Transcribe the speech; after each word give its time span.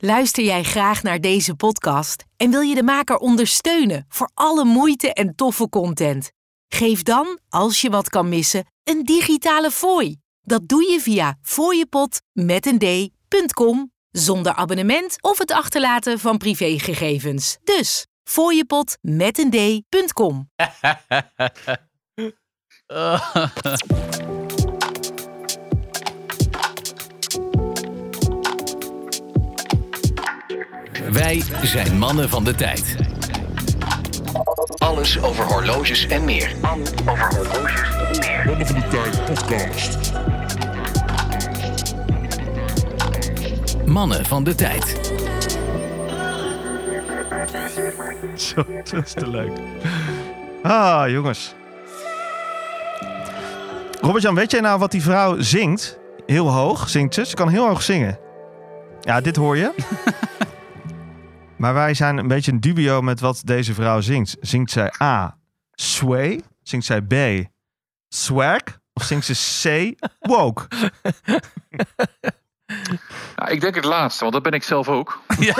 Luister 0.00 0.44
jij 0.44 0.62
graag 0.62 1.02
naar 1.02 1.20
deze 1.20 1.54
podcast 1.54 2.24
en 2.36 2.50
wil 2.50 2.60
je 2.60 2.74
de 2.74 2.82
maker 2.82 3.16
ondersteunen 3.16 4.04
voor 4.08 4.30
alle 4.34 4.64
moeite 4.64 5.12
en 5.12 5.34
toffe 5.34 5.68
content? 5.68 6.30
Geef 6.68 7.02
dan, 7.02 7.38
als 7.48 7.80
je 7.80 7.90
wat 7.90 8.08
kan 8.08 8.28
missen, 8.28 8.66
een 8.84 9.04
digitale 9.04 9.70
fooi. 9.70 10.16
Dat 10.40 10.68
doe 10.68 10.90
je 10.90 11.00
via 11.00 11.38
fooiepot 11.42 12.20
met 12.32 12.66
een 12.66 12.78
d.com 12.78 13.92
zonder 14.10 14.52
abonnement 14.52 15.22
of 15.22 15.38
het 15.38 15.52
achterlaten 15.52 16.18
van 16.18 16.38
privégegevens. 16.38 17.58
Dus 17.64 18.06
fooiepot 18.24 18.98
Wij 31.12 31.42
zijn 31.62 31.98
mannen 31.98 32.28
van 32.28 32.44
de 32.44 32.54
tijd. 32.54 32.96
Alles 34.78 35.22
over 35.22 35.44
horloges 35.44 36.06
en 36.06 36.24
meer. 36.24 36.52
Mannen 36.60 36.86
van 36.86 37.28
de 38.66 38.86
Tijd 38.90 39.24
podcast. 39.24 40.12
Mannen 43.86 44.24
van 44.24 44.44
de 44.44 44.54
tijd. 44.54 45.12
Zo, 48.34 48.64
dat 48.90 49.04
is 49.04 49.12
te 49.12 49.28
leuk. 49.28 49.52
Ah, 50.62 51.08
jongens. 51.08 51.54
Robert-Jan, 54.00 54.34
weet 54.34 54.50
jij 54.50 54.60
nou 54.60 54.78
wat 54.78 54.90
die 54.90 55.02
vrouw 55.02 55.40
zingt? 55.40 55.98
Heel 56.26 56.52
hoog 56.52 56.88
zingt 56.88 57.14
ze. 57.14 57.26
Ze 57.26 57.34
kan 57.34 57.48
heel 57.48 57.66
hoog 57.66 57.82
zingen. 57.82 58.18
Ja, 59.00 59.20
dit 59.20 59.36
hoor 59.36 59.56
je. 59.56 59.72
Maar 61.58 61.74
wij 61.74 61.94
zijn 61.94 62.18
een 62.18 62.28
beetje 62.28 62.52
in 62.52 62.58
dubio 62.58 63.02
met 63.02 63.20
wat 63.20 63.42
deze 63.44 63.74
vrouw 63.74 64.00
zingt. 64.00 64.36
Zingt 64.40 64.70
zij 64.70 64.92
A, 65.02 65.38
sway? 65.72 66.40
Zingt 66.62 66.86
zij 66.86 67.02
B, 67.02 67.14
swag? 68.08 68.60
Of 68.92 69.02
zingt 69.02 69.26
ze 69.26 69.94
C, 69.94 69.94
woke? 70.20 70.66
Ja, 73.36 73.46
ik 73.48 73.60
denk 73.60 73.74
het 73.74 73.84
laatste, 73.84 74.20
want 74.20 74.32
dat 74.34 74.42
ben 74.42 74.52
ik 74.52 74.62
zelf 74.62 74.88
ook. 74.88 75.20
Ja. 75.38 75.54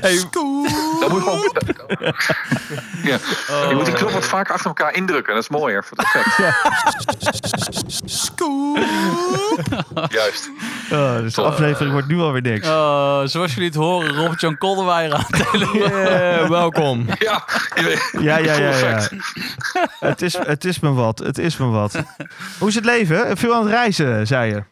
Hey, 0.00 0.24
Dan 0.30 0.66
moet 1.08 1.24
je 1.24 1.24
gewoon. 1.24 1.52
ja. 3.02 3.18
Je 3.68 3.74
moet 3.74 3.84
die 3.84 3.94
knop 3.94 4.10
wat 4.10 4.24
vaker 4.26 4.52
achter 4.52 4.66
elkaar 4.68 4.94
indrukken. 4.94 5.34
Dat 5.34 5.42
is 5.42 5.48
mooier 5.48 5.84
voor 5.84 5.96
het 5.98 6.06
effect. 6.06 6.36
Juist. 10.12 10.50
Oh, 10.92 11.16
dus 11.16 11.34
de 11.34 11.42
aflevering 11.42 11.92
wordt 11.92 12.08
nu 12.08 12.18
alweer 12.20 12.42
niks. 12.42 12.66
oh, 12.68 13.20
zoals 13.24 13.54
jullie 13.54 13.68
het 13.68 13.74
horen, 13.78 14.14
Robert-Jan 14.16 14.58
Kolderweijer 14.58 15.14
aan. 15.14 15.26
Yeah, 15.72 16.48
welkom. 16.48 17.06
Ja, 17.18 17.44
je 17.74 17.82
weet- 17.82 18.10
Ja, 18.22 18.36
ja, 18.38 18.54
ja, 18.54 18.76
ja. 18.78 19.08
Het 20.00 20.22
is, 20.22 20.36
het 20.38 20.64
is 20.64 20.80
me 20.80 20.92
wat. 20.92 21.18
Het 21.18 21.38
is 21.38 21.56
me 21.56 21.66
wat. 21.66 22.02
Hoe 22.58 22.68
is 22.68 22.74
het 22.74 22.84
leven? 22.90 23.36
Veel 23.36 23.54
aan 23.54 23.62
het 23.62 23.70
reizen, 23.70 24.26
zei 24.26 24.54
je. 24.54 24.62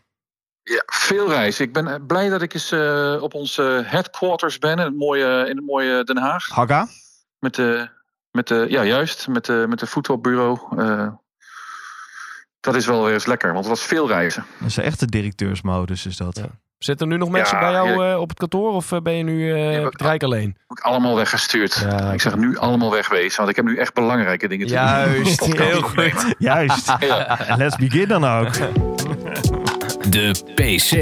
Ja, 0.62 0.83
veel 0.86 1.28
reizen. 1.28 1.64
Ik 1.64 1.72
ben 1.72 1.86
eh, 1.86 1.94
blij 2.06 2.28
dat 2.28 2.42
ik 2.42 2.55
eens 2.55 2.72
eh, 2.72 3.16
op 3.20 3.34
onze 3.34 3.83
headquarters 3.86 4.58
ben 4.58 4.78
in 4.78 4.84
het 4.84 4.97
mooie, 4.97 5.47
in 5.48 5.56
het 5.56 5.66
mooie 5.66 6.05
Den 6.05 6.16
Haag. 6.16 6.48
Haga? 6.48 6.89
Met 7.39 7.55
de, 7.55 7.89
met 8.30 8.48
de, 8.48 8.66
ja, 8.69 8.84
juist, 8.84 9.28
met 9.28 9.44
de, 9.44 9.64
met 9.69 9.78
de 9.78 9.86
voetbalbureau. 9.86 10.58
Eh, 10.78 11.08
dat 12.61 12.74
is 12.74 12.86
wel 12.86 13.05
weer 13.05 13.12
eens 13.12 13.27
lekker, 13.27 13.52
want 13.52 13.64
het 13.64 13.78
was 13.78 13.86
veel 13.86 14.08
reizen. 14.08 14.44
Dat 14.58 14.69
is 14.69 14.77
een 14.77 14.84
echte 14.84 15.06
directeursmodus, 15.06 16.06
is 16.06 16.16
dat. 16.16 16.36
Ja. 16.36 16.48
Zitten 16.78 17.06
er 17.06 17.12
nu 17.12 17.18
nog 17.18 17.28
mensen 17.30 17.58
Ja, 17.58 17.62
bij 17.62 17.72
jou 17.72 18.10
eh, 18.10 18.20
op 18.20 18.28
het 18.28 18.38
kantoor 18.38 18.72
of 18.72 18.92
eh, 18.92 19.00
ben 19.00 19.12
je 19.12 19.22
nu 19.22 19.52
eh, 19.52 19.84
op 19.86 19.92
het 19.92 20.00
Rijk 20.00 20.22
alleen? 20.22 20.56
Heb 20.68 20.78
ik 20.78 20.84
allemaal 20.84 21.16
weggestuurd. 21.16 21.86
Ja, 21.90 22.12
ik 22.12 22.20
zeg 22.20 22.36
nu 22.36 22.58
allemaal 22.58 22.90
wegwezen, 22.90 23.36
want 23.36 23.48
ik 23.48 23.56
heb 23.56 23.64
nu 23.64 23.77
echt 23.77 23.94
belangrijke 23.94 24.48
dingen 24.48 24.66
te 24.66 24.72
doen. 24.72 24.83
Juist, 24.83 25.44
heel 25.56 25.83
goed. 25.83 26.34
Juist. 26.38 26.92
Ja. 26.98 27.38
Let's 27.56 27.77
begin 27.77 28.08
dan 28.08 28.24
ook. 28.24 28.52
De 30.11 30.30
PC. 30.55 30.92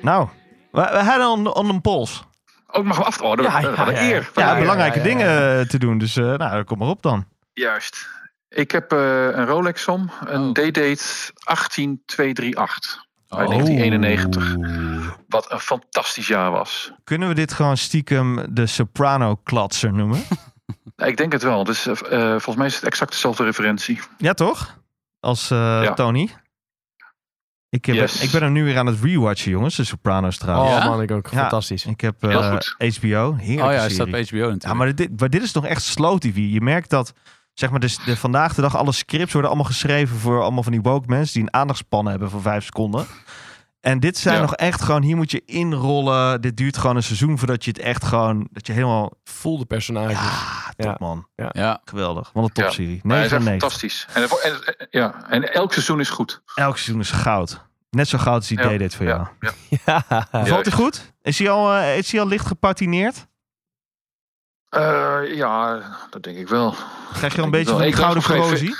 Nou, 0.00 0.28
we, 0.70 0.80
we 0.80 0.98
hadden 0.98 1.28
on, 1.28 1.54
on 1.54 1.68
een 1.68 1.80
pols. 1.80 2.24
Oh, 2.66 2.82
ik 2.82 2.88
mag 2.88 3.04
af. 3.04 3.20
Oh, 3.20 3.36
dat, 3.36 3.46
Ja, 3.46 3.60
ja, 3.60 3.88
eer. 3.88 4.30
Ja, 4.34 4.54
ja, 4.54 4.58
belangrijke 4.58 4.98
ja, 4.98 5.04
ja. 5.04 5.10
dingen 5.10 5.68
te 5.68 5.78
doen. 5.78 5.98
Dus 5.98 6.16
eh, 6.16 6.34
nou, 6.34 6.64
kom 6.64 6.78
maar 6.78 6.88
op 6.88 7.02
dan. 7.02 7.26
Juist. 7.52 8.08
Ik 8.48 8.70
heb 8.70 8.92
eh, 8.92 9.24
een 9.24 9.46
Rolex 9.46 9.88
om, 9.88 10.10
een 10.24 10.42
Oh. 10.42 10.52
D-Date 10.52 11.32
18238 11.44 13.05
Oh. 13.28 13.38
uit 13.38 13.48
1991. 13.48 14.56
Wat 15.28 15.52
een 15.52 15.60
fantastisch 15.60 16.26
jaar 16.26 16.50
was. 16.50 16.92
Kunnen 17.04 17.28
we 17.28 17.34
dit 17.34 17.52
gewoon 17.52 17.76
stiekem 17.76 18.54
de 18.54 18.66
Soprano-klatser 18.66 19.92
noemen? 19.92 20.22
Ik 20.96 21.16
denk 21.16 21.32
het 21.32 21.42
wel. 21.42 21.64
Dus, 21.64 21.82
volgens 21.82 22.56
mij 22.56 22.66
is 22.66 22.74
het 22.74 22.84
exact 22.84 23.10
dezelfde 23.12 23.44
referentie. 23.44 24.00
Ja, 24.18 24.32
toch? 24.32 24.78
Als 25.20 25.50
eh, 25.50 25.58
Ja. 25.82 25.92
Tony. 25.94 26.30
Ik, 27.68 27.84
heb, 27.84 27.94
Yes. 27.94 28.22
ik 28.22 28.30
ben 28.30 28.42
er 28.42 28.50
nu 28.50 28.64
weer 28.64 28.78
aan 28.78 28.86
het 28.86 29.00
rewatchen, 29.02 29.50
jongens. 29.50 29.76
De 29.76 29.84
Sopranos 29.84 30.38
trouwens. 30.38 30.72
Oh 30.76 30.78
Ja? 30.82 30.88
man, 30.88 31.02
ik 31.02 31.10
ook. 31.10 31.28
Ja. 31.30 31.38
Fantastisch. 31.40 31.86
Ik 31.86 32.00
heb 32.00 32.22
eh. 32.24 32.30
HBO. 32.30 32.56
Heerlijke 32.78 33.42
Oh 33.42 33.56
ja, 33.56 33.66
hij 33.66 33.78
serie. 33.78 33.90
staat 33.94 34.06
op 34.06 34.12
HBO 34.14 34.36
natuurlijk. 34.36 34.62
Ja, 34.62 34.74
maar 34.74 34.94
dit, 34.94 35.20
maar 35.20 35.30
dit 35.30 35.42
is 35.42 35.52
toch 35.52 35.66
echt 35.66 35.82
slow 35.82 36.18
TV. 36.18 36.36
Je 36.36 36.60
merkt 36.60 36.90
dat, 36.90 37.12
zeg 37.58 37.70
maar, 37.70 37.80
dus 37.80 37.98
de, 38.04 38.16
vandaag 38.16 38.54
de 38.54 38.60
dag 38.62 38.76
alle 38.76 38.92
scripts 38.92 39.32
worden 39.32 39.50
allemaal 39.50 39.70
geschreven 39.70 40.16
voor 40.18 40.42
allemaal 40.42 40.62
van 40.62 40.72
die 40.72 40.80
woke 40.82 41.08
mensen 41.08 41.34
die 41.34 41.42
een 41.42 41.54
aandachtspannen 41.54 42.10
hebben 42.12 42.30
van 42.30 42.42
vijf 42.42 42.64
seconden. 42.64 43.06
En 43.80 44.00
dit 44.00 44.18
zijn 44.18 44.34
Ja. 44.34 44.40
nog 44.40 44.54
echt 44.54 44.82
gewoon, 44.82 45.02
hier 45.02 45.16
moet 45.16 45.30
je 45.30 45.42
inrollen. 45.44 46.40
Dit 46.40 46.56
duurt 46.56 46.76
gewoon 46.76 46.96
een 46.96 47.02
seizoen 47.02 47.38
voordat 47.38 47.64
je 47.64 47.70
het 47.70 47.80
echt 47.80 48.04
gewoon, 48.04 48.48
dat 48.50 48.66
je 48.66 48.72
helemaal, 48.72 49.12
Voel 49.24 49.58
de 49.58 49.64
personages. 49.64 50.16
ah, 50.16 50.68
top 50.76 50.86
Ja. 50.86 50.96
man. 50.98 51.26
Ja. 51.52 51.80
Geweldig. 51.84 52.30
Wat 52.32 52.44
een 52.44 52.50
Ja. 52.52 52.62
topserie. 52.62 53.00
Maar 53.02 53.16
hij 53.16 53.28
9 53.28 53.38
is 53.38 53.44
van 53.44 53.52
echt 53.52 53.60
9. 53.60 53.60
fantastisch. 53.60 54.06
En, 54.14 54.22
en, 54.78 54.86
ja, 54.90 55.26
en 55.28 55.52
elk 55.54 55.72
seizoen 55.72 56.00
is 56.00 56.08
goed. 56.10 56.42
Elk 56.54 56.76
seizoen 56.76 57.00
is 57.00 57.10
goud. 57.10 57.64
Net 57.90 58.08
zo 58.08 58.18
goud 58.18 58.36
als 58.36 58.48
die 58.48 58.58
Ja. 58.58 58.68
deed 58.68 58.78
dit 58.78 58.94
voor 58.94 59.06
jou. 59.06 59.26
Ja, 59.40 59.50
ja. 59.86 60.04
Ja. 60.32 60.46
Valt 60.46 60.64
hij 60.64 60.74
goed? 60.74 61.12
Is 61.22 61.38
hij 61.38 61.50
al, 61.50 61.74
eh, 61.74 61.98
is 61.98 62.12
hij 62.12 62.20
al 62.20 62.26
licht 62.28 62.46
gepatineerd? 62.46 63.26
Eh, 64.76 65.36
ja, 65.36 65.82
dat 66.10 66.22
denk 66.22 66.36
ik 66.36 66.48
wel. 66.48 66.74
Krijg 67.12 67.34
je 67.34 67.42
een 67.42 67.50
beetje 67.50 67.72
van 67.72 67.82
die 67.82 67.92
gouden 67.92 68.22
corrosie? 68.22 68.74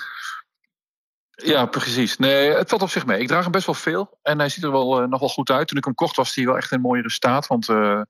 Ja, 1.30 1.66
precies. 1.66 2.16
Nee, 2.16 2.50
het 2.50 2.68
valt 2.68 2.82
op 2.82 2.90
zich 2.90 3.06
mee. 3.06 3.20
Ik 3.20 3.28
draag 3.28 3.42
hem 3.42 3.52
best 3.52 3.66
wel 3.66 3.74
veel. 3.74 4.18
En 4.22 4.38
hij 4.38 4.48
ziet 4.48 4.64
er 4.64 4.70
wel, 4.70 5.00
eh, 5.00 5.08
nog 5.08 5.20
wel 5.20 5.28
goed 5.28 5.50
uit. 5.50 5.68
Toen 5.68 5.78
ik 5.78 5.84
hem 5.84 5.94
kocht 5.94 6.16
was 6.16 6.34
hij 6.34 6.44
wel 6.44 6.56
echt 6.56 6.72
in 6.72 6.80
mooiere 6.80 7.10
staat. 7.10 7.46
Want 7.46 7.68
eh, 7.68 8.00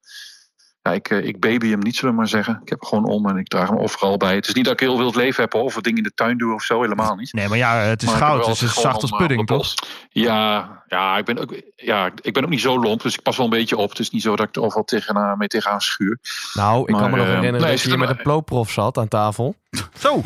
ja, 0.86 0.92
ik, 0.92 1.10
eh, 1.10 1.26
ik 1.26 1.41
baby 1.41 1.70
hem 1.70 1.78
niet, 1.78 1.97
zullen 1.97 2.10
we 2.10 2.16
maar 2.20 2.28
zeggen. 2.28 2.58
Ik 2.62 2.69
heb 2.69 2.80
hem 2.80 2.88
gewoon 2.88 3.04
om 3.04 3.28
en 3.28 3.36
ik 3.36 3.48
draag 3.48 3.69
hem 3.69 3.78
overal 3.78 4.16
bij. 4.16 4.34
Het 4.34 4.48
is 4.48 4.54
niet 4.54 4.64
dat 4.64 4.72
ik 4.72 4.80
heel 4.80 4.98
wild 4.98 5.14
leven 5.14 5.42
heb 5.42 5.54
of 5.54 5.74
dingen 5.74 5.98
in 5.98 6.02
de 6.02 6.14
tuin 6.14 6.38
doe 6.38 6.54
of 6.54 6.62
zo. 6.62 6.82
Helemaal 6.82 7.14
niet. 7.14 7.32
Nee, 7.32 7.48
maar 7.48 7.58
ja, 7.58 7.76
het 7.76 8.02
is 8.02 8.08
Maar 8.08 8.19
goud. 8.19 8.44
Dus 8.44 8.60
het 8.60 8.70
is 8.70 8.80
zacht 8.80 9.02
als 9.02 9.10
eh, 9.10 9.19
pudding, 9.19 9.46
toch? 9.46 9.75
Ja, 10.08 10.82
ja, 10.86 11.19
ik 11.19 11.25
ben 11.25 11.38
ook, 11.38 11.54
ja, 11.76 12.10
ik 12.20 12.32
ben 12.32 12.44
ook 12.44 12.50
niet 12.50 12.60
zo 12.60 12.80
lomp. 12.80 13.02
Dus 13.02 13.14
ik 13.14 13.22
pas 13.22 13.36
wel 13.36 13.46
een 13.46 13.52
beetje 13.52 13.76
op. 13.76 13.88
Het 13.88 13.98
is 13.98 14.10
niet 14.10 14.22
zo 14.22 14.36
dat 14.36 14.48
ik 14.48 14.56
er 14.56 14.62
overal 14.62 14.84
tegenaan, 14.84 15.38
mee 15.38 15.48
tegenaan 15.48 15.80
schuur. 15.80 16.19
Nou, 16.54 16.80
ik 16.80 16.94
kan 16.94 17.10
me 17.10 17.16
nog 17.16 17.26
eh, 17.26 17.32
herinneren 17.32 17.60
nee, 17.60 17.70
dat 17.70 17.80
je 17.80 17.88
hier 17.88 17.98
met 17.98 18.08
een 18.08 18.22
plooprof 18.22 18.70
zat 18.70 18.98
aan 18.98 19.08
tafel. 19.08 19.54
Zo! 19.98 20.20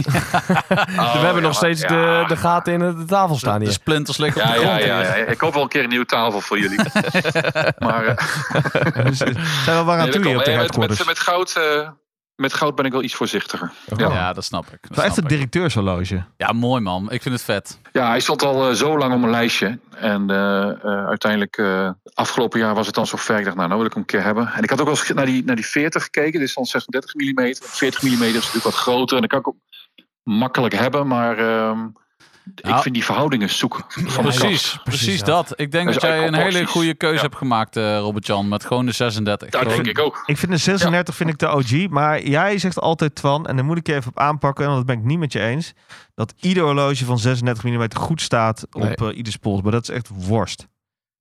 we 1.21 1.21
hebben 1.27 1.43
nog 1.43 1.55
steeds 1.55 1.81
de, 1.81 2.25
de 2.29 2.37
gaten 2.37 2.73
in 2.73 2.79
de 2.79 3.05
tafel 3.05 3.37
staan 3.37 3.59
De 3.59 3.65
hier. 3.65 3.73
splinters 3.75 4.17
liggen 4.17 4.43
op 4.43 4.49
Ja, 4.49 4.55
de 4.55 4.61
ja, 4.61 4.67
grond. 4.67 4.85
ja, 4.85 5.01
ja. 5.17 5.25
Ik 5.25 5.39
koop 5.39 5.55
wel 5.55 5.63
een 5.63 5.69
keer 5.69 5.83
een 5.83 5.89
nieuwe 5.89 6.07
tafel 6.07 6.41
voor 6.41 6.59
jullie. 6.59 6.79
maar 7.79 8.05
eh, 8.07 9.07
zijn 9.13 9.35
we 9.65 9.83
waar 9.85 9.99
aan 9.99 10.05
nee, 10.05 10.13
toe 10.13 10.27
hier 10.27 10.39
op 10.39 10.45
de 10.45 10.51
met, 10.57 10.77
met, 10.77 11.07
met, 11.07 11.19
goud, 11.19 11.57
eh, 11.57 11.89
met 12.41 12.53
goud 12.53 12.75
ben 12.75 12.85
ik 12.85 12.93
wel 12.93 13.03
iets 13.03 13.15
voorzichtiger. 13.15 13.73
Ja. 13.97 14.13
Ja, 14.13 14.33
dat 14.33 14.45
snap 14.45 14.67
ik. 14.67 14.79
Dat 14.81 14.97
Wel 14.97 15.05
echt 15.05 15.17
een 15.17 15.27
directeurshorloge. 15.27 16.25
Ja, 16.37 16.53
mooi 16.53 16.81
man. 16.81 17.11
Ik 17.11 17.23
vind 17.23 17.35
het 17.35 17.45
vet. 17.45 17.79
Ja, 17.93 18.09
hij 18.09 18.21
stond 18.21 18.43
al 18.43 18.69
eh, 18.69 18.75
zo 18.75 18.99
lang 18.99 19.13
op 19.13 19.19
mijn 19.19 19.31
lijstje. 19.31 19.79
En 20.01 20.31
eh, 20.31 20.71
eh, 20.71 21.07
uiteindelijk, 21.07 21.57
eh, 21.57 21.91
afgelopen 22.15 22.61
jaar 22.61 22.75
was 22.75 22.87
het 22.87 22.95
dan 22.95 23.07
zo 23.07 23.17
ver. 23.17 23.39
Ik 23.39 23.45
dacht, 23.45 23.57
nou, 23.57 23.69
nou 23.69 23.79
wil 23.81 23.89
ik 23.89 23.95
hem 23.95 24.03
een 24.03 24.09
keer 24.09 24.23
hebben. 24.23 24.53
En 24.53 24.63
ik 24.63 24.71
had 24.71 24.81
ook 24.81 24.87
wel 24.87 24.97
eens 24.97 25.09
naar 25.09 25.27
die, 25.27 25.45
naar 25.45 25.57
die 25.57 25.67
40 25.67 26.03
gekeken. 26.03 26.33
Dit 26.33 26.49
is 26.49 26.55
dan 26.55 26.65
36 26.65 27.15
mm. 27.15 27.55
40 27.61 28.03
mm 28.03 28.23
is 28.23 28.35
natuurlijk 28.35 28.65
wat 28.65 28.75
groter. 28.75 29.17
En 29.17 29.23
dat 29.23 29.31
kan 29.31 29.41
ik 29.41 29.49
ook 29.49 29.57
makkelijk 30.23 30.75
hebben. 30.75 31.07
Maar 31.07 31.39
ehm, 31.39 31.87
Nou, 32.63 32.77
ik 32.77 32.83
vind 32.83 32.95
die 32.95 33.05
verhoudingen 33.05 33.51
zoek. 33.51 33.85
Van 33.89 34.05
de 34.05 34.11
Precies, 34.21 34.71
kast. 34.71 34.83
precies 34.85 35.23
dat. 35.23 35.53
Ik 35.57 35.73
denk 35.73 35.93
Dat 35.93 36.03
jij 36.03 36.27
een 36.27 36.35
hele 36.35 36.67
goede 36.67 36.95
keuze 36.95 37.15
Ja. 37.17 37.21
hebt 37.23 37.37
gemaakt, 37.37 37.77
eh 37.77 37.99
Robert-Jan, 37.99 38.49
met 38.49 38.65
gewoon 38.65 38.87
de 38.87 38.93
36. 38.93 39.51
Dat 39.51 39.65
denk 39.65 39.87
ik 39.87 39.99
ook. 39.99 40.23
Ik 40.27 40.37
vind 40.39 40.53
de 40.53 40.59
36 40.59 41.15
vind 41.15 41.31
ik 41.31 41.39
de 41.39 41.49
OG, 41.49 41.89
maar 41.89 42.23
jij 42.23 42.59
zegt 42.59 42.79
altijd 42.81 43.15
Twan, 43.15 43.47
en 43.47 43.57
daar 43.57 43.65
moet 43.65 43.79
ik 43.79 43.87
je 43.87 43.95
even 43.95 44.11
op 44.11 44.19
aanpakken, 44.19 44.65
want 44.65 44.77
dat 44.77 44.87
ben 44.87 44.99
ik 44.99 45.05
niet 45.05 45.19
met 45.19 45.33
je 45.33 45.41
eens, 45.41 45.73
dat 46.15 46.35
ieder 46.41 46.63
horloge 46.63 47.05
van 47.05 47.19
36 47.19 47.65
mm 47.65 47.95
goed 47.97 48.21
staat 48.21 48.67
op 48.73 48.83
Nee. 48.83 48.95
eh, 48.95 49.17
ieders 49.17 49.37
pols. 49.37 49.63
Maar 49.63 49.73
dat 49.73 49.83
is 49.83 49.95
echt 49.95 50.09
worst. 50.15 50.67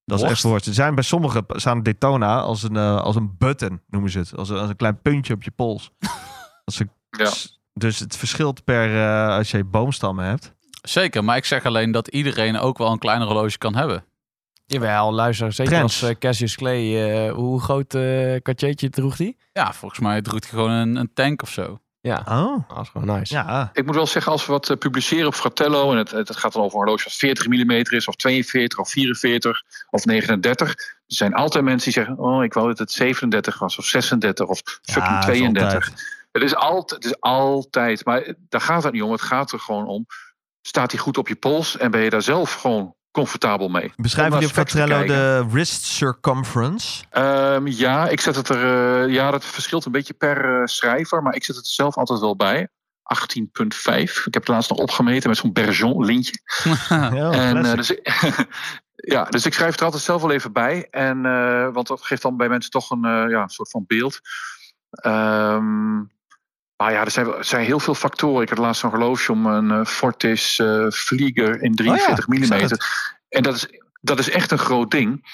Dat 0.05 0.19
is 0.23 0.29
echt 0.29 0.41
worst. 0.43 0.67
Er 0.67 0.73
zijn 0.73 0.95
bij 0.95 1.03
sommigen 1.03 1.43
staan 1.47 1.83
Daytona 1.83 2.39
als 2.39 2.63
een, 2.63 2.75
eh, 2.75 3.01
als 3.01 3.15
een 3.15 3.35
button, 3.37 3.81
noemen 3.87 4.09
ze 4.11 4.19
het. 4.19 4.35
Als 4.35 4.49
een, 4.49 4.57
als 4.57 4.69
een 4.69 4.75
klein 4.75 5.01
puntje 5.01 5.33
op 5.33 5.43
je 5.43 5.51
pols. 5.51 5.91
Als 6.65 6.79
een, 6.79 6.91
Ja. 7.09 7.31
Dus 7.73 7.99
het 7.99 8.17
verschilt 8.17 8.63
per 8.63 8.95
eh, 9.05 9.35
als 9.35 9.51
je 9.51 9.63
boomstammen 9.63 10.25
hebt. 10.25 10.53
Zeker, 10.81 11.23
maar 11.23 11.37
ik 11.37 11.45
zeg 11.45 11.65
alleen 11.65 11.91
dat 11.91 12.07
iedereen 12.07 12.57
ook 12.59 12.77
wel 12.77 12.91
een 12.91 12.99
kleiner 12.99 13.27
horloge 13.27 13.57
kan 13.57 13.75
hebben. 13.75 14.03
Jawel, 14.65 15.13
luister. 15.13 15.53
Zeker 15.53 15.73
Trends. 15.73 16.01
als 16.01 16.09
eh, 16.11 16.17
Cassius 16.19 16.55
Clay. 16.55 17.11
eh, 17.11 17.31
hoe 17.33 17.61
groot 17.61 17.93
eh 17.93 18.35
katjeetje 18.41 18.89
droeg 18.89 19.15
die? 19.15 19.37
Ja, 19.53 19.73
volgens 19.73 19.99
mij 19.99 20.21
droeg 20.21 20.39
hij 20.39 20.49
gewoon 20.49 20.71
een, 20.71 20.95
een 20.95 21.13
tank 21.13 21.41
of 21.41 21.49
zo. 21.49 21.79
Ja, 22.01 22.23
Oh, 22.29 22.69
dat 22.69 22.79
is 22.81 22.89
gewoon 22.89 23.17
nice. 23.17 23.33
ja. 23.33 23.69
Ik 23.73 23.85
moet 23.85 23.95
wel 23.95 24.07
zeggen, 24.07 24.31
als 24.31 24.45
we 24.45 24.51
wat 24.51 24.79
publiceren 24.79 25.27
op 25.27 25.33
Fratello... 25.35 25.91
en 25.91 25.97
het, 25.97 26.11
het 26.11 26.35
gaat 26.37 26.53
dan 26.53 26.61
over 26.63 26.77
een 26.79 26.83
horloge 26.83 27.03
dat 27.03 27.13
40 27.13 27.47
mm 27.47 27.71
is... 27.71 28.07
of 28.07 28.15
42 28.15 28.79
of 28.79 28.89
44 28.89 29.63
of 29.89 30.05
39... 30.05 30.69
er 30.69 30.75
zijn 31.07 31.33
altijd 31.33 31.63
mensen 31.63 31.91
die 31.93 32.03
zeggen... 32.03 32.23
oh, 32.23 32.43
ik 32.43 32.53
wou 32.53 32.67
dat 32.67 32.77
het 32.79 32.91
37 32.91 33.59
was 33.59 33.77
of 33.77 33.85
36 33.85 34.47
of 34.47 34.61
fucking 34.81 35.05
Ja, 35.13 35.19
is 35.19 35.25
32. 35.25 35.73
altijd. 35.73 36.17
Het 36.31 36.43
is, 36.43 36.55
altijd, 36.55 37.03
het 37.03 37.11
is 37.13 37.19
altijd, 37.21 38.05
maar 38.05 38.33
daar 38.49 38.61
gaat 38.61 38.83
het 38.83 38.93
niet 38.93 39.01
om. 39.03 39.11
Het 39.11 39.21
gaat 39.21 39.51
er 39.51 39.59
gewoon 39.59 39.87
om, 39.87 40.05
staat 40.61 40.91
hij 40.91 40.99
goed 40.99 41.17
op 41.17 41.27
je 41.27 41.35
pols... 41.35 41.77
en 41.77 41.91
ben 41.91 42.01
je 42.01 42.09
daar 42.09 42.21
zelf 42.21 42.53
gewoon 42.53 42.95
comfortabel 43.11 43.69
mee? 43.69 43.93
Beschrijven 43.95 44.33
Om 44.33 44.39
jullie 44.39 44.49
op 44.49 44.55
naar 44.55 44.69
specs 44.69 44.85
te 44.87 44.93
Fatrello 44.93 45.43
de 45.43 45.51
wrist 45.51 45.83
circumference? 45.83 47.03
Ehm, 47.09 47.67
ja, 47.67 48.07
ik 48.07 48.19
zet 48.19 48.35
het 48.35 48.49
er. 48.49 49.03
eh, 49.03 49.13
ja, 49.13 49.31
dat 49.31 49.45
verschilt 49.45 49.85
een 49.85 49.91
beetje 49.91 50.13
per 50.13 50.59
eh, 50.59 50.65
schrijver, 50.65 51.23
maar 51.23 51.35
ik 51.35 51.43
zet 51.43 51.55
het 51.55 51.65
er 51.65 51.71
zelf 51.71 51.97
altijd 51.97 52.19
wel 52.19 52.35
bij. 52.35 52.67
18,5. 53.03 54.25
Ik 54.25 54.33
heb 54.33 54.33
het 54.33 54.47
laatst 54.47 54.69
nog 54.69 54.79
opgemeten 54.79 55.29
met 55.29 55.37
zo'n 55.37 55.53
Bergeon 55.53 56.05
lintje. 56.05 56.39
Ja, 56.89 57.31
en, 57.31 57.55
eh, 57.57 57.61
classic. 57.61 57.75
dus, 57.75 57.91
ik- 57.91 58.47
ja, 59.13 59.23
dus 59.23 59.45
ik 59.45 59.53
schrijf 59.53 59.69
het 59.71 59.79
er 59.79 59.85
altijd 59.85 60.03
zelf 60.03 60.21
wel 60.21 60.31
even 60.31 60.53
bij. 60.53 60.87
En, 60.91 61.25
eh, 61.25 61.69
want 61.73 61.87
dat 61.87 62.01
geeft 62.01 62.21
dan 62.21 62.37
bij 62.37 62.49
mensen 62.49 62.71
toch 62.71 62.89
een 62.91 63.05
eh, 63.05 63.29
ja, 63.29 63.41
een 63.41 63.49
soort 63.49 63.69
van 63.71 63.83
beeld. 63.87 64.19
Ehm, 64.89 66.01
maar 66.81 66.91
ja, 66.91 67.05
er 67.05 67.11
zijn, 67.11 67.27
er 67.27 67.45
zijn 67.45 67.65
heel 67.65 67.79
veel 67.79 67.95
factoren. 67.95 68.41
Ik 68.41 68.49
had 68.49 68.57
laatst 68.57 68.83
een 68.83 68.89
horloge 68.89 69.31
om 69.31 69.45
een 69.45 69.71
eh, 69.71 69.85
Fortis 69.85 70.59
eh 70.59 70.85
Vlieger 70.89 71.61
in 71.61 71.75
43 71.75 72.27
Oh 72.27 72.35
ik 72.35 72.45
zag 72.45 72.69
mm. 72.69 72.77
En 73.29 73.43
dat 73.43 73.55
is, 73.55 73.67
dat 74.01 74.19
is 74.19 74.29
echt 74.29 74.51
een 74.51 74.57
groot 74.57 74.91
ding. 74.91 75.25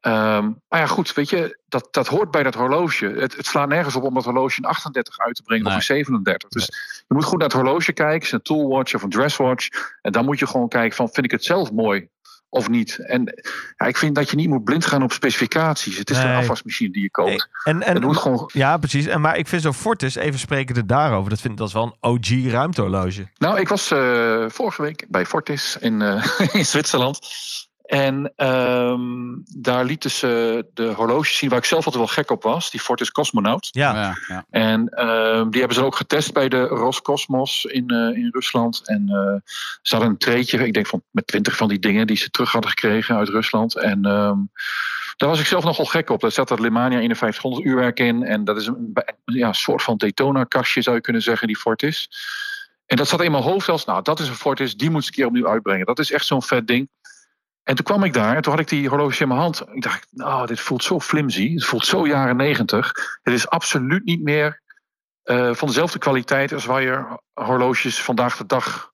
Ehm, 0.00 0.50
maar 0.68 0.80
ja, 0.80 0.86
goed, 0.86 1.14
weet 1.14 1.30
je, 1.30 1.58
dat, 1.68 1.88
dat 1.90 2.06
hoort 2.06 2.30
bij 2.30 2.42
dat 2.42 2.54
horloge. 2.54 3.06
Het, 3.06 3.36
het 3.36 3.46
slaat 3.46 3.68
nergens 3.68 3.96
op 3.96 4.02
om 4.02 4.14
dat 4.14 4.24
horloge 4.24 4.56
in 4.56 4.64
38 4.64 5.18
uit 5.18 5.34
te 5.34 5.42
brengen 5.42 5.64
Nee. 5.64 5.72
of 5.72 5.78
in 5.78 5.84
37. 5.84 6.48
Dus 6.48 6.66
je 7.06 7.14
moet 7.14 7.24
goed 7.24 7.38
naar 7.38 7.48
het 7.48 7.56
horloge 7.56 7.92
kijken. 7.92 8.34
Een 8.34 8.42
toolwatch 8.42 8.94
of 8.94 9.02
een 9.02 9.10
dresswatch? 9.10 9.68
En 10.02 10.12
dan 10.12 10.24
moet 10.24 10.38
je 10.38 10.46
gewoon 10.46 10.68
kijken 10.68 10.96
van, 10.96 11.08
vind 11.08 11.26
ik 11.26 11.32
het 11.32 11.44
zelf 11.44 11.72
mooi 11.72 12.08
of 12.54 12.68
niet? 12.68 12.98
En 12.98 13.42
ja, 13.76 13.86
ik 13.86 13.96
vind 13.96 14.14
dat 14.14 14.30
je 14.30 14.36
niet 14.36 14.48
moet 14.48 14.64
blind 14.64 14.86
gaan 14.86 15.02
op 15.02 15.12
specificaties. 15.12 15.98
Het 15.98 16.10
is 16.10 16.16
Nee. 16.16 16.26
een 16.26 16.34
afwasmachine 16.34 16.90
die 16.92 17.02
je 17.02 17.10
koopt. 17.10 17.48
En, 17.64 18.14
gewoon... 18.14 18.50
ja, 18.52 18.76
precies. 18.76 19.06
En, 19.06 19.20
maar 19.20 19.36
ik 19.36 19.46
vind 19.48 19.62
zo 19.62 19.72
Fortis, 19.72 20.14
even 20.14 20.38
sprekende 20.38 20.86
daarover, 20.86 21.30
dat, 21.30 21.40
vind, 21.40 21.58
dat 21.58 21.68
is 21.68 21.74
wel 21.74 21.82
een 22.00 22.10
OG 22.10 22.50
ruimtehorloge. 22.52 23.28
Nou, 23.38 23.60
ik 23.60 23.68
was 23.68 23.90
eh, 23.90 24.44
vorige 24.48 24.82
week 24.82 25.04
bij 25.08 25.26
Fortis 25.26 25.76
in, 25.80 26.02
eh, 26.02 26.24
in 26.58 26.66
Zwitserland. 26.66 27.18
En 27.84 28.32
ehm, 28.36 29.36
daar 29.56 29.84
lieten 29.84 30.10
ze 30.10 30.64
de 30.74 30.86
horloges 30.86 31.36
zien 31.36 31.48
waar 31.48 31.58
ik 31.58 31.64
zelf 31.64 31.86
altijd 31.86 32.04
wel 32.04 32.14
gek 32.14 32.30
op 32.30 32.42
was. 32.42 32.70
Die 32.70 32.80
Fortis 32.80 33.10
Cosmonaut. 33.10 33.68
Ja, 33.70 33.94
Ja, 33.94 34.16
ja. 34.28 34.44
En 34.50 34.88
ehm, 34.88 35.50
die 35.50 35.58
hebben 35.58 35.78
ze 35.78 35.84
ook 35.84 35.96
getest 35.96 36.32
bij 36.32 36.48
de 36.48 36.62
Roscosmos 36.62 37.64
in, 37.64 37.88
eh, 37.88 38.16
in 38.16 38.28
Rusland. 38.30 38.88
En 38.88 39.08
eh, 39.08 39.50
ze 39.82 39.94
hadden 39.94 40.10
een 40.12 40.18
treetje, 40.18 40.66
ik 40.66 40.72
denk 40.72 40.86
van, 40.86 41.02
met 41.10 41.26
twintig 41.26 41.56
van 41.56 41.68
die 41.68 41.78
dingen 41.78 42.06
die 42.06 42.16
ze 42.16 42.30
terug 42.30 42.52
hadden 42.52 42.70
gekregen 42.70 43.16
uit 43.16 43.28
Rusland. 43.28 43.76
En 43.76 44.04
ehm, 44.04 44.38
daar 45.16 45.28
was 45.28 45.40
ik 45.40 45.46
zelf 45.46 45.64
nogal 45.64 45.84
gek 45.84 46.10
op. 46.10 46.20
Daar 46.20 46.32
zat 46.32 46.48
dat 46.48 46.60
Lemania 46.60 46.98
5100 46.98 47.64
uurwerk 47.64 48.00
in. 48.00 48.22
En 48.22 48.44
dat 48.44 48.56
is 48.56 48.66
een, 48.66 48.92
ja, 49.24 49.52
soort 49.52 49.82
van 49.82 49.96
Daytona-kastje 49.96 50.82
zou 50.82 50.96
je 50.96 51.02
kunnen 51.02 51.22
zeggen, 51.22 51.46
die 51.46 51.56
Fortis. 51.56 52.08
En 52.86 52.96
dat 52.96 53.08
zat 53.08 53.22
in 53.22 53.30
mijn 53.30 53.42
hoofd 53.42 53.68
als, 53.68 53.84
nou, 53.84 54.02
dat 54.02 54.20
is 54.20 54.28
een 54.28 54.34
Fortis, 54.34 54.76
die 54.76 54.90
moet 54.90 55.02
ze 55.02 55.08
een 55.08 55.14
keer 55.14 55.26
opnieuw 55.26 55.48
uitbrengen. 55.48 55.86
Dat 55.86 55.98
is 55.98 56.12
echt 56.12 56.26
zo'n 56.26 56.42
vet 56.42 56.66
ding. 56.66 56.88
En 57.64 57.74
toen 57.74 57.84
kwam 57.84 58.04
ik 58.04 58.12
daar 58.12 58.36
en 58.36 58.42
toen 58.42 58.52
had 58.52 58.60
ik 58.60 58.68
die 58.68 58.88
horloge 58.88 59.22
in 59.22 59.28
mijn 59.28 59.40
hand. 59.40 59.64
Ik 59.72 59.82
dacht, 59.82 60.06
nou, 60.10 60.46
dit 60.46 60.60
voelt 60.60 60.84
zo 60.84 61.00
flimsy. 61.00 61.54
Het 61.54 61.64
voelt 61.64 61.86
zo 61.86 62.06
jaren 62.06 62.36
negentig. 62.36 62.92
Het 63.22 63.34
is 63.34 63.48
absoluut 63.48 64.04
niet 64.04 64.22
meer 64.22 64.62
eh, 65.22 65.54
van 65.54 65.68
dezelfde 65.68 65.98
kwaliteit 65.98 66.52
als 66.52 66.64
waar 66.64 66.82
je 66.82 67.18
horloges 67.32 68.02
vandaag 68.02 68.36
de 68.36 68.46
dag 68.46 68.92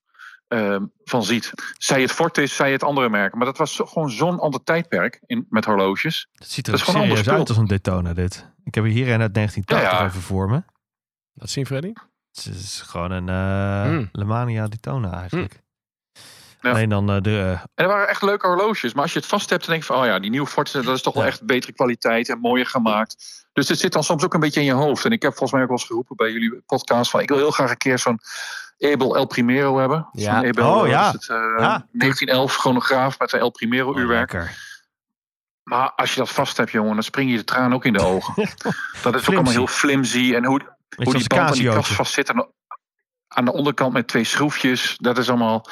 eh, 0.49 0.77
van 1.05 1.23
ziet. 1.25 1.53
Zij 1.79 2.01
het 2.03 2.13
Fortis, 2.13 2.57
zij 2.57 2.73
het 2.73 2.83
andere 2.83 3.09
merken. 3.09 3.37
Maar 3.39 3.47
dat 3.47 3.59
was 3.59 3.75
zo- 3.75 3.87
gewoon 3.87 4.11
zo'n 4.11 4.39
ander 4.39 4.63
tijdperk 4.63 5.21
in, 5.27 5.47
met 5.49 5.65
horloges. 5.65 6.29
dat 6.33 6.49
ziet 6.49 6.67
er 6.67 6.73
dat 6.73 6.81
is 6.81 6.87
gewoon 6.87 7.01
serieus 7.03 7.19
ander 7.19 7.39
uit 7.39 7.49
als 7.49 7.59
een 7.59 7.67
Daytona 7.67 8.13
dit. 8.15 8.49
Ik 8.65 8.75
heb 8.75 8.85
hier 8.85 9.09
een 9.13 9.21
uit 9.21 9.35
1980 9.35 9.91
Ja, 9.91 9.99
ja. 10.05 10.07
even 10.07 10.21
voor 10.23 10.49
me. 10.51 10.63
Dat 11.35 11.51
zien, 11.51 11.67
Freddy? 11.67 11.93
Het 12.33 12.47
is 12.55 12.83
gewoon 12.87 13.11
een 13.11 13.29
eh 13.29 13.83
Hmm. 13.83 14.09
Lemania 14.13 14.67
Daytona 14.69 15.13
eigenlijk. 15.21 15.63
Ja. 16.61 16.71
Alleen 16.71 16.89
dan 16.89 17.11
eh, 17.11 17.21
de... 17.21 17.31
eh, 17.31 17.51
En 17.51 17.62
er 17.75 17.87
waren 17.89 18.09
echt 18.09 18.23
leuke 18.23 18.47
horloges. 18.47 18.93
Maar 18.95 19.03
als 19.03 19.12
je 19.12 19.19
het 19.19 19.29
vast 19.29 19.51
hebt, 19.51 19.61
dan 19.67 19.71
denk 19.71 19.87
je 19.87 19.93
van... 19.93 20.03
oh 20.03 20.07
ja, 20.09 20.19
die 20.19 20.31
nieuwe 20.31 20.47
Fortis, 20.47 20.73
dat 20.85 20.97
is 20.97 21.03
toch 21.03 21.15
wel 21.15 21.25
echt 21.25 21.45
betere 21.47 21.73
kwaliteit 21.73 22.29
en 22.29 22.39
mooier 22.41 22.67
gemaakt. 22.67 23.17
Dus 23.53 23.69
het 23.69 23.79
zit 23.79 23.93
dan 23.93 24.05
soms 24.05 24.25
ook 24.25 24.35
een 24.35 24.41
beetje 24.41 24.61
in 24.61 24.67
je 24.67 24.73
hoofd. 24.73 25.05
En 25.05 25.11
ik 25.12 25.23
heb 25.23 25.31
volgens 25.31 25.53
mij 25.53 25.62
ook 25.62 25.69
wel 25.69 25.77
eens 25.79 25.87
geroepen 25.87 26.17
bij 26.17 26.31
jullie 26.31 26.62
podcast... 26.67 27.11
van 27.11 27.21
ik 27.21 27.29
wil 27.29 27.39
heel 27.39 27.51
graag 27.51 27.71
een 27.71 27.77
keer 27.77 27.99
zo'n 27.99 28.19
Abel 28.79 29.17
El 29.17 29.27
Primero 29.27 29.79
hebben. 29.79 30.09
Ja. 30.12 30.35
Zo'n 30.41 30.49
Abel, 30.49 30.75
Oh, 30.75 30.85
eh, 30.85 30.91
ja. 30.91 31.07
is 31.07 31.12
het, 31.12 31.27
Ja. 31.27 31.87
1911 31.93 32.57
chronograaf 32.57 33.19
met 33.19 33.33
een 33.33 33.41
El 33.41 33.51
Primero 33.51 33.91
oh, 33.91 33.99
uurwerk. 33.99 34.33
lekker. 34.33 34.69
Maar 35.62 35.93
als 35.97 36.12
je 36.15 36.21
dat 36.21 36.31
vast 36.31 36.57
hebt, 36.57 36.71
jongen, 36.71 36.95
dan 36.95 37.03
spring 37.03 37.31
je 37.31 37.37
de 37.37 37.45
traan 37.45 37.75
ook 37.75 37.85
in 37.85 37.93
de 37.93 38.01
ogen. 38.15 38.35
dat 39.03 39.15
is 39.15 39.29
ook 39.29 39.35
allemaal 39.35 39.53
heel 39.53 39.67
flimsy. 39.67 40.33
En 40.35 40.45
hoe, 40.45 40.61
hoe 40.97 41.15
die 41.15 41.27
band 41.29 41.41
aan 41.41 41.53
die 41.53 41.65
kast 41.71 41.97
Casiootje. 41.97 42.53
Aan 43.32 43.44
de- 43.44 43.50
de 43.50 43.56
onderkant 43.56 43.93
met 43.93 44.09
twee 44.09 44.25
schroefjes. 44.25 44.97
Dat 45.00 45.19
is 45.19 45.29
allemaal. 45.29 45.67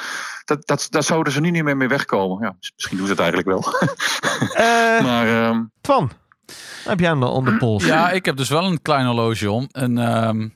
Dat, 0.45 0.67
dat, 0.67 0.87
daar 0.89 1.03
zouden 1.03 1.33
ze 1.33 1.41
nu 1.41 1.49
niet 1.51 1.63
meer 1.63 1.77
mee 1.77 1.87
wegkomen. 1.87 2.43
Ja, 2.45 2.55
mis- 2.59 2.71
misschien 2.75 2.97
doen 2.97 3.05
ze 3.07 3.11
het 3.11 3.21
eigenlijk 3.21 3.49
wel. 3.49 3.73
Eh, 4.53 5.03
maar 5.07 5.27
ehm, 5.27 5.63
Twan, 5.81 6.11
heb 6.83 6.99
jij 6.99 7.09
hem 7.09 7.19
dan 7.19 7.29
onder 7.29 7.57
pols? 7.57 7.85
Ja, 7.85 8.11
ik 8.11 8.25
heb 8.25 8.37
dus 8.37 8.49
wel 8.49 8.65
een 8.65 8.81
klein 8.81 9.05
horloge 9.05 9.51
om. 9.51 9.67
Een 9.71 9.97
ehm, 9.97 10.47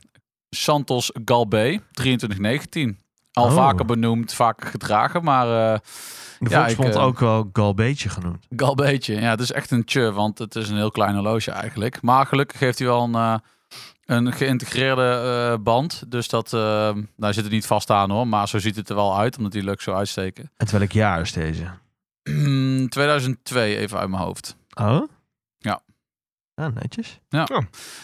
Santos 0.50 1.10
Galbé 1.24 1.78
2319. 1.92 2.98
Al 3.32 3.44
Oh. 3.44 3.54
vaker 3.54 3.84
benoemd, 3.84 4.34
vaker 4.34 4.66
gedragen, 4.66 5.24
maar 5.24 5.72
eh 5.74 5.78
De 6.38 6.50
Ja, 6.50 6.66
ik, 6.66 6.78
eh, 6.78 7.02
ook 7.04 7.18
wel 7.18 7.50
Galbeetje 7.52 8.08
genoemd. 8.08 8.46
Galbeetje. 8.56 9.14
Ja, 9.20 9.30
het 9.30 9.40
is 9.40 9.52
echt 9.52 9.70
een 9.70 9.84
tje, 9.84 10.12
want 10.12 10.38
het 10.38 10.54
is 10.56 10.68
een 10.68 10.76
heel 10.76 10.90
klein 10.90 11.14
horloge 11.14 11.50
eigenlijk. 11.50 12.02
Maar 12.02 12.26
gelukkig 12.26 12.60
heeft 12.60 12.78
hij 12.78 12.88
wel 12.88 13.02
een, 13.02 13.14
eh, 13.14 13.34
een 14.06 14.32
geïntegreerde 14.32 15.02
eh, 15.52 15.62
band. 15.62 16.04
Dus 16.08 16.28
dat, 16.28 16.52
eh 16.52 16.60
nou 17.16 17.32
zit 17.32 17.44
het 17.44 17.52
niet 17.52 17.66
vast 17.66 17.90
aan 17.90 18.10
hoor, 18.10 18.28
maar 18.28 18.48
zo 18.48 18.58
ziet 18.58 18.76
het 18.76 18.88
er 18.88 18.94
wel 18.94 19.18
uit, 19.18 19.36
omdat 19.36 19.52
die 19.52 19.64
leuk 19.64 19.80
zo 19.80 19.94
uitsteken. 19.94 20.50
En 20.56 20.70
welk 20.70 20.92
jaar 20.92 21.20
is 21.20 21.32
deze? 21.32 21.70
2002 22.88 23.76
even 23.76 23.98
uit 23.98 24.08
mijn 24.08 24.22
hoofd. 24.22 24.56
Oh? 24.74 25.02
Ja. 25.58 25.80
Ah, 26.54 26.74
netjes. 26.74 27.20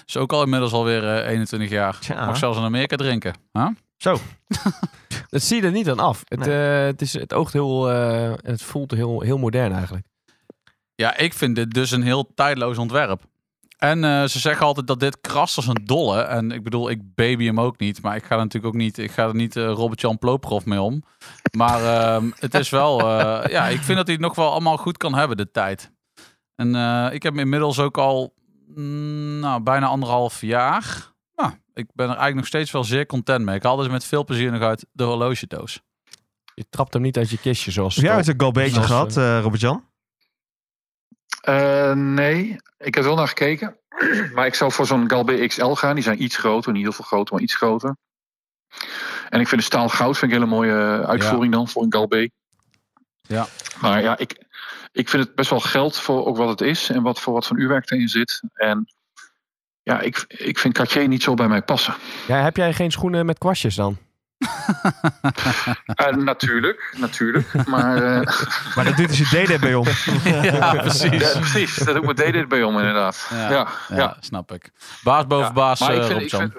Is 0.07 0.17
ook 0.17 0.33
al 0.33 0.43
inmiddels 0.43 0.73
alweer 0.73 1.17
eh 1.17 1.31
21 1.31 1.71
jaar. 1.71 1.99
Tja. 1.99 2.27
Mag 2.27 2.37
zelfs 2.37 2.59
in 2.59 2.65
Amerika 2.65 2.97
drinken. 2.97 3.35
Huh? 3.53 3.69
Zo. 3.97 4.19
Dat 5.31 5.43
zie 5.43 5.61
je 5.61 5.67
er 5.67 5.73
niet 5.73 5.91
aan 5.91 5.99
af. 5.99 6.23
Het, 6.25 6.47
eh, 6.47 6.85
het, 6.85 7.03
is, 7.03 7.13
het 7.13 7.33
oogt 7.33 7.53
heel... 7.53 7.91
eh, 7.91 8.25
en 8.25 8.39
het 8.43 8.63
voelt 8.63 8.91
heel, 8.91 9.21
heel 9.21 9.39
modern 9.39 9.73
eigenlijk. 9.73 10.07
Ja, 10.95 11.17
ik 11.17 11.35
vind 11.35 11.57
dit 11.57 11.71
dus 11.71 11.91
een 11.91 12.03
heel 12.03 12.35
tijdloos 12.35 12.79
ontwerp. 12.79 13.23
En 13.81 14.05
eh, 14.05 14.25
ze 14.25 14.39
zeggen 14.39 14.67
altijd 14.67 14.87
dat 14.87 15.01
dit 15.01 15.21
krast 15.21 15.57
als 15.57 15.67
een 15.67 15.83
dolle. 15.85 16.21
En 16.21 16.51
ik 16.51 16.63
bedoel, 16.63 16.91
ik 16.91 17.15
baby 17.15 17.45
hem 17.45 17.61
ook 17.61 17.79
niet. 17.79 18.03
Maar 18.03 18.17
ik 18.17 18.25
ga 18.25 18.35
er 18.35 18.43
natuurlijk 18.43 18.75
ook 18.75 18.81
niet, 18.81 18.99
ik 18.99 19.11
ga 19.11 19.27
er 19.27 19.35
niet 19.35 19.57
eh, 19.57 19.65
Robert-Jan 19.65 20.19
Ploprof 20.19 20.65
mee 20.65 20.81
om. 20.81 21.03
Maar 21.57 21.85
ehm, 21.85 22.31
het 22.39 22.55
is 22.55 22.71
wel, 22.71 23.01
eh, 23.01 23.51
ja, 23.51 23.69
ik 23.69 23.81
vind 23.81 23.97
dat 23.97 24.07
hij 24.07 24.17
het 24.17 24.25
nog 24.25 24.35
wel 24.35 24.51
allemaal 24.51 24.77
goed 24.77 24.97
kan 24.97 25.15
hebben, 25.15 25.37
de 25.37 25.51
tijd. 25.51 25.93
En 26.55 26.75
eh, 26.75 27.09
ik 27.13 27.23
heb 27.23 27.33
hem 27.33 27.43
inmiddels 27.43 27.79
ook 27.79 27.99
al, 27.99 28.35
mm, 28.75 29.39
nou, 29.39 29.63
bijna 29.63 29.87
anderhalf 29.87 30.41
jaar. 30.41 31.13
Nou, 31.35 31.53
ik 31.75 31.87
ben 31.95 32.05
er 32.05 32.11
eigenlijk 32.11 32.37
nog 32.37 32.47
steeds 32.47 32.71
wel 32.71 32.85
zeer 32.85 33.07
content 33.07 33.45
mee. 33.45 33.57
Ik 33.57 33.63
haal 33.63 33.77
dus 33.77 33.89
met 33.89 34.05
veel 34.05 34.25
plezier 34.25 34.53
nog 34.53 34.63
uit 34.63 34.87
de 34.93 35.05
horlogedoos. 35.05 35.81
Je 36.55 36.67
trapt 36.71 36.93
hem 36.93 37.03
niet 37.03 37.17
uit 37.17 37.31
je 37.31 37.39
kistje 37.39 37.71
zoals... 37.71 37.97
Heb 37.97 38.05
jij 38.05 38.17
ooit 38.17 38.57
een 38.57 38.71
Zoals, 38.71 38.87
gehad, 38.87 39.17
eh 39.17 39.41
Robert-Jan? 39.43 39.85
Eh, 41.41 41.93
nee, 41.93 42.57
ik 42.79 42.95
heb 42.95 43.05
wel 43.05 43.17
naar 43.17 43.29
gekeken. 43.29 43.77
maar 44.35 44.47
ik 44.47 44.55
zou 44.55 44.73
voor 44.73 44.87
zo'n 44.87 45.11
Galbé 45.11 45.47
XL 45.47 45.73
gaan. 45.73 45.95
Die 45.95 46.05
zijn 46.05 46.23
iets 46.23 46.37
groter, 46.37 46.73
niet 46.73 46.83
heel 46.83 46.93
veel 46.93 47.05
groter, 47.05 47.35
maar 47.35 47.43
iets 47.43 47.57
groter. 47.57 47.97
En 49.29 49.41
ik 49.41 49.49
vind 49.49 49.61
de 49.61 49.67
staal 49.67 49.89
goud 49.89 50.19
vind 50.19 50.33
ik 50.33 50.39
een 50.39 50.45
hele 50.45 50.57
mooie 50.57 51.01
eh, 51.03 51.09
uitvoering 51.09 51.53
dan 51.53 51.69
voor 51.69 51.83
een 51.83 51.93
Galbé. 51.93 52.29
Ja. 53.21 53.47
Maar 53.81 54.03
ja, 54.03 54.19
ik, 54.19 54.45
ik 54.93 55.09
vind 55.09 55.25
het 55.25 55.35
best 55.35 55.51
wel 55.51 55.61
geld 55.61 55.97
voor 55.99 56.27
ook 56.27 56.37
wat 56.37 56.49
het 56.49 56.61
is 56.61 56.91
en 56.91 57.03
wat 57.03 57.21
voor 57.21 57.33
wat 57.33 57.47
voor 57.47 57.59
uurwerk 57.59 57.91
erin 57.91 58.09
zit. 58.09 58.43
En 58.55 58.93
ja, 59.83 60.01
ik, 60.01 60.25
ik 60.29 60.59
vind 60.59 60.75
Cartier 60.75 61.09
niet 61.09 61.23
zo 61.23 61.35
bij 61.35 61.49
mij 61.49 61.63
passen. 61.63 61.95
Ja, 62.27 62.43
heb 62.43 62.57
jij 62.57 62.73
geen 62.73 62.91
schoenen 62.91 63.27
met 63.27 63.39
kwastjes 63.39 63.75
dan? 63.75 63.99
Eh, 65.85 66.15
natuurlijk, 66.15 66.95
natuurlijk. 66.99 67.67
Maar 67.67 67.97
eh, 67.97 68.27
Maar 68.75 68.85
dat 68.85 68.97
doet 68.97 69.09
dus 69.09 69.19
je 69.19 69.45
DD 69.45 69.61
bij 69.61 69.75
om. 69.75 69.87
ja, 70.25 70.75
precies. 70.75 71.33
ja, 71.33 71.39
precies, 71.39 71.77
daar 71.77 71.95
doe 71.95 72.11
ik 72.11 72.17
mijn 72.17 72.45
DD 72.45 72.49
bij 72.49 72.63
om 72.63 72.79
inderdaad. 72.79 73.27
Ja. 73.31 73.51
Ja, 73.51 73.69
ja, 73.89 73.97
Ja, 73.97 74.17
snap 74.21 74.53
ik. 74.53 74.71
Baas 75.03 75.27
boven 75.27 75.47
Ja, 75.47 75.53
baas, 75.53 75.81
Maar 75.81 75.95
ik 75.95 76.01
eh, 76.01 76.07
vind, 76.07 76.21
ik 76.21 76.31
vind, 76.31 76.53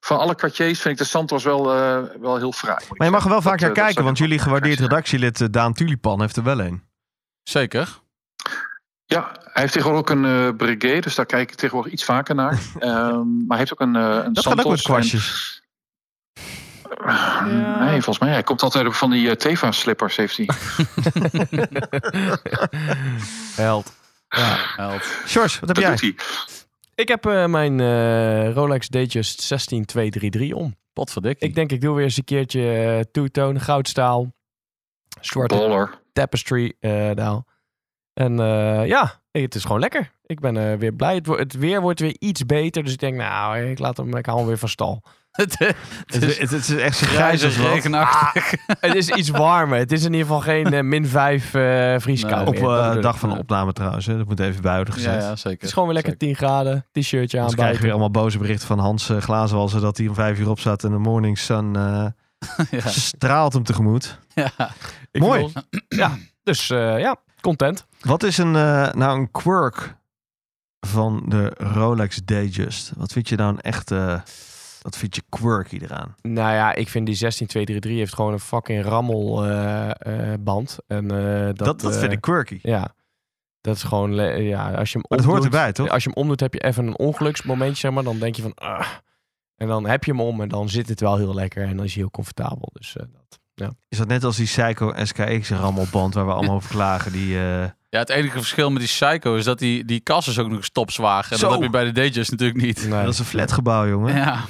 van 0.00 0.18
alle 0.18 0.34
Cartiers 0.34 0.80
vind 0.80 0.94
ik 0.94 0.98
de 1.00 1.10
Santos 1.10 1.44
wel, 1.44 1.74
eh, 1.74 2.02
wel 2.20 2.36
heel 2.36 2.52
fraai. 2.52 2.84
Maar 2.88 3.06
je 3.06 3.12
mag 3.12 3.24
er 3.24 3.30
wel 3.30 3.42
vaak 3.42 3.60
naar 3.60 3.68
Dat, 3.68 3.76
dat 3.76 3.84
kijken, 3.84 4.04
want 4.04 4.18
jullie 4.18 4.38
gewaardeerd 4.38 4.80
redactielid 4.80 5.52
Daan 5.52 5.72
Tulipan 5.74 6.20
heeft 6.20 6.36
er 6.36 6.42
wel 6.42 6.60
een. 6.60 6.82
Zeker. 7.42 7.98
Ja, 9.04 9.30
hij 9.40 9.62
heeft 9.62 9.72
tegenwoordig 9.72 10.10
ook 10.10 10.18
een 10.18 10.24
eh 10.24 10.56
Breguet, 10.56 11.02
dus 11.02 11.14
daar 11.14 11.26
kijk 11.26 11.50
ik 11.50 11.56
tegenwoordig 11.56 11.92
iets 11.92 12.04
vaker 12.04 12.34
naar. 12.34 12.58
Ehm, 12.78 13.46
maar 13.46 13.56
hij 13.56 13.58
heeft 13.58 13.72
ook 13.72 13.80
een, 13.80 13.94
een 13.94 14.32
Dat 14.32 14.46
gaat 14.46 14.64
ook 14.64 14.70
met 14.70 14.82
kwastjes. 14.82 15.55
Nee, 17.80 17.90
volgens 17.90 18.18
mij. 18.18 18.30
Hij 18.30 18.42
komt 18.42 18.62
altijd 18.62 18.86
op 18.86 18.94
van 18.94 19.10
die 19.10 19.28
eh, 19.28 19.34
Teva-slippers, 19.36 20.16
heeft 20.16 20.36
hij. 20.36 20.46
Held. 23.56 23.92
Ja, 24.28 24.56
held. 24.76 25.02
George, 25.24 25.60
wat 25.60 25.68
heb 25.68 25.84
Dat 25.84 26.00
jij? 26.00 26.14
Ik 26.94 27.08
heb 27.08 27.26
eh, 27.26 27.46
mijn 27.46 27.80
eh, 27.80 28.52
Rolex 28.52 28.88
Datejust 28.88 29.40
16233 29.42 30.52
om. 30.52 30.76
Potverdikkie. 30.92 31.48
Ik 31.48 31.54
denk 31.54 31.72
ik 31.72 31.80
doe 31.80 31.94
weer 31.94 32.04
eens 32.04 32.16
een 32.16 32.24
keertje 32.24 33.06
two-tone, 33.12 33.60
goudstaal. 33.60 34.34
Zwarte 35.20 35.54
tapestry 36.12 36.72
eh 36.80 37.10
daal. 37.14 37.46
En 38.14 38.40
eh, 38.40 38.86
ja, 38.86 39.20
het 39.30 39.54
is 39.54 39.62
gewoon 39.62 39.80
lekker. 39.80 40.12
Ik 40.26 40.40
ben 40.40 40.56
eh, 40.56 40.78
weer 40.78 40.92
blij. 40.92 41.14
Het, 41.14 41.26
wo- 41.26 41.36
het 41.38 41.52
weer 41.52 41.80
wordt 41.80 42.00
weer 42.00 42.16
iets 42.18 42.46
beter. 42.46 42.84
Dus 42.84 42.92
ik 42.92 42.98
denk, 42.98 43.16
nou, 43.16 43.58
ik, 43.58 43.78
laat 43.78 43.96
hem, 43.96 44.16
ik 44.16 44.26
haal 44.26 44.36
hem 44.38 44.46
weer 44.46 44.58
van 44.58 44.68
stal. 44.68 45.02
Het, 45.36 45.58
Het, 45.58 45.76
het 46.06 46.22
is, 46.22 46.38
het, 46.38 46.50
het 46.50 46.68
is 46.68 46.76
echt 46.76 46.98
grijs 46.98 47.12
grijze, 47.14 47.46
als 47.46 47.56
regenachtig. 47.56 48.52
het 48.80 48.94
is 48.94 49.08
iets 49.10 49.28
warmer. 49.28 49.78
Het 49.78 49.92
is 49.92 50.04
in 50.04 50.12
ieder 50.12 50.26
geval 50.26 50.40
geen 50.40 50.72
eh, 50.72 50.82
min 50.82 51.06
5 51.06 51.54
eh 51.54 51.94
vrieskou 51.98 52.50
Nee. 52.50 52.62
Op 52.62 52.68
eh 52.96 53.02
dag 53.02 53.18
van 53.18 53.28
de 53.30 53.38
opname 53.38 53.72
trouwens. 53.72 54.06
Hè. 54.06 54.16
Dat 54.16 54.26
moet 54.26 54.40
even 54.40 54.62
buiten 54.62 54.94
ja, 54.94 55.00
gezet. 55.00 55.22
ja, 55.22 55.28
Het 55.30 55.38
zeker. 55.40 55.64
is 55.66 55.72
gewoon 55.72 55.84
weer 55.88 55.94
lekker 55.94 56.12
Zeker. 56.18 56.26
10 56.36 56.36
graden. 56.48 56.86
T-shirtje 56.92 57.38
aan 57.40 57.46
Dan 57.46 57.54
krijg 57.54 57.76
je 57.76 57.82
weer 57.82 57.90
allemaal 57.90 58.10
boze 58.10 58.38
berichten 58.38 58.66
van 58.66 58.78
Hans 58.78 59.10
uh, 59.10 59.80
dat 59.80 59.96
hij 59.96 60.06
om 60.08 60.14
vijf 60.14 60.38
uur 60.38 60.48
op 60.48 60.60
staat 60.60 60.84
en 60.84 60.90
de 60.90 60.98
morning 60.98 61.38
sun 61.38 61.76
eh, 61.76 62.06
ja. 62.80 62.88
straalt 62.88 63.52
hem 63.52 63.62
tegemoet. 63.62 64.18
Ja. 64.34 64.50
Ik 65.10 65.20
Mooi. 65.20 65.40
wil- 65.40 65.52
ja, 65.88 66.16
dus 66.42 66.70
eh, 66.70 66.98
ja, 66.98 67.16
content. 67.40 67.86
Wat 68.00 68.22
is 68.22 68.38
een, 68.38 68.56
eh, 68.56 68.92
nou 68.92 69.18
een 69.18 69.30
quirk 69.30 69.96
van 70.80 71.22
de 71.26 71.52
Rolex 71.56 72.16
Datejust? 72.24 72.92
Wat 72.96 73.12
vind 73.12 73.28
je 73.28 73.36
nou 73.36 73.52
een 73.52 73.60
echte, 73.60 74.22
wat 74.86 74.96
vind 74.96 75.14
je 75.14 75.22
quirky 75.28 75.78
eraan? 75.82 76.14
Nou 76.22 76.54
ja, 76.54 76.74
ik 76.74 76.88
vind 76.88 77.06
die 77.06 77.14
16233 77.14 77.90
heeft 77.98 78.14
gewoon 78.14 78.32
een 78.32 78.40
fucking 78.40 78.84
rammel 78.84 79.44
eh, 79.46 79.90
eh, 80.32 80.40
band. 80.40 80.78
En, 80.86 81.10
eh, 81.10 81.44
dat, 81.46 81.58
Dat, 81.58 81.80
dat, 81.80 81.92
eh, 81.94 81.98
vind 82.00 82.12
ik 82.12 82.20
quirky. 82.20 82.58
Ja, 82.62 82.94
dat 83.60 83.76
is 83.76 83.82
gewoon... 83.82 84.14
le- 84.14 84.34
Ja, 84.34 84.70
als 84.72 84.92
je 84.92 84.98
hem 84.98 85.16
dat 85.16 85.26
hoort 85.26 85.38
omdoet- 85.38 85.54
erbij, 85.54 85.72
toch? 85.72 85.88
Als 85.88 86.02
je 86.04 86.08
hem 86.08 86.18
omdoet, 86.22 86.40
heb 86.40 86.52
je 86.54 86.60
even 86.60 86.86
een 86.86 86.98
ongeluksmomentje, 86.98 87.76
zeg 87.76 87.90
maar. 87.90 88.04
Dan 88.04 88.18
denk 88.18 88.34
je 88.36 88.42
van... 88.42 88.54
ah. 88.54 88.86
En 89.56 89.68
dan 89.68 89.86
heb 89.86 90.04
je 90.04 90.10
hem 90.10 90.20
om 90.20 90.40
en 90.40 90.48
dan 90.48 90.68
zit 90.68 90.88
het 90.88 91.00
wel 91.00 91.16
heel 91.16 91.34
lekker. 91.34 91.62
En 91.64 91.76
dan 91.76 91.84
is 91.84 91.92
hij 91.92 92.02
heel 92.02 92.10
comfortabel. 92.10 92.68
Dus 92.72 92.96
eh, 92.96 93.02
dat... 93.12 93.74
Is 93.88 93.98
dat 93.98 94.08
net 94.08 94.24
als 94.24 94.36
die 94.36 94.46
Psycho 94.46 94.92
SKX 95.02 95.50
rammelband 95.50 96.14
waar 96.14 96.26
we 96.26 96.32
allemaal 96.32 96.54
over 96.54 96.70
klagen? 96.70 97.12
Die, 97.12 97.36
eh, 97.38 97.62
ja, 97.88 97.98
het 97.98 98.08
enige 98.08 98.36
verschil 98.38 98.70
met 98.70 98.78
die 98.78 98.88
Psycho 98.88 99.34
is 99.36 99.44
dat 99.44 99.58
die, 99.58 99.84
die 99.84 100.00
kas 100.00 100.28
is 100.28 100.38
ook 100.38 100.48
nog 100.48 100.64
stopzwaar. 100.64 101.26
En 101.30 101.38
Zo. 101.38 101.44
dat 101.44 101.54
heb 101.54 101.62
je 101.62 101.70
bij 101.70 101.84
de 101.84 101.92
Datejust 101.92 102.30
natuurlijk 102.30 102.60
niet. 102.60 102.88
Nee. 102.88 103.02
dat 103.04 103.12
is 103.12 103.18
een 103.18 103.24
flatgebouw, 103.24 103.88
jongen. 103.88 104.14
Ja. 104.14 104.44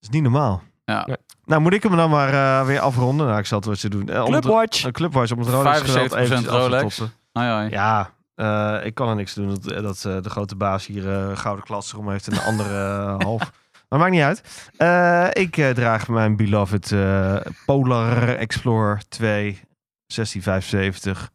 Dat 0.00 0.08
is 0.08 0.08
niet 0.08 0.22
normaal. 0.22 0.62
Ja. 0.84 1.06
Nee. 1.06 1.16
Nou, 1.44 1.60
moet 1.62 1.72
ik 1.72 1.82
hem 1.82 1.96
dan 1.96 2.10
maar 2.10 2.32
eh, 2.60 2.66
weer 2.66 2.80
afronden? 2.80 3.26
Nou, 3.26 3.38
ik 3.38 3.46
zal 3.46 3.58
het 3.58 3.66
wat 3.66 3.78
ze 3.78 3.88
doen. 3.88 4.08
Eh, 4.08 4.24
om 4.24 4.30
Clubwatch. 4.30 4.84
Een 4.84 4.92
clubwatch 4.92 5.32
om 5.32 5.38
het 5.38 5.48
Rolex 5.48 5.80
75% 5.80 5.82
geweld 5.84 6.44
te 6.44 6.50
Rolex. 6.50 6.96
toppen. 6.96 7.16
Ai, 7.32 7.48
ai. 7.50 7.70
Ja, 7.70 8.10
eh, 8.34 8.86
ik 8.86 8.94
kan 8.94 9.08
er 9.08 9.14
niks 9.14 9.34
doen 9.34 9.48
dat, 9.62 9.82
dat 9.82 10.22
de 10.24 10.30
grote 10.30 10.56
baas 10.56 10.86
hier 10.86 11.12
eh, 11.12 11.36
gouden 11.36 11.64
klats 11.64 11.92
erom 11.92 12.10
heeft 12.10 12.28
en 12.28 12.34
de 12.34 12.40
andere 12.42 12.94
half. 13.24 13.52
Maar 13.88 13.98
maakt 13.98 14.10
niet 14.12 14.22
uit. 14.22 14.42
Eh, 14.76 15.28
ik 15.32 15.54
draag 15.74 16.08
mijn 16.08 16.36
beloved 16.36 16.92
eh, 16.92 17.36
Polar 17.66 18.28
Explorer 18.36 19.02
2 19.08 19.60
1675. 20.06 21.30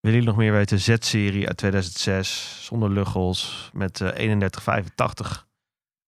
Willen 0.00 0.18
jullie 0.18 0.34
nog 0.34 0.36
meer 0.36 0.52
weten? 0.52 0.78
Z-serie 0.80 1.46
uit 1.48 1.56
2006. 1.56 2.58
Zonder 2.64 2.90
luggels. 2.90 3.70
Met 3.72 4.00
eh 4.00 4.08
3185 4.08 5.46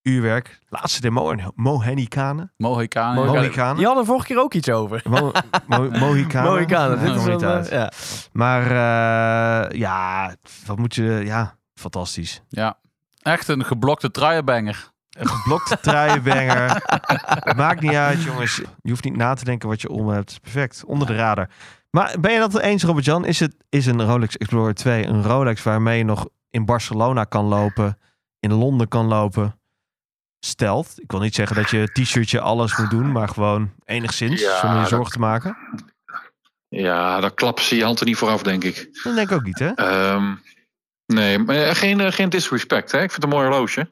uurwerk. 0.09 0.59
Laatste 0.69 1.01
demo 1.01 1.31
in 1.31 1.53
Mohikanen. 1.55 2.53
Mohikanen. 2.57 3.79
Je 3.81 3.87
had 3.87 3.97
er 3.97 4.05
vorige 4.05 4.27
keer 4.27 4.41
ook 4.41 4.55
iets 4.55 4.71
over. 4.71 5.03
Mo 5.09 5.33
Mo 5.67 5.89
Mohikanen. 6.01 6.51
Mohikanen. 6.51 6.99
Dit 6.99 7.09
is 7.09 7.15
komt 7.15 7.27
niet 7.29 7.43
een, 7.43 7.49
uit. 7.49 7.69
eh, 7.69 7.79
ja. 7.79 7.91
Maar 8.33 8.63
eh, 8.63 9.79
ja, 9.79 10.35
wat 10.67 10.79
moet 10.79 10.95
je... 10.95 11.21
Ja, 11.25 11.55
fantastisch. 11.75 12.43
Ja. 12.49 12.79
Echt 13.23 13.49
een 13.49 13.65
geblokte 13.65 14.11
truienbanger. 14.11 14.91
Een 15.11 15.29
geblokte 15.29 15.81
truienbanger. 15.91 16.83
Maakt 17.57 17.81
niet 17.81 17.95
uit, 17.95 18.23
jongens. 18.23 18.57
Je 18.83 18.91
hoeft 18.91 19.05
niet 19.05 19.17
na 19.17 19.35
te 19.35 19.45
denken 19.45 19.69
wat 19.69 19.81
je 19.81 19.91
om 19.91 20.09
hebt. 20.09 20.41
Perfect. 20.43 20.85
Onder 20.87 21.07
de 21.07 21.15
radar. 21.15 21.49
Maar 21.91 22.15
ben 22.21 22.33
je 22.33 22.39
dat 22.39 22.59
eens, 22.59 22.83
Robert-Jan? 22.83 23.25
Is, 23.25 23.41
het, 23.41 23.57
is 23.69 23.87
een 23.87 24.05
Rolex 24.05 24.37
Explorer 24.37 24.75
2 24.75 25.07
een 25.07 25.23
Rolex 25.23 25.63
waarmee 25.63 25.99
je 25.99 26.05
nog 26.05 26.29
in 26.51 26.65
Barcelona 26.65 27.25
kan 27.25 27.45
lopen, 27.45 27.99
in 28.41 28.53
Londen 28.53 28.89
kan 28.89 29.07
lopen? 29.07 29.58
Stelt. 30.41 30.93
Ik 31.01 31.11
wil 31.11 31.21
niet 31.21 31.35
zeggen 31.35 31.57
dat 31.57 31.71
je 31.71 31.93
t-shirtje 31.93 32.41
alles 32.41 32.77
moet 32.77 32.91
doen, 32.91 33.13
maar 33.13 33.29
gewoon 33.29 33.71
enigszins, 33.85 34.41
Ja, 34.41 34.53
zonder 34.59 34.75
je 34.77 34.81
dat- 34.81 34.89
zorgen 34.91 35.13
te 35.13 35.19
maken. 35.19 35.57
Ja, 36.69 37.21
daar 37.21 37.35
klappen 37.35 37.65
ze 37.65 37.77
je 37.77 37.85
hand 37.85 38.01
er 38.01 38.07
niet 38.07 38.17
voor 38.17 38.29
af, 38.29 38.43
denk 38.43 38.65
ik. 38.65 38.89
Dat 39.03 39.15
denk 39.15 39.31
ik 39.31 39.37
ook 39.37 39.45
niet, 39.45 39.59
hè? 39.59 39.71
Ehm, 39.75 40.35
nee, 41.07 41.39
maar 41.39 41.77
geen, 41.77 42.01
eh, 42.01 42.13
geen 42.13 42.29
disrespect. 42.29 42.93
Hè? 42.93 43.03
Ik 43.03 43.11
vind 43.11 43.23
het 43.23 43.33
een 43.33 43.39
mooi 43.39 43.49
horloge. 43.49 43.89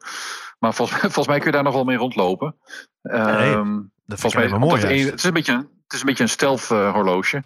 Maar 0.59 0.73
volgens, 0.73 0.99
volgens 1.13 1.27
mij 1.27 1.37
kun 1.37 1.45
je 1.45 1.51
daar 1.51 1.63
nog 1.63 1.73
wel 1.73 1.83
mee 1.83 1.97
rondlopen. 1.97 2.55
Nee, 3.01 3.19
Ehm, 3.21 3.81
Dat 4.05 4.19
volgens 4.19 4.49
mij 4.49 4.59
mooi. 4.59 4.81
het, 4.81 5.05
het 5.09 5.13
is 5.19 5.23
een 5.23 5.33
beetje 5.33 5.51
een, 5.53 5.59
het 5.83 5.93
is 5.93 5.99
een, 5.99 6.05
beetje 6.05 6.23
een 6.23 6.29
stealth 6.29 6.71
eh, 6.71 6.91
horloge. 6.93 7.43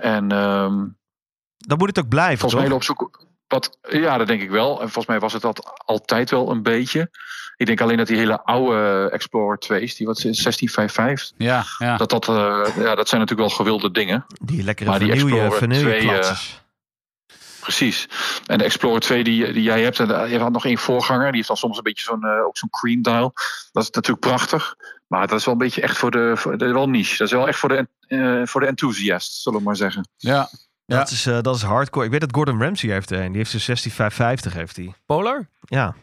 En 0.00 0.32
ehm, 0.32 0.84
Dan 1.56 1.78
moet 1.78 1.88
het 1.88 1.98
ook 1.98 2.08
blijven, 2.08 2.38
volgens 2.38 2.62
mij 2.62 2.70
op 2.72 2.82
zoek. 2.82 3.24
Wat, 3.46 3.78
ja, 3.88 4.16
dat 4.18 4.26
denk 4.26 4.42
ik 4.42 4.50
wel. 4.50 4.70
En 4.72 4.84
volgens 4.84 5.06
mij 5.06 5.18
was 5.20 5.32
het 5.32 5.42
dat 5.42 5.72
altijd 5.84 6.30
wel 6.30 6.50
een 6.50 6.62
beetje. 6.62 7.10
Ik 7.56 7.66
denk 7.66 7.80
alleen 7.80 7.96
dat 7.96 8.06
die 8.06 8.16
hele 8.16 8.42
oude 8.42 9.08
Explorer 9.12 9.58
2's, 9.58 9.94
die 9.96 10.06
wat 10.06 10.16
is, 10.16 10.22
1655, 10.22 11.32
Ja, 11.36 11.64
ja. 11.78 11.96
dat, 11.96 12.10
dat, 12.10 12.28
eh, 12.28 12.34
ja, 12.76 12.94
dat 12.94 13.08
zijn 13.08 13.20
natuurlijk 13.20 13.48
wel 13.48 13.56
gewilde 13.58 13.90
dingen. 13.90 14.26
Die 14.44 14.62
lekkere 14.62 14.90
Maar 14.90 14.98
die 14.98 15.12
Explorer 15.12 15.52
vanille 15.52 15.98
2, 15.98 16.18
eh. 16.18 16.36
Precies. 17.60 18.08
En 18.46 18.58
de 18.58 18.64
Explorer 18.64 19.00
2 19.00 19.24
die, 19.24 19.52
die 19.52 19.62
jij 19.62 19.82
hebt, 19.82 20.00
en 20.00 20.22
eh, 20.22 20.30
je 20.30 20.38
had 20.38 20.52
nog 20.52 20.64
één 20.64 20.78
voorganger, 20.78 21.26
die 21.26 21.34
heeft 21.34 21.48
dan 21.48 21.56
soms 21.56 21.76
een 21.76 21.82
beetje 21.82 22.04
zo'n 22.04 22.22
eh, 22.22 22.44
ook 22.44 22.56
zo'n 22.56 22.70
cream 22.70 23.02
dial. 23.02 23.32
Dat 23.72 23.82
is 23.82 23.90
natuurlijk 23.90 24.26
prachtig. 24.26 24.76
Maar 25.06 25.26
dat 25.26 25.38
is 25.38 25.44
wel 25.44 25.54
een 25.54 25.60
beetje 25.60 25.80
echt 25.82 25.98
voor 25.98 26.10
de, 26.10 26.32
voor 26.36 26.58
de 26.58 26.72
wel 26.72 26.88
niche. 26.88 27.16
Dat 27.16 27.26
is 27.26 27.32
wel 27.32 27.48
echt 27.48 27.58
voor 27.58 27.68
de, 27.68 27.88
eh, 28.06 28.46
voor 28.46 28.60
de 28.60 28.66
enthusiast, 28.66 29.42
zullen 29.42 29.58
we 29.58 29.64
maar 29.64 29.76
zeggen. 29.76 30.08
ja. 30.16 30.48
Ja. 30.86 30.98
Dat, 30.98 31.10
is, 31.10 31.26
eh, 31.26 31.40
dat 31.40 31.56
is 31.56 31.62
hardcore. 31.62 32.04
Ik 32.04 32.10
weet 32.10 32.20
dat 32.20 32.34
Gordon 32.34 32.60
Ramsay 32.62 32.90
heeft 32.90 33.10
er 33.10 33.20
een. 33.20 33.28
Die 33.28 33.36
heeft 33.36 33.52
een 33.52 33.60
16550 33.60 34.52
heeft 34.52 34.76
hij. 34.76 34.94
Polar? 35.06 35.48
Ja. 35.60 35.94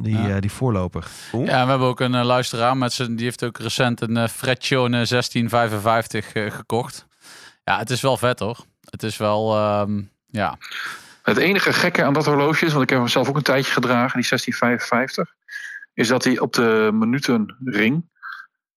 Die, 0.00 0.18
Ja. 0.18 0.28
eh, 0.34 0.40
die 0.40 0.52
voorloper. 0.52 1.06
Ja, 1.32 1.64
we 1.64 1.70
hebben 1.70 1.88
ook 1.88 2.00
een 2.00 2.14
eh, 2.14 2.24
luisteraar 2.24 2.76
met 2.76 2.92
zijn, 2.92 3.16
die 3.16 3.24
heeft 3.24 3.44
ook 3.44 3.58
recent 3.58 4.00
een 4.00 4.16
uh, 4.16 4.26
Freccione 4.28 5.06
1655 5.06 6.32
eh, 6.32 6.50
gekocht. 6.50 7.06
Ja, 7.64 7.78
het 7.78 7.90
is 7.90 8.00
wel 8.00 8.16
vet 8.16 8.38
hoor. 8.38 8.58
Het 8.90 9.02
is 9.02 9.16
wel, 9.16 9.56
ehm, 9.56 10.02
ja. 10.26 10.58
Het 11.22 11.36
enige 11.36 11.72
gekke 11.72 12.04
aan 12.04 12.12
dat 12.12 12.26
horloge 12.26 12.66
is, 12.66 12.70
want 12.72 12.82
ik 12.84 12.90
heb 12.90 12.98
hem 12.98 13.08
zelf 13.08 13.28
ook 13.28 13.36
een 13.36 13.42
tijdje 13.42 13.72
gedragen, 13.72 14.20
die 14.20 14.28
1655, 14.28 15.34
is 15.94 16.08
dat 16.08 16.24
hij 16.24 16.38
op 16.38 16.52
de 16.52 16.90
minutenring 16.92 18.08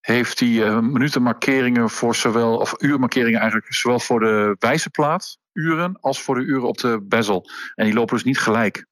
heeft 0.05 0.39
hij 0.39 0.63
eh, 0.63 0.79
minutenmarkeringen 0.79 1.89
voor 1.89 2.15
zowel, 2.15 2.57
of 2.57 2.73
uurmarkeringen 2.77 3.39
eigenlijk, 3.39 3.73
zowel 3.73 3.99
voor 3.99 4.19
de 4.19 4.55
wijzerplaat, 4.59 5.37
uren, 5.53 5.97
als 6.01 6.21
voor 6.21 6.35
de 6.35 6.41
uren 6.41 6.67
op 6.67 6.77
de 6.77 6.99
bezel. 7.03 7.49
En 7.75 7.85
die 7.85 7.93
lopen 7.93 8.15
dus 8.15 8.23
niet 8.25 8.39
gelijk. 8.39 8.85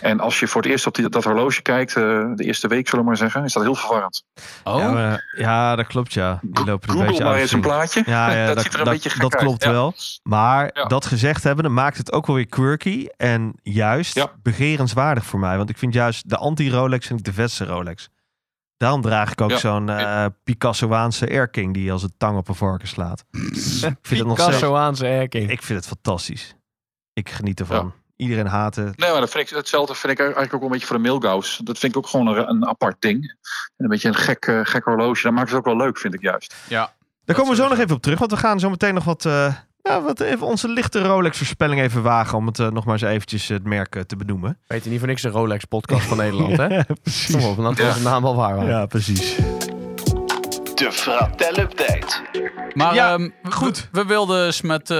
En 0.00 0.20
als 0.20 0.40
je 0.40 0.48
voor 0.48 0.62
het 0.62 0.70
eerst 0.70 0.86
op 0.86 0.94
die, 0.94 1.08
dat 1.08 1.24
horloge 1.24 1.62
kijkt, 1.62 1.96
eh, 1.96 2.02
de 2.34 2.44
eerste 2.44 2.68
week 2.68 2.88
zullen 2.88 3.04
we 3.04 3.10
maar 3.10 3.18
zeggen, 3.18 3.44
is 3.44 3.52
dat 3.52 3.62
heel 3.62 3.74
verwarrend. 3.74 4.24
Oh, 4.64 4.78
Ja, 4.78 4.90
maar- 4.92 5.34
ja, 5.36 5.76
dat 5.76 5.86
klopt 5.86 6.12
ja. 6.12 6.38
Die 6.42 6.64
lopen 6.64 6.88
een 6.88 6.94
Google 6.94 7.10
beetje 7.10 7.24
maar 7.24 7.34
eens 7.36 7.52
een 7.52 7.60
plaatje. 7.60 8.02
Ja, 8.06 8.30
ja, 8.32 8.46
dat, 8.46 8.54
dat, 8.54 8.64
ziet 8.64 8.72
er 8.72 8.78
een 8.78 8.84
dat- 8.84 8.94
beetje 8.94 9.10
gek 9.10 9.20
dat 9.20 9.32
uit. 9.34 9.42
klopt 9.42 9.64
Ja. 9.64 9.70
wel. 9.70 9.94
Maar 10.22 10.70
Ja. 10.74 10.84
dat 10.84 11.06
gezegd 11.06 11.42
hebben, 11.44 11.72
maakt 11.74 11.96
het 11.96 12.12
ook 12.12 12.26
wel 12.26 12.36
weer 12.36 12.46
quirky. 12.46 13.06
En 13.16 13.52
juist 13.62 14.14
Ja. 14.14 14.30
begerenswaardig 14.42 15.24
voor 15.24 15.40
mij. 15.40 15.56
Want 15.56 15.70
ik 15.70 15.78
vind 15.78 15.94
juist 15.94 16.28
de 16.28 16.36
anti-Rolex 16.36 17.10
ik 17.10 17.24
de 17.24 17.32
vetste 17.32 17.64
Rolex. 17.64 18.08
Daarom 18.76 19.00
draag 19.00 19.32
ik 19.32 19.40
ook 19.40 19.50
Ja. 19.50 19.56
zo'n 19.58 19.88
eh 19.88 20.24
Picassoaanse 20.44 21.28
Air 21.30 21.48
King 21.48 21.74
die 21.74 21.92
als 21.92 22.02
een 22.02 22.14
tang 22.16 22.36
op 22.36 22.48
een 22.48 22.54
varken 22.54 22.88
slaat. 22.88 23.24
ik 23.30 23.38
vind 24.02 24.18
het 24.20 24.26
nog 24.28 24.38
steeds, 24.40 24.56
Picassoaanse 24.56 25.06
herking. 25.06 25.50
ik 25.50 25.62
vind 25.62 25.78
het 25.78 25.88
fantastisch. 25.88 26.54
Ik 27.12 27.30
geniet 27.30 27.60
ervan. 27.60 27.92
Iedereen 28.20 28.46
haat 28.46 28.74
het. 28.74 28.98
Nee, 28.98 29.10
maar 29.10 29.20
dat 29.20 29.30
vind 29.30 29.50
ik, 29.50 29.56
hetzelfde 29.56 29.94
vind 29.94 30.12
ik 30.12 30.18
eigenlijk 30.18 30.54
ook 30.54 30.60
wel 30.60 30.68
een 30.68 30.72
beetje 30.72 30.86
voor 30.86 30.96
de 30.96 31.02
Milgauss. 31.02 31.60
Dat 31.64 31.78
vind 31.78 31.92
ik 31.92 31.98
ook 31.98 32.06
gewoon 32.06 32.26
een, 32.26 32.48
een 32.48 32.66
apart 32.66 32.96
ding. 32.98 33.36
En 33.76 33.84
een 33.84 33.88
beetje 33.88 34.08
een 34.08 34.14
gek, 34.14 34.46
eh, 34.46 34.60
gek 34.62 34.84
horloge. 34.84 35.22
Dat 35.22 35.32
maakt 35.32 35.48
het 35.48 35.58
ook 35.58 35.64
wel 35.64 35.76
leuk, 35.76 35.98
vind 35.98 36.14
ik 36.14 36.20
juist. 36.20 36.54
ja. 36.68 36.92
Daar 37.24 37.36
komen 37.38 37.54
we 37.56 37.62
zo 37.62 37.68
nog 37.68 37.78
even 37.78 37.96
op 37.96 38.02
terug. 38.02 38.18
Want 38.18 38.30
we 38.30 38.36
gaan 38.36 38.60
zo 38.60 38.70
meteen 38.70 38.94
nog 38.94 39.04
wat, 39.04 39.24
eh, 39.24 39.54
ja, 39.82 40.02
wat 40.02 40.20
even 40.20 40.46
onze 40.46 40.68
lichte 40.68 41.02
Rolex 41.02 41.36
voorspelling 41.36 41.80
even 41.80 42.02
wagen. 42.02 42.38
Om 42.38 42.46
het 42.46 42.58
eh, 42.58 42.70
nog 42.70 42.84
maar 42.84 42.94
eens 42.94 43.02
eventjes 43.02 43.48
het 43.48 43.64
merk 43.64 44.02
te 44.06 44.16
benoemen. 44.16 44.58
Weet 44.66 44.84
je 44.84 44.90
niet 44.90 44.98
voor 44.98 45.08
niks 45.08 45.22
een 45.22 45.30
Rolex 45.30 45.64
podcast 45.64 46.06
van 46.06 46.16
Nederland, 46.16 46.56
hè? 46.56 46.84
precies. 47.02 47.36
Kom 47.36 47.44
op, 47.44 47.56
dat 47.56 47.78
was 47.78 47.96
de 47.96 48.02
naam 48.02 48.24
al 48.24 48.36
waar. 48.36 48.56
waren. 48.56 48.70
Ja, 48.70 48.86
precies. 48.86 49.36
De 50.80 50.92
Fratello 50.92 51.66
tijd. 51.66 52.22
Maar 52.74 52.94
Ja, 52.94 53.12
ehm, 53.12 53.28
goed. 53.50 53.88
We, 53.92 54.00
we 54.00 54.06
wilden 54.06 54.44
eens 54.46 54.60
met 54.60 54.90
eh 54.90 54.96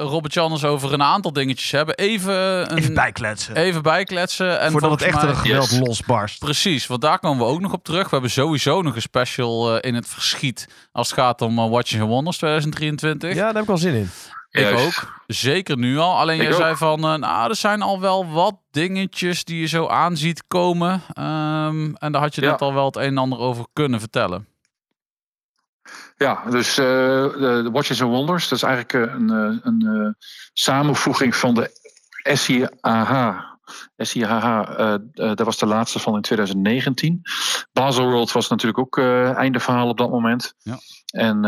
Robert 0.00 0.34
Janners 0.34 0.64
over 0.64 0.92
een 0.92 1.02
aantal 1.02 1.32
dingetjes 1.32 1.70
hebben. 1.70 1.94
Even, 1.94 2.34
een, 2.72 2.78
Even 2.78 2.94
bijkletsen. 2.94 3.56
even 3.56 3.82
bijkletsen. 3.82 4.60
En 4.60 4.70
Voordat 4.70 4.90
het 4.90 5.00
volgens 5.02 5.22
echt 5.22 5.26
mij- 5.26 5.30
een 5.34 5.50
geweld 5.50 5.70
Yes. 5.70 5.78
losbarst. 5.88 6.38
Precies, 6.38 6.86
want 6.86 7.00
daar 7.00 7.18
komen 7.18 7.46
we 7.46 7.52
ook 7.52 7.60
nog 7.60 7.72
op 7.72 7.84
terug. 7.84 8.02
We 8.02 8.08
hebben 8.10 8.30
sowieso 8.30 8.82
nog 8.82 8.94
een 8.94 9.00
special 9.02 9.76
eh, 9.76 9.88
in 9.90 9.94
het 9.94 10.08
verschiet 10.08 10.68
als 10.92 11.10
het 11.10 11.18
gaat 11.18 11.42
om 11.42 11.58
uh, 11.58 11.68
Watches 11.70 12.00
and 12.00 12.08
Wonders 12.10 12.36
2023. 12.36 13.34
Ja, 13.34 13.36
daar 13.44 13.54
heb 13.54 13.62
ik 13.62 13.68
al 13.70 13.76
zin 13.78 13.94
in. 13.94 14.10
Ik 14.50 14.60
Juist. 14.62 14.84
ook. 14.86 15.12
Zeker 15.26 15.78
nu 15.78 15.98
al. 15.98 16.18
Alleen 16.18 16.36
Ik 16.36 16.42
jij 16.42 16.50
ook. 16.52 16.60
zei 16.60 16.76
van, 16.76 17.04
eh, 17.04 17.14
nou, 17.14 17.48
er 17.50 17.56
zijn 17.56 17.82
al 17.82 18.00
wel 18.00 18.26
wat 18.30 18.54
dingetjes 18.70 19.44
die 19.44 19.60
je 19.60 19.66
zo 19.66 19.86
aan 19.86 20.16
ziet 20.16 20.42
komen. 20.48 21.02
Ehm, 21.12 21.94
en 21.94 22.12
daar 22.12 22.20
had 22.22 22.34
je 22.34 22.40
Ja. 22.42 22.50
net 22.50 22.60
al 22.62 22.74
wel 22.74 22.84
het 22.86 22.96
een 22.96 23.02
en 23.02 23.18
ander 23.18 23.38
over 23.38 23.66
kunnen 23.72 24.00
vertellen. 24.00 24.46
Ja, 26.18 26.42
dus 26.50 26.78
eh, 26.78 26.84
de, 26.84 27.60
de 27.64 27.70
Watches 27.72 28.02
and 28.02 28.10
Wonders, 28.10 28.48
dat 28.48 28.58
is 28.58 28.64
eigenlijk 28.64 28.92
eh, 28.92 29.14
een, 29.14 29.30
eh, 29.30 29.58
een 29.62 30.16
samenvoeging 30.52 31.36
van 31.36 31.54
de 31.54 31.70
SIAH. 32.22 33.54
SIHH, 33.96 34.70
eh, 34.76 34.94
dat 35.12 35.40
was 35.40 35.58
de 35.58 35.66
laatste 35.66 35.98
van 35.98 36.14
in 36.14 36.20
2019. 36.20 37.20
Baselworld 37.72 38.32
was 38.32 38.48
natuurlijk 38.48 38.78
ook 38.78 38.98
einde 39.36 39.60
verhaal 39.60 39.88
op 39.88 39.98
dat 39.98 40.10
moment. 40.10 40.54
Ja. 40.58 40.78
En 41.06 41.42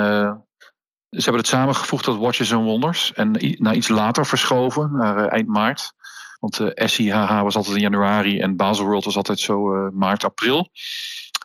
ze 1.11 1.23
hebben 1.23 1.41
het 1.41 1.47
samengevoegd 1.47 2.05
tot 2.05 2.19
Watches 2.19 2.53
and 2.53 2.65
Wonders. 2.65 3.13
En 3.13 3.57
naar 3.59 3.75
iets 3.75 3.89
later 3.89 4.27
verschoven, 4.27 4.93
naar 4.93 5.29
eind 5.29 5.49
maart. 5.49 5.93
Want 6.41 6.61
eh 6.61 6.87
SIHH 6.87 7.43
was 7.43 7.57
altijd 7.57 7.77
in 7.77 7.83
januari 7.83 8.41
en 8.41 8.57
Baselworld 8.57 9.05
was 9.05 9.17
altijd 9.17 9.41
zo 9.41 9.91
maart, 9.91 10.25
april. 10.25 10.69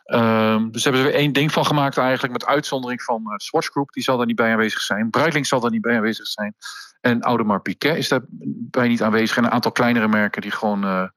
Ehm, 0.04 0.70
dus 0.70 0.84
hebben 0.84 1.02
ze 1.02 1.08
er 1.08 1.14
één 1.14 1.32
ding 1.32 1.52
van 1.52 1.66
gemaakt 1.66 1.96
eigenlijk, 1.96 2.32
met 2.32 2.46
uitzondering 2.46 3.02
van 3.02 3.22
eh, 3.26 3.36
Swatch 3.36 3.68
Group. 3.68 3.92
Die 3.92 4.02
zal 4.02 4.16
daar 4.16 4.26
niet 4.26 4.36
bij 4.36 4.52
aanwezig 4.52 4.80
zijn. 4.80 5.10
Breitling 5.10 5.46
zal 5.46 5.60
daar 5.60 5.70
niet 5.70 5.80
bij 5.80 5.96
aanwezig 5.96 6.26
zijn. 6.26 6.54
En 7.04 7.22
Audemars 7.22 7.62
Piguet 7.62 7.96
is 7.96 8.08
daarbij 8.08 8.88
niet 8.88 9.02
aanwezig. 9.02 9.36
En 9.36 9.44
een 9.44 9.50
aantal 9.50 9.72
kleinere 9.72 10.08
merken 10.08 10.42
die 10.42 10.50
gewoon 10.50 10.84
eh, 10.84 11.08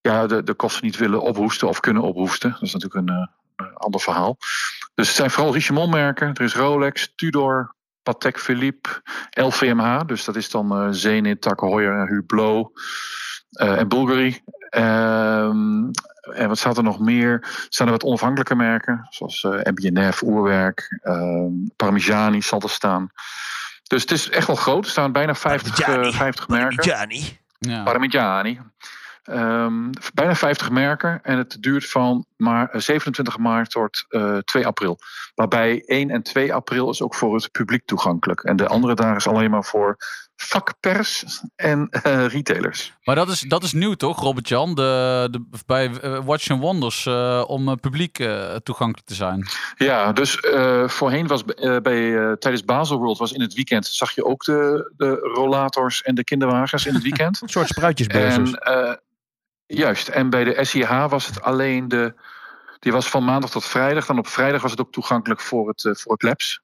ja, 0.00 0.26
de, 0.26 0.42
de 0.42 0.54
kosten 0.54 0.84
niet 0.84 0.96
willen 0.96 1.22
ophoesten 1.22 1.68
of 1.68 1.80
kunnen 1.80 2.02
ophoesten. 2.02 2.50
Dat 2.50 2.62
is 2.62 2.72
natuurlijk 2.72 3.08
een 3.08 3.16
eh, 3.16 3.66
eh, 3.66 3.76
ander 3.76 4.00
verhaal. 4.00 4.36
Dus 4.94 5.06
het 5.06 5.16
zijn 5.16 5.30
vooral 5.30 5.52
Richemont 5.52 5.90
merken. 5.90 6.28
Er 6.28 6.40
is 6.40 6.54
Rolex, 6.54 7.12
Tudor, 7.14 7.74
Patek 8.02 8.38
Philippe, 8.38 8.88
LVMH. 9.30 10.00
Dus 10.06 10.24
dat 10.24 10.36
is 10.36 10.50
dan 10.50 10.94
Zenit, 10.94 11.40
Tak 11.40 11.60
Heuer, 11.60 12.08
Hublot 12.08 12.80
en 13.50 13.88
Bulgari. 13.88 14.40
Ehm, 14.68 15.90
en 16.22 16.48
wat 16.48 16.58
staat 16.58 16.76
er 16.76 16.82
nog 16.82 16.98
meer? 16.98 17.32
Er 17.32 17.66
staan 17.68 17.86
er 17.86 17.92
wat 17.92 18.02
onafhankelijke 18.02 18.54
merken, 18.54 19.06
zoals 19.10 19.44
eh 19.44 19.50
MBNF, 19.50 20.22
Oerwerk, 20.22 20.98
ehm 21.02 21.52
Parmigiani 21.76 22.42
zal 22.42 22.60
er 22.60 22.70
staan. 22.70 23.10
Dus 23.82 24.02
het 24.02 24.10
is 24.10 24.30
echt 24.30 24.46
wel 24.46 24.56
groot. 24.56 24.84
Er 24.84 24.90
staan 24.90 25.12
bijna 25.12 25.34
50, 25.34 25.78
eh, 25.78 25.86
Parmigiani. 25.86 26.16
50 26.16 26.48
merken. 26.48 26.82
Gianni. 26.82 27.38
Ja. 27.58 27.82
Parmigiani. 27.82 28.60
Ehm, 29.22 29.90
bijna 30.14 30.34
50 30.34 30.70
merken 30.70 31.20
en 31.22 31.38
het 31.38 31.56
duurt 31.60 31.90
van 31.90 32.26
maar 32.42 32.68
27 32.72 33.38
maart 33.38 33.70
tot 33.70 34.04
eh 34.08 34.38
2 34.38 34.66
april. 34.66 34.98
Waarbij 35.34 35.82
1 35.86 36.10
en 36.10 36.22
2 36.22 36.54
april 36.54 36.90
is 36.90 37.02
ook 37.02 37.14
voor 37.14 37.34
het 37.34 37.50
publiek 37.50 37.86
toegankelijk. 37.86 38.40
En 38.40 38.56
de 38.56 38.66
andere 38.66 38.94
dagen 38.94 39.16
is 39.16 39.26
alleen 39.26 39.50
maar 39.50 39.64
voor 39.64 39.96
vakpers 40.36 41.24
en 41.56 41.88
eh, 41.88 42.26
retailers. 42.26 42.92
Maar 43.02 43.14
dat 43.14 43.28
is, 43.28 43.40
dat 43.40 43.62
is 43.62 43.72
nieuw 43.72 43.94
toch, 43.94 44.20
Robert-Jan? 44.20 44.74
De, 44.74 45.28
de, 45.30 45.44
bij 45.66 45.90
eh, 46.00 46.24
Watch 46.24 46.50
and 46.50 46.60
Wonders 46.60 47.06
eh, 47.06 47.44
om 47.46 47.68
eh, 47.68 47.74
publiek 47.74 48.18
eh, 48.18 48.54
toegankelijk 48.54 49.06
te 49.06 49.14
zijn. 49.14 49.46
Ja, 49.76 50.12
dus 50.12 50.40
eh, 50.40 50.88
voorheen 50.88 51.26
was 51.26 51.44
eh, 51.44 51.76
bij, 51.76 52.18
eh, 52.18 52.32
tijdens 52.32 52.64
Baselworld 52.64 53.18
was 53.18 53.32
in 53.32 53.40
het 53.40 53.54
weekend 53.54 53.86
zag 53.86 54.14
je 54.14 54.24
ook 54.24 54.44
de, 54.44 54.92
de 54.96 55.14
rollators 55.34 56.02
en 56.02 56.14
de 56.14 56.24
kinderwagens 56.24 56.86
in 56.86 56.94
het 56.94 57.02
weekend. 57.02 57.40
Een 57.42 57.48
soort 57.48 57.68
spruitjesbeurs. 57.68 58.34
En, 58.34 58.54
eh, 58.54 58.94
juist. 59.66 60.08
En 60.08 60.30
bij 60.30 60.44
de 60.44 60.64
SIH 60.64 61.06
was 61.08 61.26
het 61.26 61.42
alleen 61.42 61.88
de. 61.88 62.14
Die 62.82 62.92
was 62.92 63.08
van 63.08 63.24
maandag 63.24 63.50
tot 63.50 63.64
vrijdag. 63.64 64.06
Dan 64.06 64.18
op 64.18 64.26
vrijdag 64.26 64.62
was 64.62 64.70
het 64.70 64.80
ook 64.80 64.92
toegankelijk 64.92 65.40
voor 65.40 65.68
het, 65.68 65.84
eh, 65.84 65.94
voor 65.94 66.12
het 66.12 66.22
labs. 66.22 66.60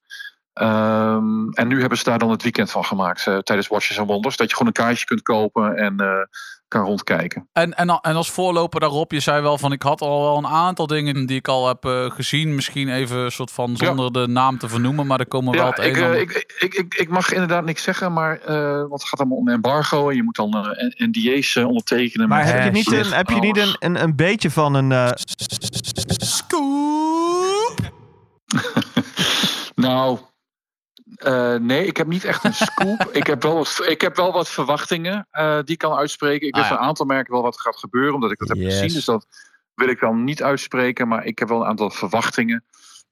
Ehm, 0.52 1.48
en 1.50 1.68
nu 1.68 1.80
hebben 1.80 1.98
ze 1.98 2.04
daar 2.04 2.18
dan 2.18 2.30
het 2.30 2.42
weekend 2.42 2.70
van 2.70 2.84
gemaakt 2.84 3.26
eh, 3.26 3.38
tijdens 3.38 3.68
Watches 3.68 3.98
and 3.98 4.08
Wonders. 4.08 4.36
Dat 4.36 4.48
je 4.48 4.56
gewoon 4.56 4.72
een 4.76 4.84
kaartje 4.84 5.04
kunt 5.04 5.22
kopen 5.22 5.76
en 5.76 6.00
eh, 6.00 6.22
kan 6.68 6.84
rondkijken. 6.84 7.48
En, 7.52 7.76
en, 7.76 7.88
en 7.88 8.16
als 8.16 8.30
voorloper 8.30 8.80
daarop, 8.80 9.12
je 9.12 9.20
zei 9.20 9.42
wel 9.42 9.58
van 9.58 9.72
ik 9.72 9.82
had 9.82 10.00
al 10.00 10.22
wel 10.22 10.36
een 10.36 10.46
aantal 10.46 10.86
dingen 10.86 11.26
die 11.26 11.36
ik 11.36 11.48
al 11.48 11.68
heb 11.68 11.84
eh, 11.84 12.10
gezien. 12.10 12.54
Misschien 12.54 12.88
even 12.88 13.16
een 13.16 13.30
soort 13.30 13.50
van 13.50 13.76
zonder 13.76 14.12
de 14.12 14.26
naam 14.26 14.58
te 14.58 14.68
vernoemen, 14.68 15.06
maar 15.06 15.20
er 15.20 15.26
komen 15.26 15.54
wel 15.54 15.64
Ja, 15.64 15.70
het 15.70 15.84
ik, 15.84 16.02
ander. 16.02 16.20
ik, 16.20 16.54
ik, 16.58 16.74
ik, 16.74 16.94
ik 16.94 17.08
mag 17.08 17.32
inderdaad 17.32 17.64
niks 17.64 17.82
zeggen, 17.82 18.12
maar, 18.12 18.38
eh, 18.40 18.78
want 18.78 19.00
het 19.00 19.08
gaat 19.08 19.18
allemaal 19.18 19.38
om 19.38 19.48
embargo 19.48 20.08
en 20.08 20.16
je 20.16 20.22
moet 20.22 20.36
dan 20.36 20.54
eh, 20.54 21.06
NDA's 21.08 21.56
eh, 21.56 21.66
ondertekenen. 21.66 22.28
Maar 22.28 22.44
heb 22.44 22.64
je 22.64 22.70
niet, 22.70 22.92
een, 22.92 23.12
heb 23.12 23.28
je 23.28 23.40
niet 23.40 23.76
een, 23.78 24.02
een 24.02 24.16
beetje 24.16 24.50
van 24.50 24.74
een... 24.74 24.88
Nou, 29.74 30.18
eh, 31.14 31.54
nee, 31.54 31.86
ik 31.86 31.96
heb 31.96 32.06
niet 32.06 32.24
echt 32.24 32.44
een 32.44 32.54
scoop. 32.54 33.08
ik, 33.12 33.26
heb 33.26 33.42
wel 33.42 33.54
wat, 33.54 33.82
ik 33.86 34.00
heb 34.00 34.16
wel 34.16 34.32
wat 34.32 34.48
verwachtingen 34.48 35.26
eh, 35.30 35.56
die 35.56 35.72
ik 35.72 35.78
kan 35.78 35.94
uitspreken. 35.94 36.46
Ik 36.46 36.54
weet 36.54 36.64
Ah, 36.64 36.68
ja. 36.68 36.74
van 36.74 36.82
een 36.82 36.88
aantal 36.88 37.06
merken 37.06 37.32
wel 37.32 37.42
wat 37.42 37.60
gaat 37.60 37.76
gebeuren, 37.76 38.14
omdat 38.14 38.30
ik 38.30 38.38
dat 38.38 38.48
heb 38.48 38.58
gezien. 38.58 38.92
Dus 38.92 39.04
dat 39.04 39.26
wil 39.74 39.88
ik 39.88 40.00
dan 40.00 40.24
niet 40.24 40.42
uitspreken, 40.42 41.08
maar 41.08 41.24
ik 41.24 41.38
heb 41.38 41.48
wel 41.48 41.60
een 41.60 41.66
aantal 41.66 41.90
verwachtingen. 41.90 42.64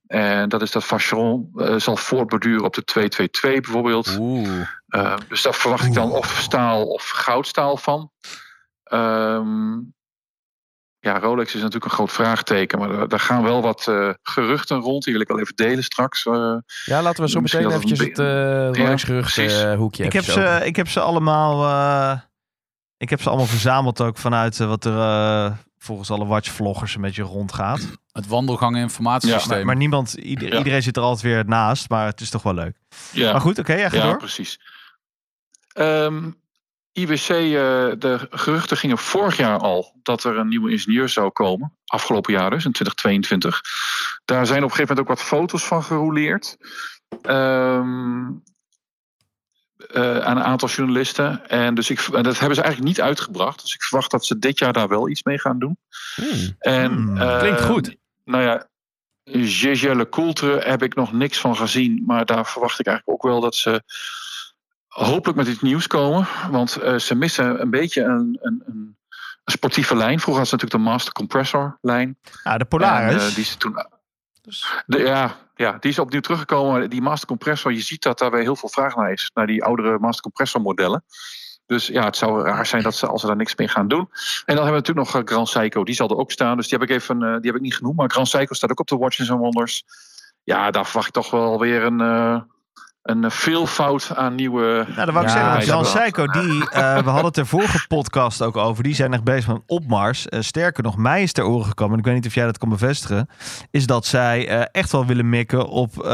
En 0.06 0.48
dat 0.48 0.62
is 0.62 0.70
dat 0.70 0.84
Vacheron 0.84 1.50
eh, 1.54 1.76
zal 1.76 1.96
voortborduren 1.96 2.64
op 2.64 2.74
de 2.74 2.84
222 2.84 3.60
bijvoorbeeld. 3.60 4.16
Oeh. 4.18 4.60
Eh, 4.88 5.16
dus 5.28 5.42
daar 5.42 5.54
verwacht 5.54 5.84
ik 5.84 5.94
dan 5.94 6.12
of 6.12 6.38
staal 6.40 6.86
of 6.86 7.08
goudstaal 7.08 7.76
van. 7.76 8.10
Ehm, 8.82 9.78
ja, 11.06 11.18
Rolex 11.18 11.48
is 11.54 11.60
natuurlijk 11.60 11.84
een 11.84 11.90
groot 11.90 12.12
vraagteken, 12.12 12.78
maar 12.78 12.90
er, 12.90 13.08
er 13.12 13.20
gaan 13.20 13.42
wel 13.42 13.62
wat 13.62 13.88
eh, 13.88 14.10
geruchten 14.22 14.78
rond. 14.78 15.04
Die 15.04 15.12
wil 15.12 15.22
ik 15.22 15.28
wel 15.28 15.40
even 15.40 15.54
delen 15.56 15.84
straks. 15.84 16.26
eh. 16.26 16.54
Ja, 16.84 17.02
laten 17.02 17.22
we 17.24 17.30
zo 17.30 17.40
meteen 17.40 17.70
eventjes 17.70 17.98
het 17.98 18.18
uh, 18.18 18.26
Ja, 18.26 18.66
Rolex-gerucht 18.66 19.38
eh, 19.38 19.74
hoekje 19.74 20.04
ik, 20.04 20.12
heb 20.12 20.24
ze, 20.24 20.30
over. 20.32 20.64
ik 20.64 20.76
heb 20.76 20.88
ze 20.88 21.00
allemaal... 21.00 21.64
eh, 21.64 22.20
ik 22.96 23.10
heb 23.10 23.22
ze 23.22 23.28
allemaal 23.28 23.46
verzameld 23.46 24.00
ook 24.00 24.16
vanuit 24.18 24.60
eh, 24.60 24.66
wat 24.66 24.84
er 24.84 24.98
eh, 24.98 25.52
volgens 25.78 26.10
alle 26.10 26.26
watchvloggers 26.26 26.94
een 26.94 27.00
beetje 27.00 27.22
rondgaat. 27.22 27.86
Het 28.12 28.26
wandelgangen 28.26 28.80
informatiesysteem. 28.80 29.56
Maar, 29.56 29.66
maar 29.66 29.76
niemand, 29.76 30.12
ieder- 30.12 30.52
Ja. 30.52 30.58
iedereen 30.58 30.82
zit 30.82 30.96
er 30.96 31.02
altijd 31.02 31.22
weer 31.22 31.44
naast, 31.46 31.88
maar 31.88 32.06
het 32.06 32.20
is 32.20 32.30
toch 32.30 32.42
wel 32.42 32.54
leuk. 32.54 32.76
ja. 33.12 33.32
Maar 33.32 33.40
goed, 33.40 33.58
oké, 33.58 33.74
ja, 33.74 33.88
ga 33.88 33.96
Ja, 33.96 34.02
door. 34.02 34.16
precies. 34.16 34.60
Ehm, 35.72 36.30
IWC, 36.96 37.28
eh, 37.28 37.38
de 37.98 38.26
geruchten 38.30 38.76
gingen 38.76 38.98
vorig 38.98 39.36
jaar 39.36 39.58
al 39.58 39.92
dat 40.02 40.24
er 40.24 40.36
een 40.36 40.48
nieuwe 40.48 40.70
ingenieur 40.70 41.08
zou 41.08 41.30
komen. 41.30 41.72
Afgelopen 41.84 42.32
jaar 42.32 42.50
dus, 42.50 42.64
in 42.64 42.72
2022. 42.72 43.60
Daar 44.24 44.46
zijn 44.46 44.62
op 44.62 44.70
een 44.70 44.76
gegeven 44.76 44.96
moment 44.96 45.10
ook 45.10 45.16
wat 45.16 45.26
foto's 45.26 45.64
van 45.64 45.82
gerouleerd. 45.82 46.56
Ehm, 47.22 48.30
eh, 49.76 50.18
aan 50.18 50.36
een 50.36 50.44
aantal 50.44 50.68
journalisten. 50.68 51.48
En 51.48 51.74
dus 51.74 51.90
ik, 51.90 52.00
en 52.00 52.22
dat 52.22 52.38
hebben 52.38 52.56
ze 52.56 52.62
eigenlijk 52.62 52.92
niet 52.96 53.00
uitgebracht. 53.00 53.62
Dus 53.62 53.74
ik 53.74 53.82
verwacht 53.82 54.10
dat 54.10 54.24
ze 54.26 54.38
dit 54.38 54.58
jaar 54.58 54.72
daar 54.72 54.88
wel 54.88 55.08
iets 55.08 55.22
mee 55.22 55.38
gaan 55.38 55.58
doen. 55.58 55.78
Hmm. 56.14 56.54
En, 56.58 56.92
Hmm, 56.92 57.16
eh, 57.16 57.38
klinkt 57.38 57.62
goed. 57.62 57.96
Nou 58.24 58.42
ja, 58.42 58.68
Gégé 59.24 60.06
heb 60.58 60.82
ik 60.82 60.94
nog 60.94 61.12
niks 61.12 61.38
van 61.38 61.56
gezien. 61.56 62.02
Maar 62.06 62.26
daar 62.26 62.46
verwacht 62.46 62.80
ik 62.80 62.86
eigenlijk 62.86 63.24
ook 63.24 63.30
wel 63.30 63.40
dat 63.40 63.54
ze 63.54 63.82
hopelijk 65.04 65.38
met 65.38 65.46
iets 65.46 65.60
nieuws 65.60 65.86
komen. 65.86 66.26
Want 66.50 66.76
eh, 66.76 66.96
ze 66.96 67.14
missen 67.14 67.60
een 67.60 67.70
beetje 67.70 68.02
een, 68.02 68.38
een, 68.40 68.62
een, 68.66 68.96
een 69.44 69.52
sportieve 69.52 69.96
lijn. 69.96 70.20
Vroeger 70.20 70.42
had 70.42 70.48
ze 70.48 70.54
natuurlijk 70.54 70.84
de 70.84 70.90
Master 70.90 71.12
Compressor 71.12 71.78
lijn. 71.80 72.18
Ja, 72.44 72.58
de 72.58 72.64
Polaris. 72.64 73.22
En, 73.22 73.28
eh, 73.28 73.34
die 73.34 73.44
is 73.44 73.54
toen, 73.54 73.74
de, 74.86 74.98
ja, 74.98 75.36
ja, 75.54 75.76
die 75.80 75.90
is 75.90 75.98
opnieuw 75.98 76.20
teruggekomen. 76.20 76.90
Die 76.90 77.02
Master 77.02 77.28
Compressor, 77.28 77.72
je 77.72 77.80
ziet 77.80 78.02
dat 78.02 78.18
daar 78.18 78.30
weer 78.30 78.42
heel 78.42 78.56
veel 78.56 78.68
vraag 78.68 78.96
naar 78.96 79.12
is. 79.12 79.30
Naar 79.34 79.46
die 79.46 79.64
oudere 79.64 79.98
Master 79.98 80.22
Compressor 80.22 80.60
modellen. 80.60 81.04
Dus 81.66 81.86
ja, 81.86 82.04
het 82.04 82.16
zou 82.16 82.42
raar 82.42 82.66
zijn 82.66 82.82
dat 82.82 82.94
ze, 82.94 83.06
als 83.06 83.20
ze 83.20 83.26
daar 83.26 83.36
niks 83.36 83.56
mee 83.56 83.68
gaan 83.68 83.88
doen. 83.88 84.08
En 84.44 84.54
dan 84.56 84.64
hebben 84.64 84.72
we 84.72 84.78
natuurlijk 84.78 85.06
nog 85.06 85.22
eh, 85.22 85.28
Grand 85.28 85.48
Seiko. 85.48 85.84
Die 85.84 85.94
zal 85.94 86.08
er 86.08 86.16
ook 86.16 86.30
staan. 86.30 86.56
Dus 86.56 86.68
die 86.68 86.78
heb 86.78 86.88
ik 86.88 86.96
even 86.96 87.22
eh, 87.22 87.36
die 87.36 87.46
heb 87.46 87.54
ik 87.54 87.60
niet 87.60 87.76
genoemd. 87.76 87.96
Maar 87.96 88.10
Grand 88.10 88.28
Seiko 88.28 88.54
staat 88.54 88.70
ook 88.70 88.80
op 88.80 88.86
de 88.86 88.96
Watches 88.96 89.30
and 89.30 89.40
Wonders. 89.40 89.84
Ja, 90.44 90.70
daar 90.70 90.84
verwacht 90.84 91.06
ik 91.06 91.12
toch 91.12 91.30
wel 91.30 91.58
weer 91.58 91.82
een, 91.82 92.00
eh, 92.00 92.40
een 93.06 93.30
veelvoud 93.30 94.12
aan 94.14 94.34
nieuwe... 94.34 94.84
Nou, 94.94 95.04
dat 95.06 95.14
wou 95.14 95.26
ik 95.26 95.32
Ja, 95.32 95.52
zeggen. 95.52 95.64
Jan. 95.64 95.84
Seiko, 95.84 96.26
die, 96.26 96.70
eh, 96.70 96.94
we 96.98 97.10
hadden 97.10 97.24
het 97.24 97.36
er 97.36 97.46
vorige 97.46 97.86
podcast 97.86 98.42
ook 98.42 98.56
over. 98.56 98.82
Die 98.82 98.94
zijn 98.94 99.12
echt 99.12 99.24
bezig 99.24 99.46
met 99.46 99.56
een 99.56 99.62
opmars. 99.66 100.28
Eh, 100.28 100.40
sterker 100.40 100.82
nog, 100.82 100.96
mij 100.96 101.22
is 101.22 101.32
ter 101.32 101.44
oren 101.44 101.66
gekomen. 101.66 101.92
En 101.92 101.98
ik 101.98 102.04
weet 102.04 102.14
niet 102.14 102.26
of 102.26 102.34
jij 102.34 102.44
dat 102.44 102.58
kan 102.58 102.68
bevestigen. 102.68 103.28
Is 103.70 103.86
dat 103.86 104.06
zij 104.06 104.48
eh, 104.48 104.62
echt 104.72 104.92
wel 104.92 105.06
willen 105.06 105.28
mikken 105.28 105.68
op 105.68 105.98
eh, 105.98 106.04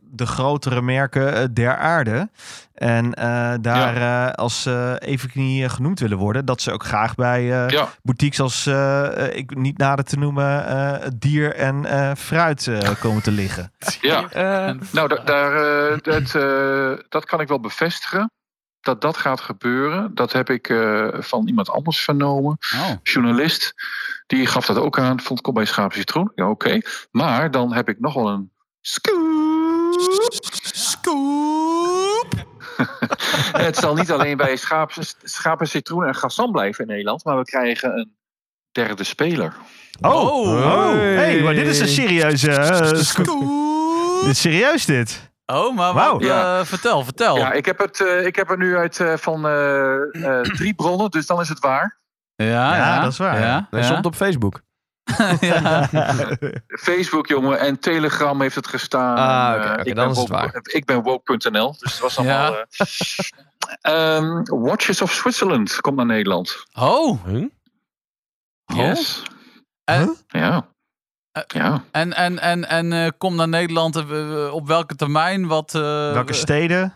de 0.00 0.26
grotere 0.26 0.82
merken 0.82 1.34
eh, 1.34 1.44
der 1.52 1.76
aarde. 1.76 2.28
En 2.74 3.14
eh, 3.14 3.54
daar 3.60 3.96
eh, 4.26 4.32
als 4.34 4.62
ze 4.62 4.96
even 5.04 5.30
niet 5.34 5.70
genoemd 5.70 6.00
willen 6.00 6.18
worden, 6.18 6.44
dat 6.44 6.62
ze 6.62 6.72
ook 6.72 6.84
graag 6.84 7.14
bij 7.14 7.40
eh, 7.64 7.68
Ja, 7.68 7.88
boutiques 8.02 8.40
als, 8.40 8.66
ik 9.32 9.56
niet 9.56 9.78
nader 9.78 10.04
te 10.04 10.16
noemen, 10.16 10.66
eh, 10.66 11.08
dier 11.16 11.54
en 11.54 11.84
eh, 11.84 12.10
fruit 12.16 12.66
eh, 12.66 12.90
komen 13.00 13.22
te 13.22 13.30
liggen. 13.30 13.72
ja. 14.00 14.28
Eh, 14.68 14.74
Nou, 14.92 15.08
da- 15.08 15.22
daar, 15.24 15.52
dat, 16.02 16.34
eh, 16.34 16.92
dat 17.08 17.24
kan 17.24 17.40
ik 17.40 17.48
wel 17.48 17.60
bevestigen. 17.60 18.30
Dat 18.80 19.00
dat 19.00 19.16
gaat 19.16 19.40
gebeuren. 19.40 20.14
Dat 20.14 20.32
heb 20.32 20.50
ik 20.50 20.68
eh, 20.68 21.08
van 21.12 21.48
iemand 21.48 21.70
anders 21.70 22.00
vernomen. 22.00 22.58
Oh. 22.74 22.90
Journalist. 23.02 23.74
Die 24.26 24.46
gaf 24.46 24.66
dat 24.66 24.76
ook 24.78 24.98
aan. 24.98 25.20
Vond 25.20 25.38
ik 25.38 25.46
op 25.46 25.54
bij 25.54 25.64
Schaap 25.64 25.92
Citroen. 25.92 26.32
Ja, 26.34 26.48
oké. 26.50 26.80
Maar 27.10 27.50
dan 27.50 27.72
heb 27.72 27.88
ik 27.88 28.00
nog 28.00 28.14
wel 28.14 28.28
een 28.28 28.50
scoop. 28.80 29.22
Het 33.66 33.76
zal 33.76 33.94
niet 33.94 34.10
alleen 34.12 34.36
bij 34.36 34.56
Schaap, 34.56 34.92
Schaap 35.22 35.60
en 35.60 35.68
Citroen 35.68 36.04
en 36.06 36.14
Gassan 36.14 36.52
blijven 36.52 36.84
in 36.84 36.90
Nederland. 36.90 37.24
Maar 37.24 37.36
we 37.36 37.44
krijgen 37.44 37.98
een 37.98 38.16
derde 38.72 39.04
speler. 39.04 39.54
Oh, 40.00 40.22
Oh. 40.22 40.92
hey, 40.94 41.42
maar 41.42 41.54
dit 41.54 41.66
is 41.66 41.80
een 41.80 41.88
serieuze... 41.88 42.92
scoop. 42.96 43.62
Dit 44.20 44.30
is 44.30 44.40
serieus 44.40 44.84
dit. 44.84 45.32
Oh, 45.46 45.74
maar 45.76 45.96
eh, 45.96 46.14
Ja. 46.18 46.64
vertel, 46.64 47.04
vertel. 47.04 47.36
Ja, 47.36 47.52
ik 47.52 47.64
heb 47.64 47.78
het, 47.78 48.00
eh, 48.00 48.26
ik 48.26 48.36
heb 48.36 48.48
het 48.48 48.58
nu 48.58 48.76
uit 48.76 49.00
eh, 49.00 49.16
van 49.16 49.46
eh, 49.46 50.38
eh, 50.38 50.40
drie 50.40 50.74
bronnen. 50.74 51.10
Dus 51.10 51.26
dan 51.26 51.40
is 51.40 51.48
het 51.48 51.58
waar. 51.58 51.98
ja, 52.36 52.76
Ja, 52.76 53.00
dat 53.02 53.12
is 53.12 53.18
waar. 53.18 53.40
Ja, 53.40 53.66
hij 53.70 53.80
ja. 53.80 53.86
stond 53.86 54.06
op 54.06 54.14
Facebook. 54.14 54.62
ja. 55.40 55.88
Facebook, 56.66 57.26
jongen, 57.26 57.58
en 57.58 57.78
Telegram 57.80 58.40
heeft 58.40 58.54
het 58.54 58.66
gestaan. 58.66 59.16
Ah, 59.16 59.54
oké, 59.56 59.64
eh, 59.66 59.72
oké, 59.72 59.80
ik 59.88 59.94
dan 59.96 60.04
ben 60.04 60.10
is 60.14 60.18
het 60.20 60.28
woke- 60.28 60.40
waar. 60.42 60.60
Ik 60.62 60.84
ben 60.84 61.02
woke.nl, 61.02 61.72
dus 61.78 61.92
het 61.92 62.00
was 62.00 62.18
allemaal... 62.18 62.52
Ja. 62.52 62.66
eh, 63.80 64.16
ehm, 64.16 64.42
Watches 64.44 65.02
of 65.02 65.12
Switzerland 65.12 65.80
komt 65.80 65.96
naar 65.96 66.06
Nederland. 66.06 66.64
Oh, 66.78 67.24
Huh? 67.26 67.48
Yes. 68.66 69.22
En- 69.84 70.16
Ja. 70.28 70.68
Eh, 71.32 71.42
ja. 71.46 71.84
en, 71.90 72.12
en, 72.12 72.38
en, 72.38 72.68
en 72.68 72.92
eh, 72.92 73.08
kom 73.18 73.34
naar 73.36 73.48
Nederland 73.48 73.96
eh, 73.96 74.52
op 74.54 74.66
welke 74.66 74.94
termijn? 74.96 75.46
Wat, 75.46 75.74
eh, 75.74 75.80
Welke 76.12 76.32
steden? 76.32 76.94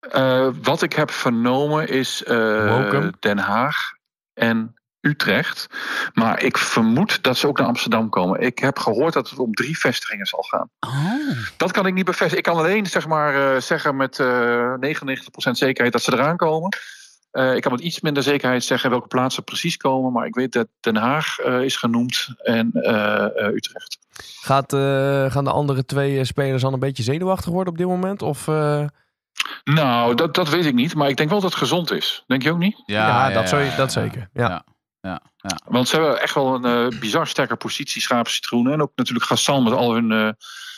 Eh, 0.00 0.48
wat 0.62 0.82
ik 0.82 0.92
heb 0.92 1.10
vernomen 1.10 1.88
is 1.88 2.22
eh. 2.24 3.08
Den 3.20 3.38
Haag 3.38 3.92
en 4.34 4.74
Utrecht. 5.00 5.66
Maar 6.14 6.42
ik 6.42 6.58
vermoed 6.58 7.22
dat 7.22 7.36
ze 7.36 7.46
ook 7.48 7.58
naar 7.58 7.66
Amsterdam 7.66 8.08
komen. 8.08 8.40
Ik 8.40 8.58
heb 8.58 8.78
gehoord 8.78 9.12
dat 9.12 9.30
het 9.30 9.38
om 9.38 9.52
drie 9.52 9.78
vestigingen 9.78 10.26
zal 10.26 10.42
gaan. 10.42 10.68
Oh. 10.80 11.36
Dat 11.56 11.72
kan 11.72 11.86
ik 11.86 11.94
niet 11.94 12.04
bevestigen. 12.04 12.36
Ik 12.38 12.42
kan 12.44 12.56
alleen 12.56 12.86
zeg 12.86 13.06
maar, 13.06 13.54
eh, 13.54 13.60
zeggen 13.60 13.96
met 13.96 14.18
eh 14.18 14.74
99% 14.78 15.58
zekerheid 15.58 15.92
dat 15.92 16.02
ze 16.02 16.12
eraan 16.12 16.36
komen. 16.36 16.68
Eh, 17.30 17.54
ik 17.54 17.62
kan 17.62 17.72
met 17.72 17.80
iets 17.80 18.00
minder 18.00 18.22
zekerheid 18.22 18.64
zeggen 18.64 18.90
welke 18.90 19.06
plaatsen 19.08 19.44
precies 19.44 19.76
komen. 19.76 20.12
Maar 20.12 20.26
ik 20.26 20.34
weet 20.34 20.52
dat 20.52 20.66
Den 20.80 20.96
Haag 20.96 21.38
eh, 21.38 21.60
is 21.62 21.76
genoemd 21.76 22.28
en 22.42 22.70
eh, 22.72 23.24
eh, 23.24 23.54
Utrecht. 23.54 23.98
Gaat, 24.40 24.72
eh, 24.72 25.30
gaan 25.30 25.44
de 25.44 25.50
andere 25.50 25.84
twee 25.84 26.18
eh, 26.18 26.24
spelers 26.24 26.62
dan 26.62 26.72
een 26.72 26.78
beetje 26.78 27.02
zenuwachtig 27.02 27.52
worden 27.52 27.72
op 27.72 27.78
dit 27.78 27.86
moment? 27.86 28.22
Of, 28.22 28.48
eh, 28.48 28.84
Nou, 29.64 30.14
dat, 30.14 30.34
dat 30.34 30.48
weet 30.48 30.66
ik 30.66 30.74
niet. 30.74 30.94
Maar 30.94 31.08
ik 31.08 31.16
denk 31.16 31.30
wel 31.30 31.40
dat 31.40 31.50
het 31.50 31.58
gezond 31.58 31.90
is. 31.92 32.24
Denk 32.26 32.42
je 32.42 32.50
ook 32.50 32.58
niet? 32.58 32.82
ja, 32.86 33.30
dat, 33.30 33.50
ja, 33.50 33.76
dat 33.76 33.92
ja. 33.92 34.00
zeker. 34.02 34.28
Ja. 34.32 34.64
Ja. 35.00 35.22
Ja. 35.36 35.58
Want 35.64 35.88
ze 35.88 35.96
hebben 35.96 36.20
echt 36.22 36.34
wel 36.34 36.54
een 36.64 36.92
eh, 36.92 36.98
bizar 37.00 37.26
sterke 37.26 37.56
positie, 37.56 38.02
schapen 38.02 38.32
citroenen. 38.32 38.72
En 38.72 38.82
ook 38.82 38.92
natuurlijk 38.94 39.26
Gassan 39.26 39.62
met 39.62 39.72
al 39.72 39.92
hun 39.94 40.12
eh 40.12 40.28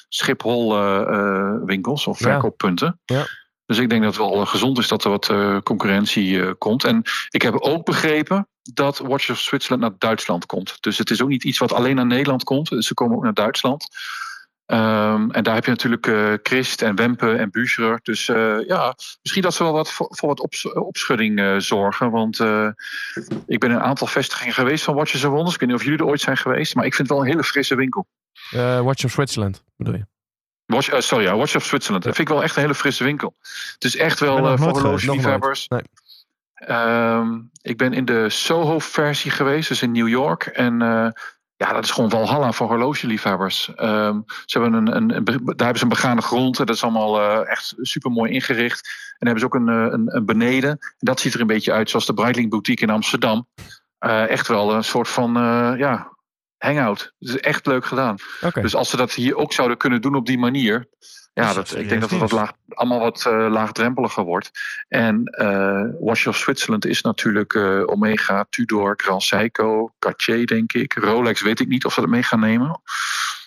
Schiphol 0.09 0.77
eh, 0.77 1.01
eh, 1.01 1.55
winkels 1.65 2.07
of 2.07 2.19
Ja. 2.19 2.31
verkooppunten. 2.31 3.01
Ja. 3.05 3.27
Dus 3.67 3.79
ik 3.79 3.89
denk 3.91 4.03
dat 4.03 4.15
het 4.17 4.23
wel 4.23 4.41
eh, 4.41 4.47
gezond 4.47 4.79
is 4.79 4.89
dat 4.89 5.05
er 5.05 5.11
wat 5.11 5.29
eh, 5.29 5.59
concurrentie 5.59 6.43
eh, 6.43 6.51
komt. 6.59 6.85
En 6.85 7.03
ik 7.29 7.43
heb 7.43 7.55
ook 7.55 7.85
begrepen 7.85 8.49
dat 8.63 8.99
Watch 8.99 9.31
of 9.31 9.39
Switzerland 9.39 9.83
naar 9.83 9.95
Duitsland 9.99 10.47
komt. 10.47 10.77
Dus 10.81 10.99
het 10.99 11.11
is 11.11 11.23
ook 11.23 11.29
niet 11.29 11.45
iets 11.45 11.59
wat 11.59 11.73
alleen 11.73 11.97
naar 11.97 12.07
Nederland 12.07 12.45
komt. 12.45 12.69
Ze 12.79 12.95
komen 12.95 13.17
ook 13.17 13.23
naar 13.23 13.35
Duitsland. 13.35 13.89
Ehm, 14.73 15.31
en 15.31 15.43
daar 15.43 15.55
heb 15.55 15.65
je 15.65 15.71
natuurlijk 15.71 16.07
eh 16.07 16.33
Christ 16.43 16.83
en 16.83 16.97
Wempe 16.97 17.33
en 17.33 17.51
Bucherer. 17.51 18.01
Dus 18.03 18.29
eh, 18.29 18.67
ja, 18.67 18.95
misschien 19.23 19.43
dat 19.43 19.55
ze 19.55 19.63
wel 19.63 19.73
wat 19.73 19.93
voor, 19.93 20.07
voor 20.11 20.29
wat 20.29 20.41
ops- 20.41 20.73
opschudding 20.73 21.39
eh, 21.39 21.55
zorgen. 21.59 22.11
Want 22.11 22.41
ik 23.47 23.61
ben 23.61 23.71
in 23.71 23.77
een 23.77 23.83
aantal 23.83 24.07
vestigingen 24.07 24.55
geweest 24.55 24.85
van 24.85 24.95
Watches 24.95 25.25
and 25.25 25.33
Wonders. 25.33 25.55
Ik 25.55 25.61
weet 25.61 25.69
niet 25.69 25.79
of 25.79 25.85
jullie 25.85 25.99
er 25.99 26.07
ooit 26.07 26.21
zijn 26.21 26.37
geweest. 26.37 26.75
Maar 26.75 26.85
ik 26.85 26.95
vind 26.95 27.09
het 27.09 27.17
wel 27.17 27.27
een 27.27 27.33
hele 27.33 27.45
frisse 27.45 27.75
winkel. 27.75 28.07
Watch 28.83 29.05
of 29.05 29.11
Switzerland, 29.11 29.65
bedoel 29.77 29.95
je? 29.95 30.07
Watch, 30.67 31.03
sorry, 31.03 31.25
ja, 31.25 31.37
Watch 31.37 31.57
of 31.57 31.65
Switzerland. 31.65 32.05
Dat 32.05 32.17
vind 32.17 32.29
ik 32.29 32.35
wel 32.35 32.43
echt 32.45 32.57
een 32.57 32.63
hele 32.63 32.75
frisse 32.75 33.05
winkel. 33.05 33.35
Het 33.75 33.85
is 33.85 33.97
echt 33.97 34.21
wel 34.21 34.37
voor 34.59 34.69
horlogeliefhebbers. 34.71 35.69
Nee. 35.69 35.83
Ehm, 36.55 37.39
ik 37.63 37.77
ben 37.77 37.93
in 37.93 38.05
de 38.05 38.29
Soho-versie 38.29 39.31
geweest, 39.31 39.69
dus 39.69 39.83
in 39.83 39.93
New 39.93 40.09
York. 40.09 40.47
En 40.47 40.81
ja, 41.63 41.73
dat 41.73 41.85
is 41.85 41.91
gewoon 41.91 42.11
Valhalla 42.11 42.53
voor 42.53 42.67
horlogeliefhebbers. 42.67 43.75
Ehm 43.75 44.21
ze 44.45 44.59
hebben 44.59 44.87
een, 44.87 44.97
een, 44.97 45.25
daar 45.25 45.45
hebben 45.45 45.77
ze 45.77 45.83
een 45.83 45.89
begane 45.89 46.23
grond. 46.23 46.59
en 46.59 46.67
Dat 46.67 46.75
is 46.75 46.83
allemaal 46.83 47.21
eh, 47.21 47.51
echt 47.51 47.75
super 47.81 48.11
mooi 48.11 48.33
ingericht. 48.33 48.89
En 49.19 49.27
hebben 49.27 49.41
ze 49.41 49.47
ook 49.47 49.55
een, 49.55 49.69
eh, 49.69 49.93
een, 49.93 50.17
een 50.17 50.27
beneden. 50.27 50.71
En 50.71 50.79
dat 50.99 51.21
ziet 51.21 51.35
er 51.35 51.41
een 51.41 51.47
beetje 51.47 51.73
uit 51.73 51.91
zoals 51.91 52.07
de 52.07 52.15
Breitling 52.15 52.51
Boutique 52.51 52.85
in 52.85 52.91
Amsterdam. 52.91 53.47
Eh, 53.99 54.29
echt 54.29 54.49
wel 54.49 54.75
een 54.75 54.85
soort 54.85 55.09
van 55.09 55.33
ja, 55.79 56.17
hangout. 56.63 57.13
Het 57.19 57.29
is 57.29 57.39
echt 57.41 57.67
leuk 57.67 57.85
gedaan. 57.87 58.17
Dus 58.53 58.75
als 58.75 58.91
ze 58.91 58.97
dat 58.97 59.13
hier 59.13 59.37
ook 59.37 59.53
zouden 59.53 59.77
kunnen 59.77 60.01
doen 60.01 60.15
op 60.15 60.27
die 60.27 60.39
manier. 60.39 60.89
Ja, 61.35 61.47
Dat 61.47 61.55
dat, 61.55 61.77
ik 61.79 61.89
denk 61.89 62.01
dat 62.01 62.11
het 62.11 62.19
wat 62.21 62.33
laag, 62.33 62.53
allemaal 62.69 62.99
wat 62.99 63.27
eh, 63.27 63.47
laagdrempeliger 63.51 64.25
wordt. 64.25 64.51
En 64.89 65.25
eh 65.25 65.83
Watch 66.01 66.27
of 66.27 66.37
Switzerland 66.37 66.85
is 66.87 67.03
natuurlijk 67.03 67.55
eh, 67.55 67.83
Omega, 67.87 68.45
Tudor, 68.51 68.95
Grand 68.97 69.23
Seiko, 69.23 69.93
Cartier 69.99 70.47
denk 70.47 70.73
ik. 70.73 70.95
Rolex 70.95 71.43
weet 71.43 71.61
ik 71.61 71.69
niet 71.69 71.85
of 71.85 71.93
ze 71.93 72.01
dat 72.01 72.09
mee 72.11 72.23
gaan 72.23 72.41
nemen. 72.41 72.81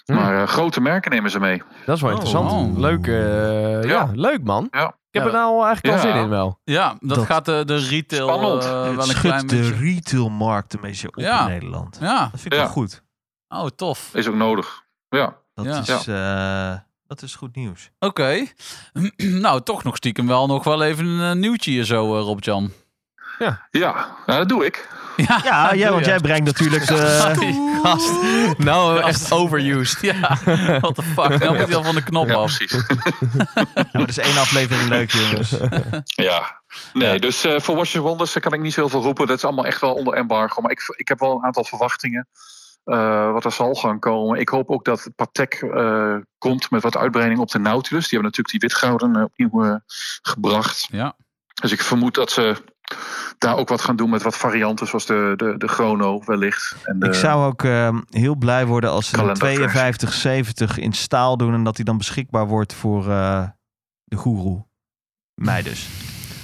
Hmm. 0.06 0.15
Maar 0.15 0.41
eh, 0.41 0.47
grote 0.47 0.82
merken 0.82 1.12
nemen 1.12 1.32
ze 1.32 1.39
mee. 1.39 1.62
Dat 1.86 1.95
is 1.95 2.01
wel 2.01 2.12
Oh, 2.12 2.15
interessant. 2.17 2.51
wow. 2.51 2.80
Leuk, 2.80 3.08
eh, 3.08 3.84
ja. 3.84 3.89
Ja. 3.89 4.12
leuk 4.13 4.43
man. 4.43 4.67
Ja. 4.71 4.88
Ik 4.88 5.21
heb 5.21 5.25
er 5.25 5.32
nou 5.38 5.65
eigenlijk 5.65 5.95
wel 6.01 6.06
Ja. 6.06 6.13
zin 6.15 6.23
in 6.23 6.30
wel. 6.30 6.60
Ja, 6.63 6.95
dat, 6.99 7.17
Dat- 7.17 7.25
gaat 7.25 7.45
de, 7.45 7.63
de 7.65 7.78
retail 7.78 8.28
Spannend. 8.28 8.63
eh, 8.63 8.71
wel 8.71 8.97
Het 8.97 9.08
een 9.08 9.19
klein 9.19 9.47
de 9.47 9.56
beetje. 9.56 9.75
retailmarkt 9.75 10.73
een 10.73 10.82
beetje 10.82 11.08
op 11.08 11.15
Ja. 11.19 11.41
in 11.45 11.51
Nederland. 11.51 11.97
Ja, 12.01 12.19
Dat 12.19 12.30
vind 12.41 12.45
ik 12.45 12.54
Ja. 12.54 12.58
wel 12.58 12.67
goed. 12.67 13.04
Oh 13.47 13.67
tof. 13.75 14.10
Is 14.13 14.27
ook 14.27 14.36
nodig. 14.36 14.84
Ja. 15.10 15.36
Dat, 15.53 15.65
Ja. 15.65 15.95
is, 15.95 16.08
eh, 16.08 16.79
dat 17.08 17.21
is 17.21 17.36
goed 17.36 17.55
nieuws. 17.55 17.89
Oké. 17.99 18.45
nou, 19.17 19.62
toch 19.62 19.84
nog 19.84 19.95
stiekem 19.95 20.27
wel 20.27 20.47
nog 20.47 20.63
wel 20.63 20.84
even 20.84 21.05
een 21.05 21.29
eh, 21.31 21.36
nieuwtje 21.41 21.71
hier 21.71 21.84
zo, 21.86 22.15
eh, 22.17 22.21
Rob-Jan. 22.23 22.71
Ja, 23.39 23.67
ja, 23.71 24.15
dat 24.25 24.49
doe 24.49 24.65
ik. 24.65 24.89
Ja, 25.17 25.39
Ja, 25.43 25.73
ja, 25.73 25.91
want 25.91 26.05
jij 26.05 26.19
brengt 26.19 26.45
natuurlijk. 26.45 26.84
Gast, 27.84 28.12
nou 28.58 28.99
Gast. 29.01 29.08
echt 29.08 29.31
overused. 29.31 30.01
Ja, 30.01 30.38
what 30.79 30.95
the 30.95 31.01
fuck. 31.03 31.39
Nou 31.39 31.58
moet 31.58 31.67
hij 31.67 31.75
al 31.75 31.84
van 31.84 31.95
de 31.95 32.03
knop 32.03 32.27
Ja, 32.27 32.34
af. 32.36 32.55
precies. 32.58 32.71
Ja, 33.55 33.63
maar 33.75 33.88
dat 33.91 34.10
is 34.10 34.17
één 34.17 34.38
aflevering 34.38 34.89
leuk, 34.89 35.12
jongens. 35.12 35.49
Ja, 36.05 36.62
nee, 36.93 37.13
Ja. 37.13 37.17
dus 37.19 37.43
eh, 37.43 37.60
voor 37.60 37.75
Watch 37.75 37.93
Wonders 37.93 38.39
kan 38.39 38.53
ik 38.53 38.60
niet 38.62 38.73
zoveel 38.73 39.01
roepen. 39.01 39.27
Dat 39.27 39.38
is 39.38 39.43
allemaal 39.43 39.65
echt 39.65 39.81
wel 39.81 39.93
onder 39.93 40.13
embargo. 40.13 40.62
Maar 40.62 40.71
ik, 40.71 40.93
ik 40.95 41.08
heb 41.08 41.19
wel 41.19 41.31
een 41.36 41.43
aantal 41.43 41.63
verwachtingen 41.63 42.27
eh, 42.86 43.32
wat 43.32 43.45
er 43.45 43.52
zal 43.52 43.74
gaan 43.74 44.00
komen. 44.00 44.39
Ik 44.39 44.50
hoop 44.50 44.69
ook 44.69 44.86
dat 44.86 45.10
Patek 45.15 45.54
eh, 45.54 46.15
komt 46.38 46.71
met 46.71 46.84
wat 46.84 46.98
uitbreiding 46.98 47.39
op 47.39 47.52
de 47.52 47.60
Nautilus. 47.60 48.08
Die 48.10 48.19
hebben 48.19 48.32
natuurlijk 48.32 48.50
die 48.50 48.69
witgouden 48.69 49.15
eh, 49.15 49.24
opnieuw 49.24 49.80
gebracht. 50.21 50.88
Ja. 50.91 51.15
Dus 51.62 51.71
ik 51.71 51.82
vermoed 51.82 52.13
dat 52.13 52.32
ze 52.32 52.56
daar 53.38 53.58
ook 53.58 53.69
wat 53.69 53.82
gaan 53.82 53.95
doen 53.95 54.10
met 54.10 54.21
wat 54.21 54.38
varianten, 54.38 54.88
zoals 54.88 55.06
de, 55.06 55.34
de, 55.36 55.58
de 55.58 55.67
Chrono 55.67 56.21
wellicht. 56.26 56.76
En 56.84 57.00
de, 57.00 57.06
Ik 57.06 57.13
zou 57.13 57.45
ook 57.45 57.63
eh, 57.63 57.98
heel 58.10 58.36
blij 58.36 58.65
worden 58.65 58.89
als 58.89 59.10
ze 59.10 59.15
Kalenderversie. 59.15 59.69
5270 59.69 60.78
in 60.78 60.93
staal 60.93 61.38
doen 61.38 61.54
en 61.54 61.63
dat 61.63 61.76
die 61.76 61.86
dan 61.86 61.98
beschikbaar 61.98 62.48
wordt 62.48 62.74
voor 62.74 63.04
de 64.04 64.15
goeroe. 64.15 64.65
Mij 65.34 65.62
dus. 65.62 65.89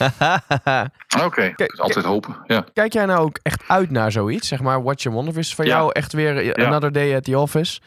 Oké, 1.25 1.53
altijd 1.77 2.05
hopen. 2.05 2.37
Ja. 2.47 2.65
Kijk 2.73 2.93
jij 2.93 3.05
nou 3.05 3.19
ook 3.19 3.39
echt 3.43 3.63
uit 3.67 3.89
naar 3.91 4.11
zoiets? 4.11 4.47
Zeg 4.47 4.61
maar, 4.61 4.83
Watch 4.83 5.03
Your 5.03 5.17
Wonder. 5.17 5.37
Is 5.37 5.55
voor 5.55 5.65
Ja. 5.65 5.75
jou 5.77 5.91
echt 5.91 6.13
weer 6.13 6.55
another 6.65 6.91
day 6.91 7.15
at 7.15 7.23
the 7.23 7.37
office? 7.37 7.79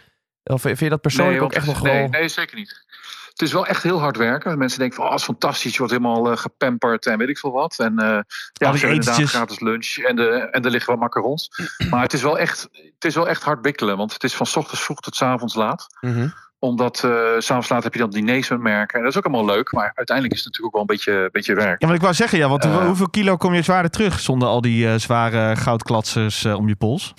Of 0.45 0.61
vind 0.61 0.79
je 0.79 0.89
dat 0.89 1.01
persoonlijk 1.01 1.37
Nee, 1.37 1.45
ook 1.45 1.53
echt 1.53 1.67
nog 1.67 1.79
wel... 1.81 1.93
nee, 1.93 2.09
nee, 2.09 2.29
zeker 2.29 2.57
niet. 2.57 2.83
Het 3.31 3.43
is 3.43 3.53
wel 3.53 3.67
echt 3.67 3.83
heel 3.83 4.01
hard 4.01 4.17
werken. 4.17 4.59
Mensen 4.59 4.79
denken 4.79 4.97
van, 4.97 5.05
oh, 5.05 5.11
het 5.11 5.21
is 5.21 5.27
fantastisch. 5.27 5.73
Je 5.73 5.79
wordt 5.79 5.93
helemaal 5.93 6.31
eh, 6.31 6.37
gepamperd 6.37 7.07
en 7.07 7.19
weet 7.19 7.29
ik 7.29 7.39
veel 7.39 7.53
wat. 7.53 7.79
En 7.79 7.99
eh 7.99 8.07
ja, 8.07 8.23
hebben 8.71 8.91
inderdaad 8.91 9.23
gratis 9.23 9.61
lunch 9.61 9.97
en, 9.97 10.17
de, 10.17 10.29
en 10.51 10.65
er 10.65 10.71
liggen 10.71 10.93
wat 10.93 11.01
macarons. 11.03 11.51
Maar 11.91 12.03
het 12.03 12.13
is, 12.13 12.23
wel 12.23 12.39
echt, 12.39 12.69
het 12.95 13.05
is 13.05 13.15
wel 13.15 13.29
echt 13.29 13.43
hard 13.43 13.63
bikkelen. 13.63 13.97
Want 13.97 14.13
het 14.13 14.25
is 14.25 14.35
van 14.35 14.47
's 14.47 14.57
ochtends 14.57 14.83
vroeg 14.85 15.01
tot 15.01 15.17
's 15.17 15.23
avonds 15.23 15.55
laat. 15.55 15.87
Mhm. 16.01 16.29
Omdat 16.65 17.05
eh 17.05 17.11
's 17.39 17.51
avonds 17.51 17.69
laat 17.69 17.83
heb 17.83 17.93
je 17.93 17.99
dan 17.99 18.11
diners 18.11 18.49
met 18.49 18.61
merken. 18.61 18.97
En 18.99 19.05
dat 19.05 19.13
is 19.13 19.19
ook 19.19 19.25
allemaal 19.25 19.55
leuk. 19.55 19.73
Maar 19.73 19.93
uiteindelijk 19.95 20.37
is 20.37 20.45
het 20.45 20.53
natuurlijk 20.53 20.77
ook 20.77 20.87
wel 20.87 20.97
een 20.97 20.97
beetje, 21.05 21.29
beetje 21.33 21.55
werk. 21.55 21.81
Ja, 21.81 21.87
maar 21.87 21.97
ik 21.97 22.03
wou 22.03 22.15
zeggen, 22.15 22.39
ja, 22.39 22.49
want 22.49 22.65
Eh. 22.65 22.87
hoeveel 22.87 23.09
kilo 23.11 23.37
kom 23.37 23.55
je 23.55 23.63
zwaarder 23.63 23.91
terug 23.91 24.21
zonder 24.21 24.49
al 24.49 24.61
die 24.61 24.89
eh, 24.89 24.95
zware 24.95 25.57
goudklatsers 25.57 26.45
om 26.45 26.69
je 26.69 26.75
pols? 26.75 27.15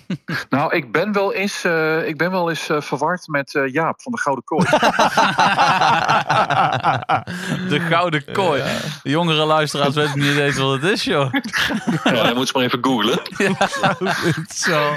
Nou, 0.50 0.74
ik 0.76 0.92
ben 0.92 1.12
wel 1.12 1.32
eens, 1.32 1.64
eh, 1.64 2.06
ik 2.08 2.16
ben 2.16 2.30
wel 2.30 2.48
eens 2.48 2.68
eh, 2.68 2.80
verward 2.80 3.26
met 3.26 3.54
eh, 3.54 3.72
Jaap 3.72 4.02
van 4.02 4.12
de 4.12 4.18
Gouden 4.18 4.44
Kooi. 4.44 4.64
De 7.68 7.80
gouden 7.80 8.24
kooi. 8.32 8.62
De 9.02 9.10
jongere 9.10 9.44
luisteraars 9.44 9.94
weten 9.94 10.18
niet 10.18 10.36
eens 10.36 10.56
wat 10.56 10.80
het 10.82 10.90
is, 10.90 11.04
joh. 11.04 11.32
ja, 12.04 12.12
dan 12.22 12.34
moet 12.34 12.46
ze 12.48 12.52
maar 12.56 12.64
even 12.64 12.78
googlen. 12.84 13.20
Zo. 14.54 14.92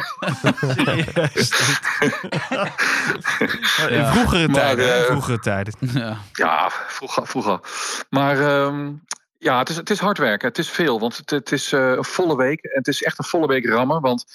In 3.88 3.96
Ja. 3.96 4.12
vroegere 4.14 4.50
tijden. 4.52 5.06
vroegere 5.06 5.40
tijden. 5.40 5.74
Ja. 5.80 6.18
Ja, 6.34 6.70
vroeger. 6.88 7.28
vroeger. 7.28 7.60
Maar 8.10 8.40
ehm, 8.40 8.92
ja, 9.38 9.60
het 9.60 9.70
is, 9.70 9.76
het 9.76 9.90
is 9.90 10.00
hard 10.00 10.18
werken. 10.18 10.48
Het 10.48 10.58
is 10.58 10.70
veel, 10.70 11.00
want 11.00 11.18
het, 11.18 11.30
het 11.30 11.52
is 11.52 11.74
eh, 11.74 11.92
een 11.92 12.04
volle 12.06 12.36
week. 12.36 12.62
En 12.64 12.78
het 12.78 12.88
is 12.88 13.04
echt 13.04 13.20
een 13.20 13.26
volle 13.26 13.48
week 13.48 13.66
rammen, 13.66 14.02
want 14.02 14.26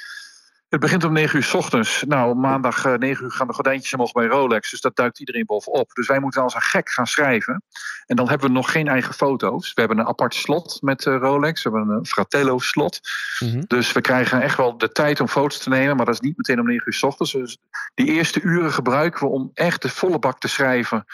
het 0.71 0.81
begint 0.81 1.05
om 1.05 1.13
9 1.13 1.37
uur 1.37 1.43
s 1.43 1.55
ochtends. 1.55 2.05
Nou, 2.07 2.35
maandag 2.35 2.85
eh 2.85 2.95
9 2.95 3.25
uur 3.25 3.31
gaan 3.31 3.47
de 3.47 3.53
gordijntjes 3.53 3.93
omhoog 3.93 4.13
bij 4.13 4.27
Rolex. 4.27 4.71
Dus 4.71 4.81
dat 4.81 4.97
duikt 4.97 5.19
iedereen 5.19 5.47
bovenop. 5.47 5.93
Dus 5.93 6.07
wij 6.07 6.21
moeten 6.21 6.43
als 6.43 6.55
een 6.55 6.61
gek 6.61 6.91
gaan 6.91 7.07
schrijven. 7.07 7.63
En 8.07 8.17
dan 8.17 8.29
hebben 8.29 8.47
we 8.47 8.53
nog 8.53 8.71
geen 8.73 8.89
eigen 8.89 9.15
foto's. 9.15 9.73
We 9.73 9.81
hebben 9.81 9.99
een 9.99 10.07
apart 10.07 10.35
slot 10.35 10.79
met 10.83 11.07
eh, 11.07 11.17
Rolex. 11.17 11.63
We 11.63 11.71
hebben 11.71 11.97
een 11.97 12.07
Fratello 12.07 12.59
slot. 12.59 13.01
Mhm. 13.39 13.63
Dus 13.67 13.93
we 13.93 14.01
krijgen 14.01 14.43
echt 14.43 14.57
wel 14.57 14.79
de 14.79 14.93
tijd 14.93 15.21
om 15.21 15.29
foto's 15.29 15.59
te 15.59 15.69
nemen. 15.69 15.97
Maar 15.97 16.07
dat 16.07 16.15
is 16.15 16.21
niet 16.21 16.37
meteen 16.37 16.61
om 16.61 16.67
9 16.67 16.87
uur 16.87 16.93
s 16.93 17.03
ochtends. 17.03 17.33
Dus 17.33 17.59
die 17.95 18.07
eerste 18.07 18.41
uren 18.41 18.73
gebruiken 18.73 19.27
we 19.27 19.33
om 19.33 19.51
echt 19.55 19.83
de 19.83 19.89
volle 19.89 20.19
bak 20.19 20.39
te 20.39 20.49
schrijven 20.49 21.05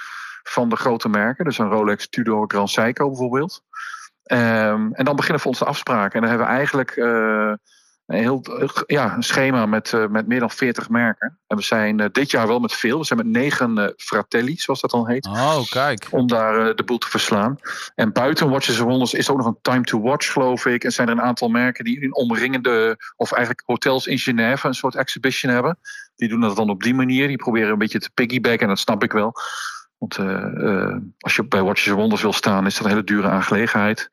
van 0.42 0.68
de 0.68 0.76
grote 0.76 1.08
merken. 1.08 1.44
Dus 1.44 1.58
een 1.58 1.68
Rolex, 1.68 2.08
Tudor, 2.08 2.44
Grand 2.48 2.70
Seiko 2.70 3.08
bijvoorbeeld. 3.08 3.62
Ehm, 4.22 4.92
en 4.92 5.04
dan 5.04 5.16
beginnen 5.16 5.44
ons 5.44 5.58
de 5.58 5.64
afspraken. 5.64 6.12
En 6.14 6.20
dan 6.20 6.30
hebben 6.30 6.46
we 6.46 6.52
eigenlijk 6.52 6.90
eh, 6.90 7.52
een 8.06 8.18
heel 8.18 8.42
ja, 8.86 9.14
een 9.14 9.22
schema 9.22 9.66
met, 9.66 9.92
eh, 9.92 10.06
met 10.06 10.26
meer 10.26 10.40
dan 10.40 10.50
40 10.50 10.88
merken. 10.88 11.38
En 11.46 11.56
we 11.56 11.62
zijn 11.62 12.00
eh, 12.00 12.08
dit 12.12 12.30
jaar 12.30 12.46
wel 12.46 12.58
met 12.58 12.72
veel. 12.72 12.98
We 12.98 13.04
zijn 13.04 13.18
met 13.18 13.28
negen 13.28 13.78
eh, 13.78 13.88
fratelli, 13.96 14.56
zoals 14.56 14.80
dat 14.80 14.90
dan 14.90 15.08
heet. 15.08 15.26
Oh, 15.26 15.64
kijk. 15.70 16.06
Om 16.10 16.26
daar 16.26 16.74
de 16.74 16.84
boel 16.84 16.98
te 16.98 17.08
verslaan. 17.08 17.58
En 17.94 18.12
buiten 18.12 18.50
Watches 18.50 18.80
and 18.80 18.88
Wonders 18.88 19.14
is 19.14 19.26
er 19.26 19.32
ook 19.32 19.38
nog 19.38 19.46
een 19.46 19.58
Time 19.62 19.82
to 19.82 20.00
Watch, 20.00 20.32
geloof 20.32 20.66
ik. 20.66 20.84
En 20.84 20.92
zijn 20.92 21.08
er 21.08 21.14
een 21.14 21.22
aantal 21.22 21.48
merken 21.48 21.84
die 21.84 22.00
in 22.00 22.14
omringende, 22.14 22.96
of 23.16 23.32
eigenlijk 23.32 23.66
hotels 23.66 24.06
in 24.06 24.18
Genève, 24.18 24.66
een 24.66 24.74
soort 24.74 24.94
exhibition 24.94 25.52
hebben. 25.52 25.78
Die 26.16 26.28
doen 26.28 26.40
dat 26.40 26.56
dan 26.56 26.70
op 26.70 26.82
die 26.82 26.94
manier. 26.94 27.28
Die 27.28 27.36
proberen 27.36 27.70
een 27.70 27.78
beetje 27.78 28.00
te 28.00 28.10
piggybacken, 28.14 28.60
en 28.60 28.68
dat 28.68 28.78
snap 28.78 29.02
ik 29.02 29.12
wel. 29.12 29.34
Want 29.98 30.16
eh, 30.18 30.62
eh, 30.68 30.96
als 31.18 31.36
je 31.36 31.46
bij 31.48 31.62
Watches 31.62 31.88
and 31.88 31.98
Wonders 32.00 32.22
wil 32.22 32.32
staan, 32.32 32.66
is 32.66 32.74
dat 32.74 32.84
een 32.84 32.90
hele 32.90 33.04
dure 33.04 33.28
aangelegenheid. 33.28 34.08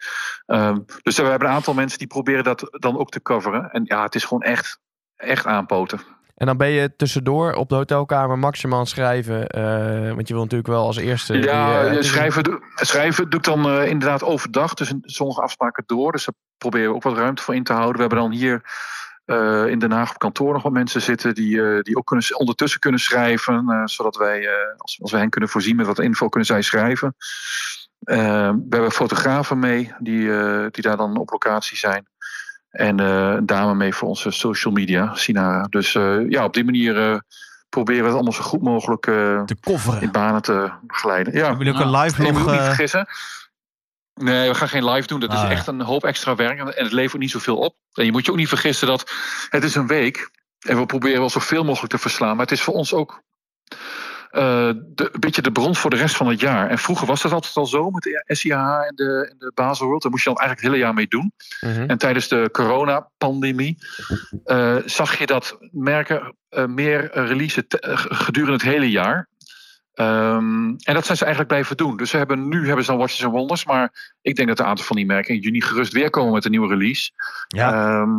Ehm, 0.45 0.79
dus 1.01 1.17
we 1.17 1.23
hebben 1.23 1.47
een 1.47 1.53
aantal 1.53 1.73
mensen 1.73 1.97
die 1.99 2.07
proberen 2.07 2.43
dat 2.43 2.67
dan 2.79 2.97
ook 2.97 3.09
te 3.09 3.21
coveren. 3.21 3.71
En 3.71 3.81
ja, 3.85 4.03
het 4.03 4.15
is 4.15 4.23
gewoon 4.23 4.41
echt, 4.41 4.79
echt 5.15 5.45
aanpoten. 5.45 5.99
En 6.35 6.45
dan 6.45 6.57
ben 6.57 6.69
je 6.69 6.95
tussendoor 6.95 7.53
op 7.53 7.69
de 7.69 7.75
hotelkamer 7.75 8.39
maximaal 8.39 8.85
schrijven. 8.85 9.47
eh, 9.47 10.13
want 10.13 10.27
je 10.27 10.33
wil 10.33 10.43
natuurlijk 10.43 10.69
wel 10.69 10.85
als 10.85 10.97
eerste... 10.97 11.33
Ja, 11.37 11.89
die, 11.89 12.03
schrijven, 12.03 12.43
doe- 12.43 12.61
schrijven 12.75 13.29
doe 13.29 13.39
ik 13.39 13.45
dan 13.45 13.71
inderdaad 13.81 14.23
overdag. 14.23 14.73
Dus 14.73 14.93
sommige 15.01 15.41
afspraken 15.41 15.83
door. 15.85 16.11
Dus 16.11 16.25
daar 16.25 16.35
proberen 16.57 16.89
we 16.89 16.95
ook 16.95 17.03
wat 17.03 17.17
ruimte 17.17 17.43
voor 17.43 17.55
in 17.55 17.63
te 17.63 17.73
houden. 17.73 17.95
We 17.95 17.99
hebben 18.01 18.19
dan 18.19 18.31
hier 18.31 18.61
eh, 19.25 19.67
in 19.67 19.79
Den 19.79 19.91
Haag 19.91 20.09
op 20.09 20.17
kantoor 20.17 20.53
nog 20.53 20.63
wat 20.63 20.71
mensen 20.71 21.01
zitten 21.01 21.35
die, 21.35 21.61
eh, 21.61 21.81
die 21.81 21.97
ook 21.97 22.05
kunnen, 22.05 22.39
ondertussen 22.39 22.79
kunnen 22.79 22.99
schrijven. 22.99 23.69
eh, 23.69 23.81
zodat 23.85 24.15
wij, 24.15 24.49
als, 24.77 24.99
als 25.01 25.11
we 25.11 25.17
hen 25.17 25.29
kunnen 25.29 25.49
voorzien 25.49 25.75
met 25.75 25.85
wat 25.85 25.99
info, 25.99 26.29
kunnen 26.29 26.47
zij 26.47 26.61
schrijven. 26.61 27.15
We 27.99 28.65
hebben 28.69 28.91
fotografen 28.91 29.59
mee 29.59 29.93
die, 29.99 30.31
die 30.71 30.83
daar 30.83 30.97
dan 30.97 31.17
op 31.17 31.31
locatie 31.31 31.77
zijn. 31.77 32.07
En 32.69 32.99
een 32.99 33.45
dame 33.45 33.75
mee 33.75 33.93
voor 33.93 34.07
onze 34.07 34.31
social 34.31 34.73
media, 34.73 35.15
Sinara. 35.15 35.67
Dus 35.69 35.91
ja, 36.29 36.43
op 36.43 36.53
die 36.53 36.63
manier 36.63 37.23
proberen 37.69 38.01
we 38.01 38.07
het 38.07 38.15
allemaal 38.15 38.33
zo 38.33 38.43
goed 38.43 38.61
mogelijk 38.61 39.01
Te 39.01 39.55
kofferen. 39.61 40.01
in 40.01 40.11
banen 40.11 40.41
te 40.41 40.71
begeleiden. 40.81 41.33
Ja, 41.33 41.39
Hebben 41.47 41.65
jullie 41.65 41.79
ook 41.81 41.85
een 41.85 41.99
live 41.99 42.23
je 42.23 42.31
moet 42.31 42.41
ook 42.41 42.51
niet 42.51 42.61
vergissen. 42.61 43.07
Nee, 44.13 44.49
we 44.49 44.55
gaan 44.55 44.69
geen 44.69 44.89
live 44.89 45.07
doen. 45.07 45.19
Dat 45.19 45.29
Ah, 45.29 45.35
is 45.35 45.41
ja. 45.41 45.49
echt 45.49 45.67
een 45.67 45.81
hoop 45.81 46.03
extra 46.03 46.35
werk. 46.35 46.59
En 46.59 46.67
het 46.83 46.91
levert 46.91 47.21
niet 47.21 47.31
zoveel 47.31 47.57
op. 47.57 47.75
En 47.93 48.05
je 48.05 48.11
moet 48.11 48.25
je 48.25 48.31
ook 48.31 48.37
niet 48.37 48.47
vergissen 48.47 48.87
dat 48.87 49.11
het 49.49 49.63
is 49.63 49.75
een 49.75 49.87
week. 49.87 50.31
En 50.59 50.77
we 50.77 50.85
proberen 50.85 51.19
wel 51.19 51.29
zoveel 51.29 51.63
mogelijk 51.63 51.91
te 51.91 51.99
verslaan. 51.99 52.35
Maar 52.35 52.45
het 52.45 52.51
is 52.51 52.61
voor 52.61 52.73
ons 52.73 52.93
ook 52.93 53.23
eh, 54.31 54.69
de, 54.75 55.09
een 55.13 55.19
beetje 55.19 55.41
de 55.41 55.51
bron 55.51 55.75
voor 55.75 55.89
de 55.89 55.95
rest 55.95 56.15
van 56.15 56.27
het 56.27 56.39
jaar. 56.39 56.69
En 56.69 56.77
vroeger 56.77 57.07
was 57.07 57.21
dat 57.21 57.31
altijd 57.31 57.55
al 57.55 57.65
zo 57.65 57.89
met 57.89 58.03
de 58.03 58.23
SIH 58.27 58.51
en 58.51 58.95
de, 58.95 59.27
en 59.31 59.35
de 59.37 59.51
Basel 59.55 59.85
World. 59.85 60.01
Daar 60.01 60.11
moest 60.11 60.23
je 60.23 60.29
dan 60.29 60.39
eigenlijk 60.39 60.67
het 60.67 60.71
hele 60.75 60.85
jaar 60.85 60.93
mee 60.93 61.07
doen. 61.07 61.33
Mhm. 61.61 61.89
En 61.89 61.97
tijdens 61.97 62.27
de 62.27 62.49
coronapandemie 62.51 63.77
eh 64.43 64.75
zag 64.85 65.17
je 65.17 65.25
dat 65.25 65.57
merken 65.71 66.35
eh, 66.49 66.65
meer 66.65 67.09
releasen 67.13 67.67
eh, 67.67 67.91
gedurende 67.95 68.53
het 68.53 68.61
hele 68.73 68.89
jaar. 68.91 69.27
Ehm, 69.93 70.67
en 70.83 70.93
dat 70.93 71.05
zijn 71.05 71.17
ze 71.17 71.23
eigenlijk 71.23 71.47
blijven 71.47 71.77
doen. 71.77 71.97
Dus 71.97 72.09
ze 72.09 72.17
hebben, 72.17 72.47
nu 72.47 72.65
hebben 72.65 72.85
ze 72.85 72.91
dan 72.91 72.99
Watches 72.99 73.23
and 73.23 73.33
Wonders. 73.33 73.65
Maar 73.65 74.13
ik 74.21 74.35
denk 74.35 74.47
dat 74.47 74.59
een 74.59 74.65
aantal 74.65 74.85
van 74.85 74.95
die 74.95 75.05
merken 75.05 75.33
in 75.35 75.41
juni 75.41 75.61
gerust 75.61 75.93
weer 75.93 76.09
komen 76.09 76.33
met 76.33 76.45
een 76.45 76.51
nieuwe 76.51 76.67
release. 76.67 77.11
ja, 77.47 77.71
Ehm, 77.73 78.09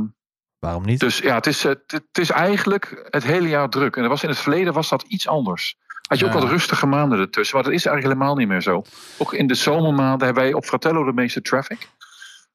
waarom 0.59 0.85
niet? 0.85 1.01
dus 1.01 1.19
ja, 1.19 1.35
het 1.35 1.47
is, 1.47 1.65
eh, 1.65 1.71
het, 1.71 1.93
het 1.93 2.19
is 2.19 2.31
eigenlijk 2.31 3.07
het 3.11 3.25
hele 3.25 3.49
jaar 3.49 3.69
druk. 3.69 3.97
En 3.97 4.03
er 4.03 4.09
was 4.09 4.23
in 4.23 4.29
het 4.29 4.39
verleden 4.39 4.73
was 4.73 4.89
dat 4.89 5.03
iets 5.03 5.29
anders. 5.29 5.77
Had 6.09 6.19
je 6.19 6.27
ook 6.27 6.33
wat 6.33 6.45
rustige 6.49 6.87
maanden 6.87 7.19
ertussen. 7.19 7.57
Maar 7.57 7.65
dat 7.65 7.75
is 7.75 7.87
eigenlijk 7.87 8.17
helemaal 8.17 8.37
niet 8.39 8.49
meer 8.49 8.63
zo. 8.63 8.83
Ook 9.19 9.33
in 9.33 9.47
de 9.47 9.55
zomermaanden 9.55 10.25
hebben 10.27 10.43
wij 10.45 10.53
op 10.53 10.65
Fratello 10.65 11.05
de 11.05 11.13
meeste 11.13 11.43
traffic. 11.43 11.89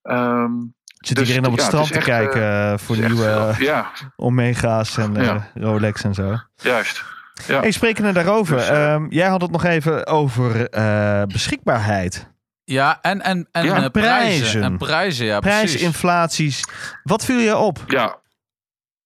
Ehm, 0.01 0.51
Zit 0.99 1.17
dus, 1.17 1.27
iedereen 1.27 1.45
op 1.49 1.51
het 1.51 1.62
ja, 1.62 1.67
strand 1.67 1.89
het 1.89 1.93
te 1.93 2.12
echt, 2.12 2.19
kijken 2.19 2.71
eh, 2.71 2.77
voor 2.77 2.95
echt 2.95 3.08
nieuwe. 3.08 3.55
Ja, 3.60 3.91
Omega's 4.15 4.97
en. 4.97 5.49
Rolex 5.53 6.03
en 6.03 6.13
zo. 6.13 6.38
juist. 6.55 7.03
Ja. 7.47 7.60
Hey, 7.60 7.71
sprekende 7.71 8.12
daarover. 8.12 8.56
Dus, 8.56 8.69
eh, 8.69 8.93
ehm, 8.93 9.06
jij 9.10 9.28
had 9.28 9.41
het 9.41 9.52
nog 9.52 9.63
even 9.63 10.08
over 10.08 10.69
eh, 10.69 11.23
beschikbaarheid. 11.23 12.28
Ja, 12.63 13.02
en, 13.02 13.21
en, 13.21 13.47
en 13.52 13.65
Ja, 13.65 13.84
eh, 13.84 13.89
prijzen. 13.89 13.91
prijzen. 13.91 14.63
En 14.63 14.78
prijzen, 14.78 15.25
ja, 15.25 15.39
precies. 15.39 15.60
Prijsinflaties. 15.60 16.63
Wat 17.04 17.25
viel 17.25 17.39
je 17.39 17.58
op? 17.58 17.84
Ja. 17.88 18.17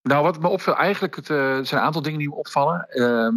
Nou, 0.02 0.22
wat 0.22 0.40
me 0.40 0.48
opviel, 0.48 0.76
eigenlijk, 0.76 1.16
het, 1.16 1.30
eh, 1.30 1.36
er 1.56 1.66
zijn 1.66 1.80
een 1.80 1.86
aantal 1.86 2.02
dingen 2.02 2.18
die 2.18 2.28
me 2.28 2.34
opvallen. 2.34 2.86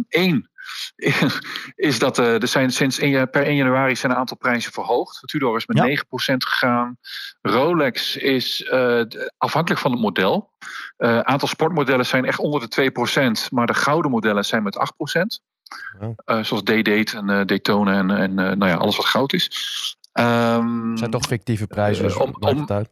Eén 0.08 0.48
is 1.90 1.98
dat 1.98 2.18
eh, 2.18 2.42
er 2.42 2.48
zijn 2.48 2.70
sinds 2.70 2.98
1 2.98 3.10
ja- 3.10 3.24
per 3.26 3.42
1 3.42 3.56
januari 3.56 3.96
zijn 3.96 4.12
een 4.12 4.18
aantal 4.18 4.36
prijzen 4.36 4.72
verhoogd. 4.72 5.20
Tudor 5.28 5.56
is 5.56 5.66
met 5.66 5.76
Ja. 5.76 5.84
9% 5.84 6.44
gegaan. 6.44 6.96
Rolex 7.42 8.16
is 8.16 8.62
eh, 8.64 9.02
afhankelijk 9.38 9.80
van 9.80 9.90
het 9.92 10.00
model. 10.00 10.52
Een 10.96 11.26
aantal 11.26 11.48
sportmodellen 11.48 12.06
zijn 12.06 12.24
echt 12.24 12.38
onder 12.38 12.68
de 12.68 12.90
2%, 13.46 13.48
maar 13.50 13.66
de 13.66 13.74
gouden 13.74 14.10
modellen 14.10 14.44
zijn 14.44 14.62
met 14.62 14.76
8%. 14.76 15.42
Oh. 16.00 16.14
Eh, 16.24 16.42
zoals 16.44 16.62
D-Date 16.62 17.16
en 17.16 17.30
eh, 17.30 17.44
Daytona 17.46 17.98
en, 17.98 18.10
en 18.10 18.38
eh, 18.38 18.56
nou 18.56 18.66
ja, 18.70 18.76
alles 18.76 18.96
wat 18.96 19.06
goud 19.06 19.32
is. 19.32 19.44
Het 20.12 20.98
zijn 20.98 21.10
toch 21.10 21.26
fictieve 21.26 21.66
prijzen, 21.66 22.04
dus 22.04 22.14
Eh, 22.14 22.20
om- 22.20 22.36
maakt 22.38 22.54
om- 22.54 22.60
het 22.60 22.70
uit. 22.70 22.90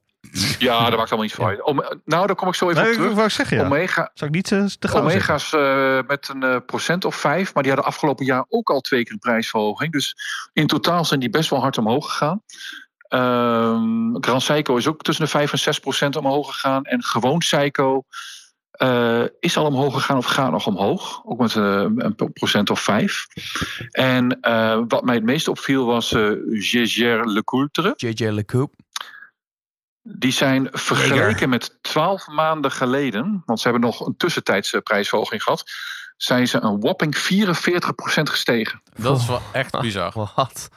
Ja, 0.59 0.91
dat 0.91 0.99
maakt 0.99 1.11
allemaal 1.11 1.25
iets 1.25 1.35
voor 1.35 1.47
uit. 1.47 1.63
Om, 1.63 1.85
nou, 2.05 2.27
daar 2.27 2.37
kom 2.37 2.49
ik 2.49 2.55
zo 2.55 2.71
even 2.71 2.83
Nee, 2.83 2.91
op 2.91 2.97
ik 2.97 3.03
terug. 3.03 3.17
wou 3.17 3.31
zeggen 3.31 3.57
ja. 3.57 3.65
Omega, 3.65 4.11
Zou 4.15 4.31
ik 4.31 4.37
niet 4.37 4.53
eh, 4.53 4.65
te 4.65 4.77
zeggen? 4.81 5.01
Omega's 5.01 5.53
eh, 5.53 5.99
met 6.07 6.29
een 6.29 6.43
eh, 6.43 6.57
procent 6.67 7.05
of 7.05 7.15
vijf, 7.17 7.55
maar 7.55 7.63
die 7.63 7.73
hadden 7.73 7.91
afgelopen 7.91 8.25
jaar 8.25 8.45
ook 8.49 8.71
al 8.71 8.81
twee 8.81 9.03
keer 9.03 9.13
een 9.13 9.19
prijsverhoging. 9.19 9.93
Dus 9.93 10.17
in 10.53 10.67
totaal 10.67 11.05
zijn 11.05 11.21
die 11.21 11.31
best 11.31 11.51
wel 11.51 11.61
hard 11.61 11.79
omhoog 11.79 12.09
gegaan. 12.09 12.43
Ehm 13.09 14.15
Grand 14.21 14.43
Seiko 14.43 14.77
is 14.77 14.87
ook 14.87 15.03
tussen 15.03 15.25
de 15.25 15.31
5 15.31 15.53
en 15.53 15.59
6 15.59 15.79
procent 15.79 16.17
omhoog 16.17 16.53
gegaan. 16.53 16.85
En 16.85 17.03
gewoon 17.03 17.43
Seiko 17.43 18.05
eh, 18.77 19.25
is 19.41 19.57
al 19.57 19.67
omhoog 19.67 19.95
gegaan 19.95 20.17
of 20.17 20.25
gaat 20.25 20.51
nog 20.51 20.67
omhoog. 20.67 21.23
Ook 21.25 21.39
met 21.39 21.55
een 21.55 22.15
procent 22.33 22.71
of 22.71 22.81
5. 22.81 23.27
En 23.91 24.41
eh, 24.41 24.83
wat 24.89 25.05
mij 25.05 25.15
het 25.15 25.25
meest 25.25 25.49
opviel 25.49 25.87
was 25.87 26.13
eh 26.13 26.31
Gégère 26.49 27.25
Le 27.25 27.45
Coultre. 27.45 27.93
JJ 27.97 28.29
LeCoop. 28.29 28.75
Die 30.09 30.33
zijn 30.33 30.69
vergeleken 30.73 31.49
met 31.49 31.79
12 31.83 32.27
maanden 32.27 32.73
geleden, 32.73 33.43
want 33.47 33.61
ze 33.61 33.69
hebben 33.69 33.89
nog 33.89 34.07
een 34.07 34.17
tussentijdse 34.17 34.81
prijsverhoging 34.81 35.43
gehad, 35.43 35.71
zijn 36.17 36.49
ze 36.49 36.63
een 36.63 36.81
whopping 36.81 37.17
44% 37.17 37.21
gestegen. 38.23 38.83
Dat 38.97 39.21
is 39.21 39.27
wel 39.27 39.43
echt 39.53 39.81
bizar. 39.81 40.13
Wat? 40.37 40.69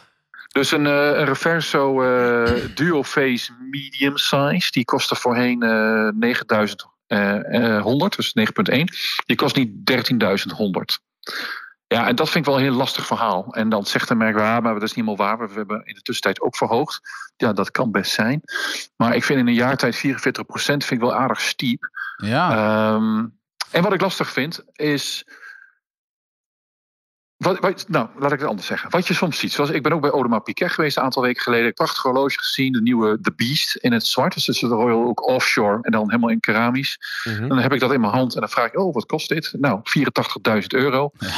Dus 0.51 0.71
een, 0.71 0.85
eh, 0.85 0.93
een 0.93 1.25
Reverso 1.25 2.01
eh 2.01 2.53
Duo 2.75 3.03
Face 3.03 3.51
Medium 3.69 4.17
Size, 4.17 4.71
die 4.71 4.85
kostte 4.85 5.15
voorheen 5.15 5.63
eh 5.63 6.09
9100, 6.13 8.15
dus 8.15 8.33
9.1. 8.39 8.43
Die 9.25 9.35
kost 9.35 9.55
nu 9.55 9.83
13.100. 9.91 9.97
Ja, 11.93 12.07
en 12.07 12.15
dat 12.15 12.29
vind 12.29 12.45
ik 12.45 12.51
wel 12.51 12.59
een 12.61 12.67
heel 12.67 12.77
lastig 12.77 13.05
verhaal. 13.05 13.53
En 13.53 13.69
dan 13.69 13.85
zegt 13.85 14.07
de 14.07 14.15
merk, 14.15 14.37
ja, 14.37 14.59
maar 14.59 14.73
dat 14.73 14.83
is 14.83 14.93
niet 14.93 15.05
helemaal 15.05 15.27
waar. 15.37 15.47
We 15.49 15.53
hebben 15.53 15.85
in 15.85 15.93
de 15.93 16.01
tussentijd 16.01 16.41
ook 16.41 16.55
verhoogd. 16.57 16.99
Ja, 17.37 17.53
dat 17.53 17.71
kan 17.71 17.91
best 17.91 18.11
zijn. 18.11 18.41
Maar 18.95 19.15
ik 19.15 19.23
vind 19.23 19.39
in 19.39 19.47
een 19.47 19.53
jaar 19.53 19.77
tijd 19.77 19.95
44% 19.95 20.01
vind 20.63 20.91
ik 20.91 20.99
wel 20.99 21.13
aardig 21.15 21.41
stiep. 21.41 21.89
Ja, 22.17 22.51
Ehm, 22.51 23.25
en 23.71 23.83
wat 23.83 23.93
ik 23.93 24.01
lastig 24.01 24.29
vind 24.31 24.63
is. 24.73 25.25
wat, 27.37 27.59
wat- 27.59 27.85
nou, 27.89 28.09
laat 28.17 28.31
ik 28.31 28.39
het 28.39 28.47
anders 28.49 28.67
zeggen. 28.67 28.89
Wat 28.89 29.07
je 29.07 29.13
soms 29.13 29.39
ziet. 29.39 29.51
Zoals 29.51 29.69
ik 29.69 29.83
ben 29.83 29.93
ook 29.93 30.01
bij 30.01 30.09
Audemars 30.09 30.43
Piguet 30.43 30.71
geweest 30.71 30.97
een 30.97 31.03
aantal 31.03 31.21
weken 31.21 31.41
geleden. 31.41 31.73
Prachtig 31.73 32.01
horloge 32.01 32.37
gezien. 32.39 32.71
De 32.71 32.81
nieuwe 32.81 33.19
The 33.21 33.33
Beast 33.35 33.75
in 33.75 33.91
het 33.93 34.05
zwart. 34.05 34.33
Dus 34.33 34.47
is 34.47 34.59
de 34.59 34.67
Royal 34.67 35.03
ook 35.05 35.27
offshore. 35.27 35.77
En 35.81 35.91
dan 35.91 36.05
helemaal 36.09 36.29
in 36.29 36.39
keramisch. 36.39 36.97
Mhm. 37.23 37.47
Dan 37.47 37.57
heb 37.57 37.73
ik 37.73 37.79
dat 37.79 37.93
in 37.93 37.99
mijn 38.01 38.13
hand. 38.13 38.33
En 38.33 38.39
dan 38.39 38.49
vraag 38.49 38.65
ik, 38.67 38.79
oh, 38.79 38.93
wat 38.93 39.05
kost 39.05 39.29
dit? 39.29 39.53
Nou, 39.59 39.79
84.000 39.83 40.73
euro. 40.73 41.11
Ehm, 41.19 41.31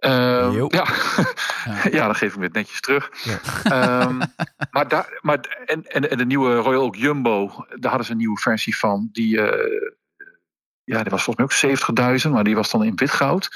Jo. 0.00 0.66
ja. 0.68 0.86
Ja. 1.90 2.04
dan 2.04 2.14
geef 2.14 2.28
ik 2.28 2.32
hem 2.32 2.40
weer 2.40 2.50
netjes 2.52 2.80
terug. 2.80 3.10
Ja. 3.22 3.38
Ehm, 3.62 4.18
maar 4.74 4.88
daar, 4.88 5.18
maar, 5.20 5.62
en, 5.66 5.86
en, 5.86 6.10
en 6.10 6.18
de 6.18 6.26
nieuwe 6.26 6.56
Royal 6.56 6.82
Oak 6.82 6.96
Jumbo, 6.96 7.66
daar 7.68 7.90
hadden 7.90 8.04
ze 8.04 8.12
een 8.12 8.18
nieuwe 8.18 8.38
versie 8.38 8.76
van. 8.76 9.08
Die, 9.12 9.40
eh, 9.40 9.92
ja, 10.84 11.02
die 11.02 11.10
was 11.10 11.22
volgens 11.22 11.62
mij 11.62 11.70
ook 11.70 12.20
70.000, 12.26 12.30
maar 12.30 12.44
die 12.44 12.56
was 12.56 12.70
dan 12.70 12.84
in 12.84 12.96
wit 12.96 13.10
goud. 13.10 13.48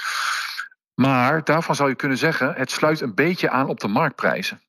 Maar 0.95 1.45
daarvan 1.45 1.75
zou 1.75 1.89
je 1.89 1.95
kunnen 1.95 2.19
zeggen, 2.19 2.55
het 2.55 2.71
sluit 2.71 3.01
een 3.01 3.15
beetje 3.15 3.51
aan 3.51 3.69
op 3.69 3.81
de 3.81 3.89
marktprijzen. 3.89 4.61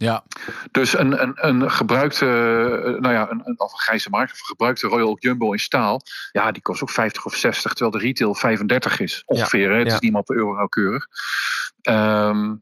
Ja, 0.00 0.24
Dus 0.70 0.98
een, 0.98 1.22
een, 1.22 1.46
een 1.46 1.70
gebruikte, 1.70 2.26
eh, 2.26 3.00
nou 3.00 3.14
ja, 3.14 3.30
een, 3.30 3.42
een, 3.44 3.60
of 3.60 3.72
een 3.72 3.78
grijze 3.78 4.10
markt, 4.10 4.32
of 4.32 4.38
een 4.38 4.46
gebruikte 4.46 4.86
Royal 4.86 5.16
Jumbo 5.18 5.52
in 5.52 5.58
staal, 5.58 6.00
ja, 6.32 6.52
die 6.52 6.62
kost 6.62 6.82
ook 6.82 6.90
50 6.90 7.24
of 7.24 7.34
60, 7.34 7.72
terwijl 7.72 7.90
de 7.90 8.06
retail 8.06 8.34
35 8.34 9.00
is. 9.00 9.22
Ongeveer, 9.26 9.70
hè? 9.70 9.78
het 9.78 9.86
ja. 9.86 9.94
is 9.94 10.00
niet 10.00 10.10
meer 10.10 10.20
op 10.20 10.26
de 10.26 10.34
euro 10.34 10.54
nauwkeurig. 10.54 11.06
Ehm, 11.82 12.54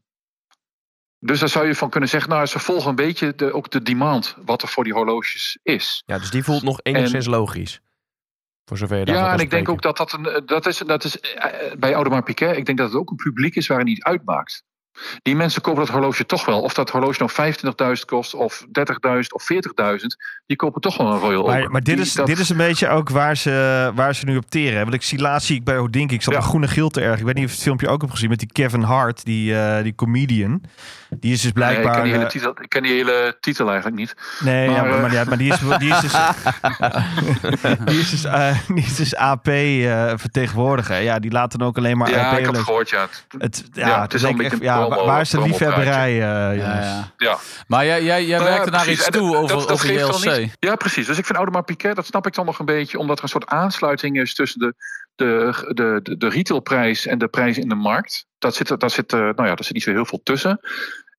dus 1.19 1.39
daar 1.39 1.49
zou 1.49 1.67
je 1.67 1.75
van 1.75 1.89
kunnen 1.89 2.09
zeggen, 2.09 2.29
nou, 2.29 2.45
ze 2.45 2.59
volgen 2.59 2.89
een 2.89 2.95
beetje 2.95 3.35
de, 3.35 3.53
ook 3.53 3.71
de 3.71 3.81
demand, 3.81 4.35
wat 4.45 4.61
er 4.61 4.67
voor 4.67 4.83
die 4.83 4.93
horloges 4.93 5.59
is. 5.63 6.03
Ja, 6.05 6.17
dus 6.17 6.31
die 6.31 6.43
voelt 6.43 6.63
nog 6.63 6.79
enigszins 6.83 7.25
logisch. 7.25 7.81
Voor 8.65 8.77
zover 8.77 8.97
je 8.97 9.05
Ja, 9.05 9.33
en 9.33 9.39
ik 9.39 9.49
denk 9.49 9.69
ook 9.69 9.81
dat 9.81 9.97
dat 9.97 10.13
een. 10.13 10.43
Dat 10.45 10.65
is, 10.65 10.77
dat 10.77 11.03
is 11.03 11.19
eh, 11.19 11.75
bij 11.77 11.93
Audemars 11.93 12.23
Piguet. 12.25 12.57
Ik 12.57 12.65
denk 12.65 12.77
dat 12.77 12.87
het 12.87 12.99
ook 12.99 13.09
een 13.09 13.15
publiek 13.15 13.55
is 13.55 13.67
waar 13.67 13.77
het 13.77 13.87
niet 13.87 14.03
uitmaakt. 14.03 14.63
Die 15.21 15.35
mensen 15.35 15.61
kopen 15.61 15.81
dat 15.85 15.89
horloge 15.93 16.25
toch 16.25 16.45
wel. 16.45 16.61
Of 16.61 16.73
dat 16.73 16.89
horloge 16.89 17.27
nou 17.35 17.53
25.000 17.97 18.05
kost, 18.05 18.33
of 18.33 18.65
30.000 18.67 18.67
of 19.29 19.43
40.000. 19.53 20.05
Die 20.45 20.57
kopen 20.57 20.81
toch 20.81 20.97
wel 20.97 21.11
een 21.11 21.19
Royal 21.19 21.41
Oak. 21.41 21.47
Maar, 21.47 21.71
maar 21.71 21.83
dit, 21.83 21.99
is, 21.99 22.13
dat- 22.13 22.27
dit 22.27 22.39
is 22.39 22.49
een 22.49 22.57
beetje 22.57 22.87
ook 22.89 23.09
waar 23.09 23.37
ze, 23.37 23.91
waar 23.95 24.15
ze 24.15 24.25
nu 24.25 24.37
op 24.37 24.49
teren. 24.49 24.81
Want 24.81 24.93
ik 24.93 25.03
zie 25.03 25.19
laatst 25.19 25.47
zie 25.47 25.55
ik 25.55 25.63
bij 25.63 25.75
Hodink, 25.77 26.11
ik 26.11 26.21
zat 26.21 26.33
Ja. 26.33 26.39
een 26.39 26.45
groene 26.45 26.67
geel 26.67 26.89
te 26.89 27.01
erg. 27.01 27.19
Ik 27.19 27.25
weet 27.25 27.35
niet 27.35 27.43
of 27.43 27.49
je 27.49 27.55
het 27.55 27.65
filmpje 27.65 27.87
ook 27.87 28.01
hebt 28.01 28.13
gezien 28.13 28.29
met 28.29 28.39
die 28.39 28.51
Kevin 28.51 28.81
Hart, 28.81 29.25
die, 29.25 29.55
eh, 29.59 29.83
die 29.83 29.95
comedian. 29.95 30.61
Die 31.19 31.33
is 31.33 31.41
dus 31.41 31.53
Nee, 31.53 31.69
ik, 31.69 31.75
blijkbaar... 31.81 31.93
ken 31.93 32.03
die 32.03 32.11
hele 32.11 32.23
eh, 32.25 32.29
titel, 32.29 32.49
ik 32.61 32.69
ken 32.69 32.83
die 32.83 32.91
hele 32.91 33.37
titel 33.39 33.67
eigenlijk 33.67 33.97
niet. 33.97 34.15
Nee, 34.39 34.69
ja, 34.69 34.81
Maar, 34.81 34.89
maar, 34.89 35.01
maar, 35.01 35.13
ja, 35.13 35.23
maar 35.23 35.37
die, 35.37 35.53
is, 35.53 35.59
die 35.79 35.89
is 35.93 35.99
dus, 35.99 36.13
die 37.85 37.99
is 37.99 38.09
dus, 38.09 38.23
eh, 38.23 38.57
die 38.67 38.83
is 38.83 38.95
dus 38.95 39.15
AP 39.15 39.47
eh, 39.47 40.11
vertegenwoordiger. 40.15 41.01
Ja, 41.01 41.19
die 41.19 41.31
laat 41.31 41.51
dan 41.57 41.67
ook 41.67 41.77
alleen 41.77 41.97
maar 41.97 42.09
ja, 42.09 42.29
AP. 42.31 42.37
ik 42.37 42.45
heb 42.45 42.53
het 42.53 42.63
gehoord, 42.63 42.89
ja. 42.89 43.07
Het, 43.37 43.63
ja, 43.73 43.87
Ja, 43.87 43.93
het 43.93 44.01
het 44.01 44.13
is 44.13 44.21
denk 44.21 44.33
een 44.33 44.37
beetje 44.41 44.55
echt, 44.55 44.63
ja, 44.65 44.88
waar 44.89 45.21
is 45.21 45.29
de 45.29 45.41
liefhebberij, 45.41 46.11
eh, 46.11 46.17
ja, 46.19 46.53
jongens? 46.53 46.85
ja. 46.85 47.13
ja. 47.17 47.37
Maar 47.67 47.85
jij, 47.85 48.03
jij, 48.03 48.25
jij 48.25 48.37
Nou 48.39 48.49
werkte 48.49 48.69
naar 48.69 48.83
precies. 48.83 49.07
iets 49.07 49.17
toe 49.17 49.31
dat- 49.31 49.41
over, 49.41 49.57
dat- 49.57 49.67
dat 49.67 49.71
over 49.71 49.91
JLC. 49.93 50.37
niet- 50.39 50.57
Ja, 50.59 50.75
precies. 50.75 51.05
Dus 51.07 51.17
ik 51.17 51.25
vind 51.25 51.37
Audemars 51.37 51.65
Piguet, 51.65 51.95
dat 51.95 52.05
snap 52.05 52.25
ik 52.27 52.33
dan 52.33 52.45
nog 52.45 52.59
een 52.59 52.65
beetje, 52.65 52.97
omdat 52.97 53.17
er 53.17 53.23
een 53.23 53.29
soort 53.29 53.45
aansluiting 53.47 54.19
is 54.19 54.33
tussen 54.33 54.59
de, 54.59 54.73
de, 55.15 55.53
de, 55.73 55.99
de, 56.03 56.17
de 56.17 56.29
retailprijs 56.29 57.05
en 57.05 57.17
de 57.17 57.27
prijs 57.27 57.57
in 57.57 57.69
de 57.69 57.75
markt. 57.75 58.25
Dat 58.37 58.55
zit, 58.55 58.69
er- 58.69 58.77
daar 58.77 58.89
zit, 58.89 59.13
eh, 59.13 59.19
nou 59.19 59.35
ja, 59.47 59.55
daar 59.55 59.63
zit 59.63 59.73
niet 59.73 59.83
zo 59.83 59.91
heel 59.91 60.05
veel 60.05 60.21
tussen. 60.23 60.59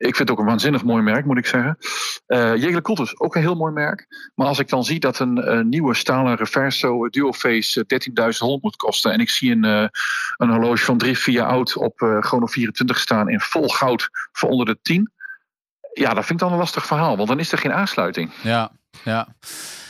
Ik 0.01 0.17
vind 0.17 0.19
het 0.19 0.31
ook 0.31 0.39
een 0.39 0.51
waanzinnig 0.51 0.85
mooi 0.85 1.03
merk, 1.03 1.25
moet 1.25 1.39
ik 1.39 1.47
zeggen. 1.47 1.79
Eh 2.27 2.57
Jegele 2.57 2.83
Coulthus, 2.83 3.21
ook 3.21 3.35
een 3.35 3.41
heel 3.41 3.55
mooi 3.55 3.73
merk. 3.73 4.07
Maar 4.35 4.47
als 4.47 4.59
ik 4.59 4.69
dan 4.69 4.85
zie 4.85 5.01
dat 5.01 5.19
een, 5.19 5.43
eh, 5.43 5.61
nieuwe 5.61 5.95
stalen 5.95 6.37
Reverso 6.37 7.09
Duoface 7.09 7.81
eh, 7.81 7.87
13.100 7.87 8.63
moet 8.63 8.77
kosten... 8.77 9.13
en 9.13 9.21
ik 9.21 9.31
zie 9.31 9.53
een, 9.53 9.65
een 10.37 10.51
horloge 10.51 10.85
van 10.85 10.99
drie, 10.99 11.19
vier 11.19 11.35
jaar 11.35 11.47
oud 11.47 11.77
op 11.77 12.01
eh 12.01 12.21
Chrono 12.21 12.47
24 12.47 12.99
staan... 12.99 13.29
in 13.29 13.41
vol 13.41 13.69
goud 13.69 14.09
voor 14.33 14.49
onder 14.49 14.67
de 14.67 14.79
10... 14.83 15.13
Ja, 15.93 16.15
dat 16.15 16.25
vind 16.25 16.41
ik 16.41 16.47
dan 16.47 16.53
een 16.53 16.59
lastig 16.59 16.87
verhaal, 16.87 17.17
want 17.17 17.29
dan 17.29 17.39
is 17.39 17.53
er 17.53 17.59
geen 17.59 17.73
aansluiting. 17.73 18.31
Ja, 18.43 18.71
ja. 19.05 19.29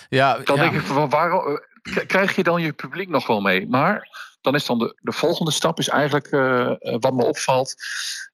Ja, 0.08 0.38
Dan 0.38 0.56
ja. 0.56 0.62
denk 0.62 0.74
ik, 0.74 0.80
van, 0.80 1.08
waarom, 1.08 1.60
krijg 2.06 2.36
je 2.36 2.42
dan 2.42 2.62
je 2.62 2.72
publiek 2.72 3.08
nog 3.08 3.26
wel 3.26 3.40
mee? 3.40 3.68
Maar 3.68 4.08
dan 4.40 4.54
is 4.54 4.66
dan 4.66 4.78
de, 4.78 4.98
de 5.00 5.12
volgende 5.12 5.50
stap 5.50 5.78
is 5.78 5.88
eigenlijk, 5.88 6.30
wat 7.00 7.14
me 7.14 7.24
opvalt, 7.24 7.74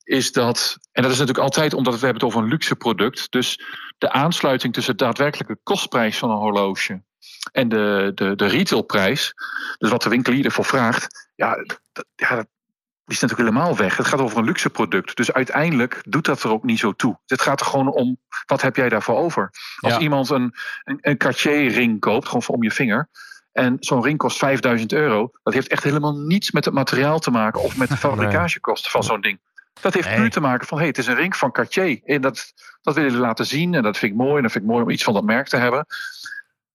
is 0.07 0.33
dat, 0.33 0.79
en 0.93 1.03
dat 1.03 1.11
is 1.13 1.19
natuurlijk 1.19 1.45
altijd 1.45 1.75
omdat 1.75 1.95
we 1.95 2.05
hebben 2.05 2.23
het 2.23 2.33
over 2.33 2.43
een 2.43 2.51
luxe 2.51 2.77
product, 2.77 3.31
dus 3.31 3.61
de 3.99 4.11
aansluiting 4.11 4.73
tussen 4.73 4.97
de 4.97 5.05
daadwerkelijke 5.05 5.59
kostprijs 5.63 6.19
van 6.19 6.31
een 6.31 6.37
horloge 6.37 7.03
en 7.53 7.69
de, 7.69 8.13
de, 8.15 8.37
de 8.37 8.47
retailprijs, 8.47 9.35
dus 9.79 9.91
wat 9.91 10.03
de 10.03 10.09
winkelier 10.09 10.45
ervoor 10.45 10.65
vraagt, 10.65 11.29
ja, 11.35 11.55
dat, 11.93 12.07
ja, 12.15 12.35
dat 12.35 12.47
die 13.05 13.15
is 13.15 13.21
natuurlijk 13.21 13.49
helemaal 13.49 13.77
weg. 13.77 13.97
Het 13.97 14.07
gaat 14.07 14.21
over 14.21 14.39
een 14.39 14.45
luxe 14.45 14.71
product. 14.71 15.17
Dus 15.17 15.33
uiteindelijk 15.33 16.03
doet 16.09 16.25
dat 16.25 16.43
er 16.43 16.51
ook 16.51 16.65
niet 16.65 16.79
zo 16.79 16.93
toe. 16.93 17.19
Het 17.27 17.43
gaat 17.43 17.61
er 17.61 17.67
gewoon 17.67 17.89
om, 17.93 18.19
wat 18.47 18.63
heb 18.63 18.77
jij 18.77 18.89
daarvoor 18.89 19.17
over? 19.17 19.51
Als 19.81 19.93
Ja. 19.93 19.99
iemand 19.99 20.31
een, 20.31 20.55
een, 20.85 20.99
een 21.01 21.17
Cartier 21.17 21.69
ring 21.71 22.01
koopt, 22.01 22.27
gewoon 22.27 22.43
voor 22.43 22.55
om 22.55 22.63
je 22.63 22.71
vinger. 22.71 23.09
En 23.53 23.77
zo'n 23.81 24.03
ring 24.03 24.19
kost 24.19 24.39
5000 24.39 24.93
euro. 24.93 25.31
Dat 25.43 25.55
heeft 25.55 25.69
echt 25.69 25.83
helemaal 25.85 26.17
niets 26.17 26.51
met 26.51 26.65
het 26.65 26.75
materiaal 26.75 27.19
te 27.19 27.31
maken. 27.31 27.61
Of 27.63 27.77
met 27.77 27.89
de 27.93 27.97
fabrikagekosten 27.97 28.91
van 28.91 29.03
zo'n 29.03 29.21
ding. 29.21 29.39
Dat 29.81 29.95
heeft 29.95 30.09
Nee. 30.09 30.17
puur 30.17 30.31
te 30.31 30.41
maken 30.41 30.67
van, 30.67 30.77
hé, 30.77 30.83
hey, 30.83 30.93
het 30.93 30.99
is 31.03 31.07
een 31.07 31.15
ring 31.15 31.37
van 31.37 31.53
Cartier. 31.53 32.01
En 32.05 32.21
dat, 32.21 32.53
dat 32.83 32.95
willen 32.95 33.11
jullie 33.11 33.27
laten 33.27 33.47
zien. 33.47 33.75
En 33.75 33.83
dat 33.83 33.99
vind 33.99 34.13
ik 34.13 34.19
mooi. 34.19 34.37
En 34.37 34.43
dat 34.43 34.53
vind 34.53 34.65
ik 34.65 34.71
mooi 34.71 34.83
om 34.83 34.91
iets 34.91 35.05
van 35.05 35.15
dat 35.15 35.25
merk 35.25 35.49
te 35.49 35.57
hebben. 35.57 35.87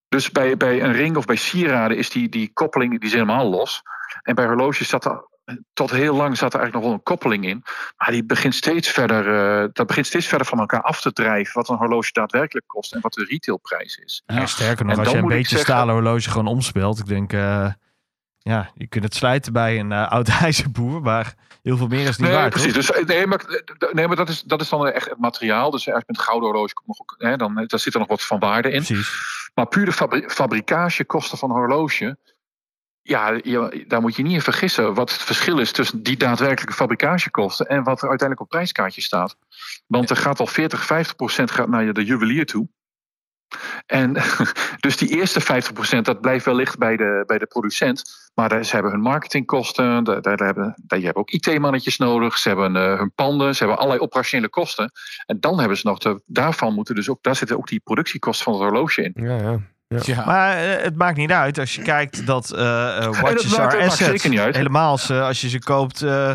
Dus 0.10 0.32
bij, 0.32 0.58
bij 0.58 0.84
een 0.84 0.94
ring 0.94 1.18
of 1.18 1.26
bij 1.26 1.36
sieraden 1.36 1.98
is 1.98 2.10
die, 2.10 2.30
die 2.30 2.52
koppeling 2.54 2.92
die 2.92 3.00
is 3.10 3.14
helemaal 3.14 3.50
los. 3.50 3.82
En 4.24 4.36
bij 4.36 4.46
horloges 4.46 4.90
zat 4.90 5.06
er 5.06 5.30
tot 5.74 5.92
heel 5.92 6.16
lang 6.16 6.38
zat 6.38 6.54
er 6.54 6.60
eigenlijk 6.60 6.74
nog 6.74 6.84
wel 6.84 6.94
een 6.94 7.04
koppeling 7.04 7.46
in. 7.46 7.64
Maar 7.98 8.12
die 8.12 8.24
begint 8.26 8.56
steeds 8.56 8.90
verder, 8.90 9.28
eh, 9.62 9.70
dat 9.74 9.88
begint 9.88 10.06
steeds 10.06 10.28
verder 10.28 10.48
van 10.48 10.60
elkaar 10.60 10.82
af 10.82 11.02
te 11.02 11.14
drijven. 11.14 11.54
Wat 11.54 11.70
een 11.70 11.76
horloge 11.76 12.10
daadwerkelijk 12.12 12.68
kost 12.68 12.94
en 12.94 13.02
wat 13.02 13.14
de 13.14 13.26
retailprijs 13.30 13.96
is. 13.98 14.24
Ja, 14.26 14.46
sterker 14.46 14.86
nog, 14.86 14.94
En 14.94 15.00
als 15.00 15.12
je 15.12 15.18
een 15.18 15.28
beetje 15.28 15.48
zeggen- 15.58 15.74
stalen 15.74 15.94
horloge 15.94 16.30
gewoon 16.30 16.48
omspeelt. 16.48 17.00
Ik 17.00 17.06
denk, 17.06 17.34
eh, 17.34 17.68
ja, 18.44 18.72
je 18.76 18.88
kunt 18.88 19.04
het 19.04 19.16
slijten 19.16 19.54
bij 19.54 19.80
een 19.80 19.92
eh, 19.92 20.12
oud 20.12 20.28
ijzerboer. 20.42 21.02
Maar 21.02 21.36
heel 21.62 21.78
veel 21.78 21.88
meer 21.88 22.08
is 22.08 22.18
niet 22.18 22.28
Nee, 22.28 22.38
waard, 22.38 22.50
precies. 22.50 22.74
toch? 22.74 22.86
Dus, 22.86 22.92
eh, 22.92 23.06
nee, 23.06 23.28
maar, 23.28 23.40
eh, 23.46 23.92
nee, 23.94 24.08
maar 24.08 24.16
dat, 24.16 24.30
is, 24.30 24.42
dat 24.42 24.62
is 24.62 24.70
dan 24.70 24.88
echt 24.88 25.10
het 25.10 25.20
materiaal. 25.20 25.72
Dus 25.72 25.74
als 25.74 25.84
je 25.84 25.92
met 26.08 26.18
een 26.18 26.24
gouden 26.24 26.50
horloge 26.50 26.74
komt, 26.74 26.88
nog 26.88 27.30
hè, 27.30 27.38
dan 27.38 27.56
daar 27.68 27.80
zit 27.80 27.94
er 27.94 28.00
nog 28.00 28.08
wat 28.10 28.24
van 28.24 28.40
waarde 28.40 28.72
in. 28.72 28.84
Precies. 28.84 29.10
Maar 29.54 29.68
puur 29.68 29.86
de 29.86 29.92
fabri 29.92 30.24
fabrikagekosten 30.30 31.38
van 31.38 31.50
een 31.50 31.56
horloge. 31.56 32.18
Ja, 33.04 33.30
je- 33.44 33.86
daar 33.88 34.02
moet 34.02 34.16
je 34.16 34.24
niet 34.24 34.34
in 34.34 34.42
vergissen 34.42 34.94
wat 34.94 35.12
het 35.12 35.22
verschil 35.22 35.60
is 35.60 35.72
tussen 35.72 36.04
die 36.04 36.18
daadwerkelijke 36.18 36.74
fabrikagekosten 36.74 37.68
en 37.68 37.84
wat 37.84 38.02
er 38.02 38.10
uiteindelijk 38.10 38.40
op 38.42 38.50
prijskaartje 38.50 39.02
staat. 39.02 39.36
Want 39.88 40.10
er 40.10 40.16
gaat 40.18 40.40
al 40.40 40.48
40, 40.48 40.86
50 40.86 41.16
procent 41.16 41.52
gaat 41.52 41.68
naar 41.68 41.94
de 41.94 42.04
juwelier 42.06 42.46
toe. 42.46 42.68
En 43.86 44.18
dus 44.80 44.98
die 44.98 45.10
eerste 45.10 45.42
50 45.42 45.74
procent, 45.74 46.06
dat 46.06 46.22
blijft 46.22 46.46
wellicht 46.46 46.78
bij 46.78 46.96
de, 46.98 47.24
bij 47.26 47.38
de 47.38 47.46
producent. 47.46 48.02
Maar 48.34 48.50
daar- 48.50 48.66
ze 48.66 48.74
hebben 48.74 48.92
hun 48.92 49.02
marketingkosten, 49.02 50.04
daar, 50.04 50.22
daar, 50.22 50.38
daar 50.38 50.46
hebben, 50.48 50.76
daar, 50.86 51.00
je 51.00 51.06
hebt 51.06 51.18
ook 51.18 51.30
IT-mannetjes 51.30 51.98
nodig, 51.98 52.38
ze 52.38 52.48
hebben 52.48 52.76
eh, 52.76 52.98
hun 52.98 53.12
panden, 53.16 53.54
ze 53.54 53.60
hebben 53.60 53.78
allerlei 53.78 54.02
operationele 54.04 54.50
kosten. 54.50 54.92
En 55.26 55.40
dan 55.40 55.60
hebben 55.60 55.78
ze 55.78 55.88
nog, 55.88 55.98
de, 55.98 56.22
daarvan 56.26 56.74
moeten 56.74 56.96
dus 56.96 57.10
ook, 57.10 57.18
daar 57.22 57.36
zitten 57.36 57.58
ook 57.58 57.68
die 57.68 57.80
productiekosten 57.84 58.44
van 58.46 58.54
het 58.54 58.62
horloge 58.64 59.02
in. 59.04 59.12
Ja, 59.26 59.36
ja. 59.38 59.58
Ja. 60.04 60.26
Maar 60.26 60.58
eh, 60.58 60.84
het 60.84 60.96
maakt 60.96 61.18
niet 61.18 61.32
uit 61.32 61.60
als 61.60 61.76
je 61.76 61.82
kijkt 61.82 62.26
dat 62.26 62.52
eh 62.52 62.98
eh, 62.98 63.06
watches 63.22 63.22
maakt- 63.22 63.54
are 63.60 63.70
dat 63.72 63.80
maakt 63.80 63.84
assets. 63.92 64.10
zeker 64.10 64.30
niet 64.30 64.40
uit. 64.40 64.56
Helemaal 64.56 64.92
als, 64.92 65.10
eh, 65.10 65.26
als 65.26 65.42
je 65.42 65.50
ze 65.50 65.60
koopt 65.60 66.02
eh, 66.02 66.32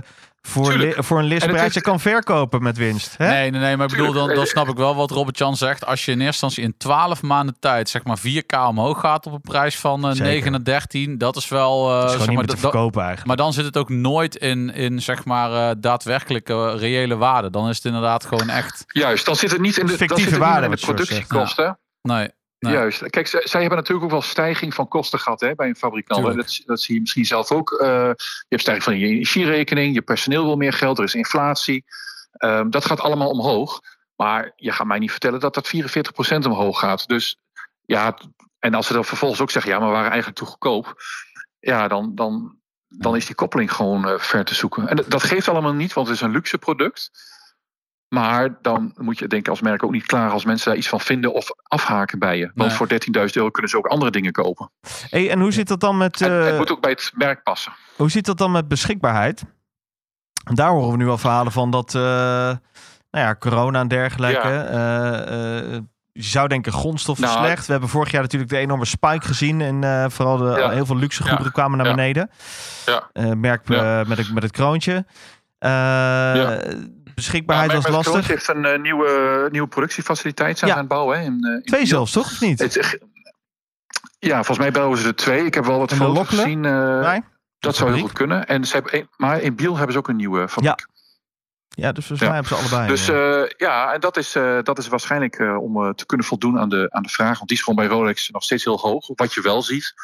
voor, 0.46 0.72
li- 0.72 0.94
voor 0.96 1.16
een 1.18 1.22
En 1.24 1.28
listprijs. 1.30 1.62
het 1.62 1.72
Je 1.72 1.78
is- 1.80 1.86
kan 1.86 2.00
verkopen 2.00 2.62
met 2.62 2.76
winst. 2.76 3.14
Hè? 3.16 3.28
Nee, 3.28 3.50
nee, 3.50 3.60
nee, 3.60 3.76
maar 3.76 3.86
ik 3.90 3.96
bedoel, 3.96 4.12
dan, 4.12 4.34
dan 4.34 4.46
snap 4.46 4.68
ik 4.68 4.76
wel 4.76 4.94
wat 4.94 5.10
Robert 5.10 5.38
Jan 5.38 5.56
zegt. 5.56 5.86
Als 5.86 6.04
je 6.04 6.10
in 6.12 6.20
eerste 6.20 6.44
instantie 6.46 6.62
in 6.62 6.74
12 6.78 7.22
maanden 7.22 7.56
tijd, 7.60 7.88
zeg 7.88 8.04
maar 8.04 8.18
4K 8.18 8.66
omhoog 8.68 9.00
gaat 9.00 9.26
op 9.26 9.32
een 9.32 9.40
prijs 9.40 9.76
van 9.78 10.00
Zeker. 10.02 10.22
9 10.24 10.50
naar 10.50 10.64
13, 10.64 11.18
dat 11.18 11.36
is 11.36 11.48
wel. 11.48 11.90
eh, 11.90 11.96
is 11.96 12.00
zeg 12.02 12.10
gewoon 12.12 12.28
niet 12.28 12.36
maar, 12.36 12.46
te 12.46 12.56
verkopen 12.56 12.98
eigenlijk. 13.00 13.26
maar 13.28 13.36
dan 13.36 13.52
zit 13.52 13.64
het 13.64 13.76
ook 13.76 13.88
nooit 13.88 14.36
in, 14.36 14.74
in 14.74 15.02
zeg 15.02 15.24
maar, 15.24 15.52
eh, 15.70 15.74
daadwerkelijke 15.78 16.52
eh, 16.72 16.78
reële 16.80 17.16
waarde. 17.16 17.50
Dan 17.50 17.68
is 17.68 17.76
het 17.76 17.84
inderdaad 17.84 18.24
gewoon 18.24 18.48
echt. 18.48 18.84
Juist, 18.86 19.26
dan 19.26 19.36
zit 19.36 19.50
het 19.50 19.60
niet 19.60 19.76
in 19.76 19.86
de, 19.86 19.96
dan 19.96 19.98
Fictieve 19.98 20.22
zit 20.30 20.30
het 20.30 20.40
niet 20.40 20.50
waarde, 20.60 20.76
de 20.76 20.82
productiekosten. 20.82 21.78
Nee. 22.02 22.30
Juist. 22.72 23.10
Kijk, 23.10 23.26
zij, 23.26 23.60
hebben 23.60 23.78
natuurlijk 23.78 24.04
ook 24.04 24.10
wel 24.10 24.22
stijging 24.22 24.74
van 24.74 24.88
kosten 24.88 25.18
gehad 25.18 25.40
hè, 25.40 25.54
bij 25.54 25.68
een 25.68 25.76
fabrikant. 25.76 26.22
Dat, 26.36 26.62
dat 26.66 26.80
zie 26.80 26.94
je 26.94 27.00
misschien 27.00 27.24
zelf 27.24 27.52
ook. 27.52 27.70
Eh, 27.72 27.88
je 27.88 28.44
hebt 28.48 28.60
stijging 28.60 28.84
van 28.84 28.98
je 28.98 29.06
energierekening, 29.06 29.94
je 29.94 30.02
personeel 30.02 30.44
wil 30.44 30.56
meer 30.56 30.72
geld, 30.72 30.98
er 30.98 31.04
is 31.04 31.14
inflatie. 31.14 31.84
Ehm, 32.32 32.70
dat 32.70 32.84
gaat 32.84 33.00
allemaal 33.00 33.30
omhoog. 33.30 33.80
Maar 34.16 34.52
je 34.56 34.72
gaat 34.72 34.86
mij 34.86 34.98
niet 34.98 35.10
vertellen 35.10 35.40
dat 35.40 35.54
dat 35.54 35.68
44% 35.68 36.46
omhoog 36.46 36.78
gaat. 36.78 37.06
Dus 37.08 37.36
ja, 37.84 38.18
en 38.58 38.74
als 38.74 38.86
ze 38.86 38.92
dan 38.92 39.04
vervolgens 39.04 39.40
ook 39.40 39.50
zeggen, 39.50 39.72
ja, 39.72 39.78
maar 39.78 39.88
we 39.88 39.94
waren 39.94 40.10
eigenlijk 40.10 40.38
te 40.38 40.44
goedkoop. 40.46 40.94
Ja, 41.58 41.88
dan, 41.88 42.14
dan, 42.14 42.56
dan 42.88 43.16
is 43.16 43.26
die 43.26 43.34
koppeling 43.34 43.72
gewoon 43.72 44.08
eh, 44.08 44.18
ver 44.18 44.44
te 44.44 44.54
zoeken. 44.54 44.88
En 44.88 44.96
dat- 44.96 45.10
dat 45.10 45.22
geeft 45.22 45.48
allemaal 45.48 45.72
niet, 45.74 45.92
want 45.92 46.06
het 46.06 46.16
is 46.16 46.22
een 46.22 46.30
luxe 46.30 46.58
product. 46.58 47.10
Maar 48.08 48.58
dan 48.62 48.92
moet 48.96 49.18
je 49.18 49.26
denk 49.26 49.42
ik 49.42 49.48
als 49.48 49.60
merk 49.60 49.82
ook 49.82 49.90
niet 49.90 50.06
klaar 50.06 50.30
als 50.30 50.44
mensen 50.44 50.68
daar 50.68 50.78
iets 50.78 50.88
van 50.88 51.00
vinden 51.00 51.32
of 51.34 51.48
afhaken 51.62 52.18
bij 52.18 52.38
je. 52.38 52.50
Want 52.54 52.68
Nee. 52.68 52.76
voor 52.76 52.86
13.000 52.88 53.36
euro 53.36 53.50
kunnen 53.50 53.70
ze 53.70 53.76
ook 53.76 53.86
andere 53.86 54.10
dingen 54.10 54.32
kopen. 54.32 54.70
Hey, 55.10 55.30
en 55.30 55.40
hoe 55.40 55.52
zit 55.52 55.68
dat 55.68 55.80
dan 55.80 55.96
met, 55.96 56.20
En 56.20 56.40
eh, 56.40 56.46
het 56.46 56.56
moet 56.56 56.70
ook 56.70 56.80
bij 56.80 56.90
het 56.90 57.12
merk 57.14 57.42
passen. 57.42 57.72
hoe 57.96 58.10
zit 58.10 58.24
dat 58.24 58.38
dan 58.38 58.50
met 58.52 58.68
beschikbaarheid? 58.68 59.44
Daar 60.54 60.70
horen 60.70 60.90
we 60.90 60.96
nu 60.96 61.08
al 61.08 61.18
verhalen 61.18 61.52
van 61.52 61.70
dat, 61.70 61.94
eh, 61.94 62.00
nou 62.02 62.58
ja, 63.10 63.34
corona 63.38 63.80
en 63.80 63.88
dergelijke. 63.88 64.48
Ja. 64.48 64.64
eh, 65.24 65.78
je 66.12 66.22
zou 66.22 66.48
denken 66.48 66.72
grondstoffen 66.72 67.26
Nou, 67.26 67.38
slecht. 67.44 67.66
We 67.66 67.72
hebben 67.72 67.90
vorig 67.90 68.10
jaar 68.10 68.22
natuurlijk 68.22 68.50
de 68.50 68.56
enorme 68.58 68.84
spike 68.84 69.26
gezien. 69.26 69.60
En 69.60 70.10
vooral 70.10 70.36
de, 70.36 70.44
Ja. 70.58 70.70
heel 70.70 70.86
veel 70.86 70.96
luxe 70.96 71.20
goederen 71.22 71.44
Ja. 71.46 71.50
kwamen 71.52 71.78
naar 71.78 71.94
beneden. 71.94 72.30
Ja. 72.86 73.34
Merk 73.34 73.68
met, 73.68 74.18
het, 74.18 74.32
met 74.32 74.42
het 74.42 74.52
kroontje. 74.52 75.06
Eh, 75.58 76.58
Beschikbaarheid 77.14 77.72
Maar 77.72 77.80
was 77.92 78.06
lastig. 78.06 78.26
heeft 78.26 78.48
een 78.48 78.64
eh, 78.64 78.78
nieuwe, 78.80 79.48
nieuwe 79.52 79.68
productiefaciliteit 79.68 80.58
zijn 80.58 80.70
Ja. 80.70 80.76
aan 80.76 80.82
het 80.82 80.92
bouwen. 80.92 81.18
Hè, 81.18 81.24
in, 81.24 81.44
eh, 81.44 81.52
in 81.54 81.62
Twee 81.62 81.86
zelfs, 81.86 82.12
toch? 82.12 82.24
Of 82.26 82.40
niet? 82.40 82.58
Het, 82.58 82.98
ja, 84.18 84.34
volgens 84.36 84.58
mij 84.58 84.70
bouwen 84.70 84.98
ze 84.98 85.06
er 85.06 85.14
twee. 85.16 85.44
Ik 85.44 85.54
heb 85.54 85.64
wel 85.64 85.78
wat 85.78 85.92
foto's 85.94 86.28
gezien. 86.28 86.64
eh, 86.64 87.00
Nee? 87.10 87.20
dat 87.58 87.76
zou 87.76 87.92
heel 87.92 88.00
goed 88.00 88.12
kunnen. 88.12 88.46
En 88.46 88.64
ze 88.64 88.72
hebben, 88.74 88.94
een- 88.96 89.08
maar 89.16 89.40
in 89.40 89.56
Biel 89.56 89.74
hebben 89.76 89.92
ze 89.92 89.98
ook 89.98 90.08
een 90.08 90.16
nieuwe 90.16 90.48
fabriek. 90.48 90.86
Ja, 91.68 91.92
dus 91.92 92.06
volgens 92.06 92.20
Ja. 92.28 92.34
mij 92.34 92.40
hebben 92.42 92.58
ze 92.58 92.62
allebei. 92.76 92.88
Dus 92.88 93.08
eh. 93.08 93.42
eh, 93.42 93.48
ja, 93.56 93.92
en 93.92 94.00
dat 94.00 94.16
is, 94.16 94.34
eh, 94.34 94.58
dat 94.62 94.78
is 94.78 94.88
waarschijnlijk 94.88 95.34
eh, 95.38 95.62
om 95.62 95.84
eh, 95.84 95.90
te 95.90 96.06
kunnen 96.06 96.26
voldoen 96.26 96.58
aan 96.58 96.68
de, 96.68 96.86
aan 96.90 97.02
de 97.02 97.08
vraag. 97.08 97.36
Want 97.36 97.48
die 97.48 97.56
is 97.56 97.62
gewoon 97.64 97.86
bij 97.86 97.96
Rolex 97.96 98.30
nog 98.30 98.42
steeds 98.42 98.64
heel 98.64 98.78
hoog. 98.78 99.06
Wat 99.14 99.34
je 99.34 99.40
wel 99.40 99.62
ziet, 99.62 99.94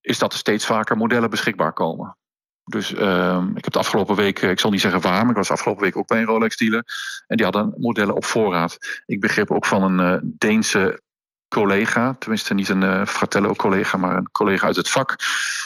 is 0.00 0.18
dat 0.18 0.32
er 0.32 0.38
steeds 0.38 0.66
vaker 0.66 0.96
modellen 0.96 1.30
beschikbaar 1.30 1.72
komen. 1.72 2.16
Dus 2.64 2.94
ehm, 2.94 3.56
ik 3.56 3.64
heb 3.64 3.72
de 3.72 3.78
afgelopen 3.78 4.16
week, 4.16 4.42
eh, 4.42 4.50
ik 4.50 4.60
zal 4.60 4.70
niet 4.70 4.80
zeggen 4.80 5.00
waar, 5.00 5.20
maar 5.20 5.30
ik 5.30 5.36
was 5.36 5.50
afgelopen 5.50 5.82
week 5.82 5.96
ook 5.96 6.06
bij 6.06 6.18
een 6.18 6.26
Rolex 6.26 6.56
dealer. 6.56 6.84
En 7.26 7.36
die 7.36 7.44
hadden 7.44 7.74
modellen 7.76 8.14
op 8.14 8.24
voorraad. 8.24 9.02
Ik 9.06 9.20
begreep 9.20 9.50
ook 9.50 9.66
van 9.66 9.82
een 9.82 10.14
eh, 10.14 10.20
Deense 10.22 11.02
collega, 11.48 12.16
tenminste 12.18 12.54
niet 12.54 12.68
een 12.68 12.82
eh 12.82 13.06
Fratello-collega, 13.06 13.96
maar 13.98 14.16
een 14.16 14.30
collega 14.30 14.66
uit 14.66 14.76
het 14.76 14.90
vak, 14.90 15.16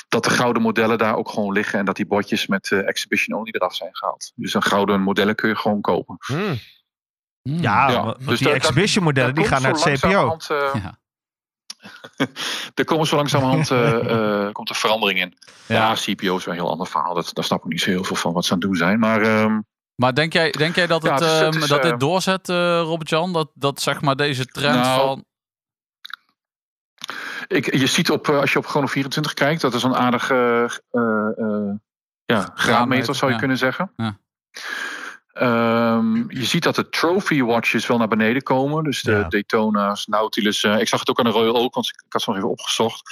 dat 0.08 0.24
de 0.24 0.30
gouden 0.30 0.62
modellen 0.62 0.98
daar 0.98 1.16
ook 1.16 1.28
gewoon 1.28 1.52
liggen 1.52 1.78
en 1.78 1.84
dat 1.84 1.96
die 1.96 2.06
bordjes 2.06 2.46
met 2.46 2.70
eh, 2.70 2.88
Exhibition 2.88 3.38
Only 3.38 3.50
eraf 3.52 3.74
zijn 3.74 3.96
gehaald. 3.96 4.32
Dus 4.34 4.54
een 4.54 4.62
gouden 4.62 5.00
modellen 5.00 5.34
kun 5.34 5.48
je 5.48 5.56
gewoon 5.56 5.80
kopen. 5.80 6.16
Hmm. 6.26 6.58
Ja, 7.42 7.90
ja, 7.90 8.04
want 8.04 8.26
dus 8.26 8.38
die 8.38 8.50
exhibition 8.50 9.04
modellen 9.04 9.34
die 9.34 9.44
gaan 9.44 9.62
naar 9.62 9.72
het 9.72 10.00
CPO. 10.00 10.36
Ja. 10.48 10.98
Er 12.74 12.84
komen 12.84 13.06
zo 13.06 13.16
langzamerhand 13.16 13.70
eh, 13.70 14.52
komt 14.52 14.68
er 14.68 14.74
verandering 14.74 15.20
in. 15.20 15.34
Ja, 15.66 15.88
Ja. 15.88 15.94
CPO 15.94 16.36
is 16.36 16.46
een 16.46 16.52
heel 16.52 16.70
ander 16.70 16.86
verhaal. 16.86 17.14
Dat, 17.14 17.30
daar 17.32 17.44
snap 17.44 17.64
ik 17.64 17.70
niet 17.70 17.80
zo 17.80 17.90
heel 17.90 18.04
veel 18.04 18.16
van 18.16 18.32
wat 18.32 18.44
ze 18.44 18.52
aan 18.52 18.58
het 18.58 18.66
doen 18.66 18.76
zijn. 18.76 18.98
Maar 18.98 19.22
ehm, 19.22 19.60
Maar 19.94 20.14
denk 20.14 20.32
jij, 20.32 20.50
denk 20.50 20.74
jij 20.74 20.86
dat, 20.86 21.02
Ja, 21.02 21.14
het, 21.14 21.22
ehm, 21.22 21.62
is, 21.62 21.68
dat 21.68 21.82
dit 21.82 22.00
doorzet, 22.00 22.48
eh 22.48 22.80
Robert-Jan? 22.80 23.32
Dat, 23.32 23.50
dat 23.54 23.80
zeg 23.80 24.00
maar 24.00 24.16
deze 24.16 24.46
trend 24.46 24.82
Nou, 24.82 25.00
van... 25.00 25.24
ik, 27.46 27.74
je 27.74 27.86
ziet 27.86 28.10
op, 28.10 28.28
als 28.28 28.52
je 28.52 28.58
op 28.58 28.66
Chrono 28.66 28.86
24 28.86 29.34
kijkt, 29.34 29.60
dat 29.60 29.74
is 29.74 29.82
een 29.82 29.96
aardige 29.96 30.70
ja, 32.24 32.50
graadmeter, 32.54 33.14
zou 33.14 33.26
je 33.26 33.32
ja. 33.32 33.38
kunnen 33.38 33.58
zeggen. 33.58 33.92
Ja. 33.96 34.18
Ehm, 35.38 36.14
je 36.28 36.44
ziet 36.44 36.62
dat 36.62 36.74
de 36.74 36.88
trophy 36.88 37.42
watches 37.42 37.86
wel 37.86 37.98
naar 37.98 38.08
beneden 38.08 38.42
komen. 38.42 38.84
Dus 38.84 39.02
de 39.02 39.10
Ja. 39.10 39.28
Daytona's, 39.28 40.06
Nautilus. 40.06 40.62
eh, 40.64 40.78
ik 40.80 40.88
zag 40.88 41.00
het 41.00 41.10
ook 41.10 41.18
aan 41.18 41.24
de 41.24 41.30
Royal 41.30 41.56
Oak, 41.56 41.74
want 41.74 41.88
ik, 41.88 41.94
ik 42.06 42.12
had 42.12 42.22
ze 42.22 42.28
nog 42.30 42.38
even 42.38 42.50
opgezocht. 42.50 43.02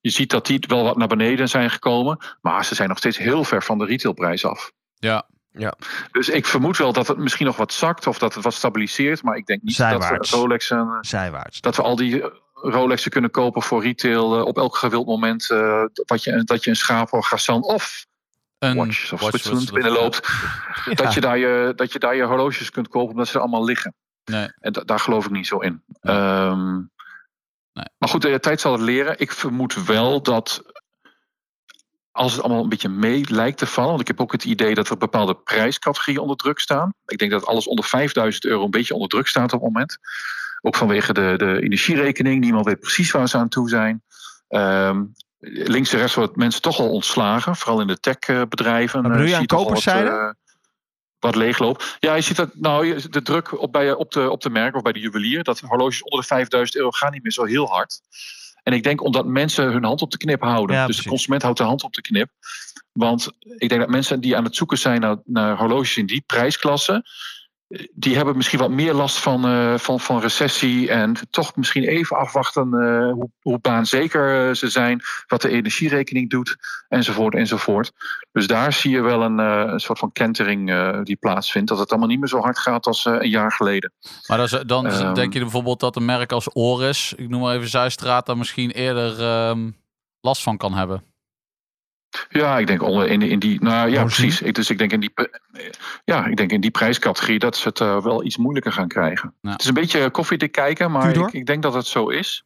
Je 0.00 0.10
ziet 0.10 0.30
dat 0.30 0.46
die 0.46 0.64
wel 0.68 0.84
wat 0.84 0.96
naar 0.96 1.08
beneden 1.08 1.48
zijn 1.48 1.70
gekomen. 1.70 2.18
Maar 2.40 2.64
ze 2.64 2.74
zijn 2.74 2.88
nog 2.88 2.98
steeds 2.98 3.18
heel 3.18 3.44
ver 3.44 3.62
van 3.62 3.78
de 3.78 3.84
retailprijs 3.84 4.44
af. 4.44 4.70
Ja, 4.98 5.74
Dus 6.12 6.28
ik 6.28 6.46
vermoed 6.46 6.76
wel 6.76 6.92
dat 6.92 7.08
het 7.08 7.16
misschien 7.18 7.46
nog 7.46 7.56
wat 7.56 7.72
zakt 7.72 8.06
of 8.06 8.18
dat 8.18 8.34
het 8.34 8.44
wat 8.44 8.54
stabiliseert. 8.54 9.22
Maar 9.22 9.36
ik 9.36 9.46
denk 9.46 9.62
niet 9.62 9.74
Zijwaarts. 9.74 10.30
dat 10.30 10.30
we 10.30 10.36
Rolex 10.46 10.70
en, 10.70 10.98
Zijwaarts. 11.00 11.60
dat 11.60 11.76
we 11.76 11.82
al 11.82 11.96
die 11.96 12.22
eh, 12.22 12.28
Rolexen 12.54 13.10
kunnen 13.10 13.30
kopen 13.30 13.62
voor 13.62 13.82
retail 13.82 14.38
eh, 14.38 14.44
op 14.44 14.56
elk 14.56 14.76
gewild 14.76 15.06
moment 15.06 15.50
eh, 15.50 15.84
wat 16.06 16.24
je, 16.24 16.44
dat 16.44 16.64
je 16.64 16.70
een 16.70 16.76
schaap 16.76 17.12
of 17.12 17.26
Gassan 17.26 17.62
of 17.62 18.06
een 18.60 18.76
Watches 18.76 19.12
of 19.12 19.20
Watch 19.20 19.30
Switzerland 19.38 19.72
binnenloopt. 19.72 20.28
Dat, 20.94 21.14
je 21.14 21.20
daar 21.20 21.38
je, 21.38 21.72
dat 21.76 21.92
je 21.92 21.98
daar 21.98 22.16
je 22.16 22.22
horloges 22.22 22.70
kunt 22.70 22.88
kopen 22.88 23.10
omdat 23.10 23.28
ze 23.28 23.34
er 23.34 23.40
allemaal 23.40 23.64
liggen. 23.64 23.94
Nee. 24.24 24.48
En 24.58 24.72
da- 24.72 24.84
daar 24.84 24.98
geloof 25.00 25.24
ik 25.24 25.30
niet 25.30 25.46
zo 25.46 25.58
in. 25.58 25.82
Nee. 26.00 26.16
Ehm, 26.16 26.80
Nee. 27.72 27.84
Maar 27.98 28.08
goed, 28.08 28.22
de 28.22 28.40
tijd 28.40 28.60
zal 28.60 28.72
het 28.72 28.80
leren. 28.80 29.18
Ik 29.18 29.32
vermoed 29.32 29.84
wel 29.84 30.22
dat 30.22 30.62
als 32.10 32.32
het 32.32 32.42
allemaal 32.42 32.62
een 32.62 32.68
beetje 32.68 32.88
mee 32.88 33.24
lijkt 33.28 33.58
te 33.58 33.66
vallen. 33.66 33.88
Want 33.90 34.00
ik 34.00 34.06
heb 34.06 34.20
ook 34.20 34.32
het 34.32 34.44
idee 34.44 34.74
dat 34.74 34.88
er 34.88 34.96
bepaalde 34.96 35.34
prijscategorieën 35.34 36.20
onder 36.20 36.36
druk 36.36 36.58
staan. 36.58 36.94
Ik 37.06 37.18
denk 37.18 37.30
dat 37.30 37.46
alles 37.46 37.66
onder 37.66 37.84
5000 37.84 38.44
euro 38.44 38.64
een 38.64 38.70
beetje 38.70 38.94
onder 38.94 39.08
druk 39.08 39.26
staat 39.26 39.52
op 39.52 39.60
het 39.60 39.72
moment. 39.72 39.98
Ook 40.60 40.76
vanwege 40.76 41.12
de, 41.12 41.34
de 41.36 41.60
energierekening. 41.62 42.40
Niemand 42.40 42.66
weet 42.66 42.80
precies 42.80 43.10
waar 43.10 43.28
ze 43.28 43.36
aan 43.36 43.48
toe 43.48 43.68
zijn. 43.68 44.02
Ehm, 44.48 45.04
links 45.40 45.92
en 45.92 45.98
rechts 45.98 46.14
worden 46.14 46.38
mensen 46.38 46.62
toch 46.62 46.78
al 46.78 46.90
ontslagen. 46.90 47.56
Vooral 47.56 47.80
in 47.80 47.86
de 47.86 48.00
techbedrijven. 48.00 49.02
Maar 49.02 49.10
bedoel 49.10 49.26
je 49.26 49.36
aan 49.36 49.46
koperszijde? 49.46 50.10
eh, 50.10 50.30
wat 51.18 51.34
leegloopt. 51.34 51.96
Ja, 52.00 52.14
je 52.14 52.22
ziet 52.22 52.36
dat 52.36 52.54
nou, 52.54 53.00
de 53.10 53.22
druk 53.22 53.60
op, 53.60 53.72
bij, 53.72 53.92
op, 53.92 54.12
de, 54.12 54.30
op 54.30 54.40
de 54.40 54.50
merk 54.50 54.76
of 54.76 54.82
bij 54.82 54.92
de 54.92 55.00
juwelier. 55.00 55.42
Dat 55.42 55.60
horloges 55.60 56.02
onder 56.02 56.20
de 56.20 56.26
5000 56.26 56.76
euro 56.78 56.90
gaan 56.90 57.12
niet 57.12 57.22
meer 57.22 57.32
zo 57.32 57.44
heel 57.44 57.66
hard. 57.66 58.00
En 58.62 58.72
ik 58.72 58.82
denk 58.82 59.02
omdat 59.02 59.26
mensen 59.26 59.72
hun 59.72 59.84
hand 59.84 60.02
op 60.02 60.10
de 60.10 60.16
knip 60.16 60.42
houden. 60.42 60.76
Ja, 60.76 60.86
dus 60.86 60.86
precies. 60.86 61.02
de 61.02 61.08
consument 61.08 61.42
houdt 61.42 61.58
de 61.58 61.64
hand 61.64 61.82
op 61.82 61.94
de 61.94 62.00
knip. 62.00 62.30
Want 62.92 63.28
ik 63.42 63.68
denk 63.68 63.80
dat 63.80 63.90
mensen 63.90 64.20
die 64.20 64.36
aan 64.36 64.44
het 64.44 64.56
zoeken 64.56 64.78
zijn 64.78 65.00
naar, 65.00 65.16
naar 65.24 65.56
horloges 65.56 65.96
in 65.96 66.06
die 66.06 66.22
prijsklasse. 66.26 67.04
Die 67.94 68.16
hebben 68.16 68.36
misschien 68.36 68.58
wat 68.58 68.70
meer 68.70 68.94
last 68.94 69.18
van, 69.18 69.44
eh, 69.46 69.74
van, 69.78 70.00
van 70.00 70.20
recessie. 70.20 70.90
En 70.90 71.14
toch 71.30 71.56
misschien 71.56 71.84
even 71.84 72.16
afwachten 72.16 72.74
eh, 72.74 73.12
hoe, 73.12 73.30
hoe 73.40 73.58
baanzeker 73.58 74.48
eh, 74.48 74.54
ze 74.54 74.68
zijn. 74.68 75.00
Wat 75.26 75.42
de 75.42 75.48
energierekening 75.48 76.30
doet. 76.30 76.56
Enzovoort, 76.88 77.34
enzovoort. 77.34 77.92
Dus 78.32 78.46
daar 78.46 78.72
zie 78.72 78.90
je 78.90 79.00
wel 79.00 79.22
een, 79.22 79.38
een 79.38 79.80
soort 79.80 79.98
van 79.98 80.12
kentering 80.12 80.72
die 81.04 81.16
plaatsvindt. 81.16 81.68
Dat 81.68 81.78
het 81.78 81.90
allemaal 81.90 82.08
niet 82.08 82.18
meer 82.18 82.28
zo 82.28 82.40
hard 82.40 82.58
gaat 82.58 82.86
als 82.86 83.04
een 83.04 83.28
jaar 83.28 83.52
geleden. 83.52 83.92
Maar 84.26 84.36
dan, 84.36 84.46
is- 84.46 84.62
dan 84.66 84.86
Ehm. 84.86 85.14
denk 85.14 85.32
je 85.32 85.40
bijvoorbeeld 85.40 85.80
dat 85.80 85.96
een 85.96 86.04
merk 86.04 86.32
als 86.32 86.48
Oris, 86.52 87.12
ik 87.16 87.28
noem 87.28 87.40
maar 87.40 87.56
even 87.56 87.68
Zuistraat, 87.68 88.26
daar 88.26 88.36
misschien 88.38 88.70
eerder 88.70 89.20
ehm, 89.20 89.70
last 90.20 90.42
van 90.42 90.56
kan 90.56 90.74
hebben. 90.74 91.02
Ja, 92.28 92.58
ik 92.58 92.66
denk 92.66 92.82
onder- 92.82 93.08
in, 93.08 93.22
in 93.22 93.38
die. 93.38 93.62
Nou 93.62 93.90
ja, 93.90 94.04
precies. 94.04 94.42
Ik, 94.42 94.54
dus 94.54 94.70
ik 94.70 94.78
denk 94.78 94.92
in 94.92 95.00
die. 95.00 95.10
pri- 95.10 95.30
Ja, 96.04 96.26
ik 96.26 96.36
denk 96.36 96.50
in 96.52 96.60
die 96.60 96.70
prijscategorie 96.70 97.38
dat 97.38 97.56
ze 97.56 97.68
het 97.68 97.80
eh, 97.80 98.02
wel 98.02 98.24
iets 98.24 98.36
moeilijker 98.36 98.72
gaan 98.72 98.88
krijgen. 98.88 99.34
Ja. 99.40 99.50
Het 99.50 99.60
is 99.60 99.66
een 99.66 99.74
beetje 99.74 100.10
koffiedik 100.10 100.52
kijken, 100.52 100.90
maar 100.90 101.02
ik, 101.26 101.32
ik 101.32 101.46
denk 101.46 101.62
dat 101.62 101.74
het 101.74 101.86
zo 101.86 102.08
is. 102.08 102.44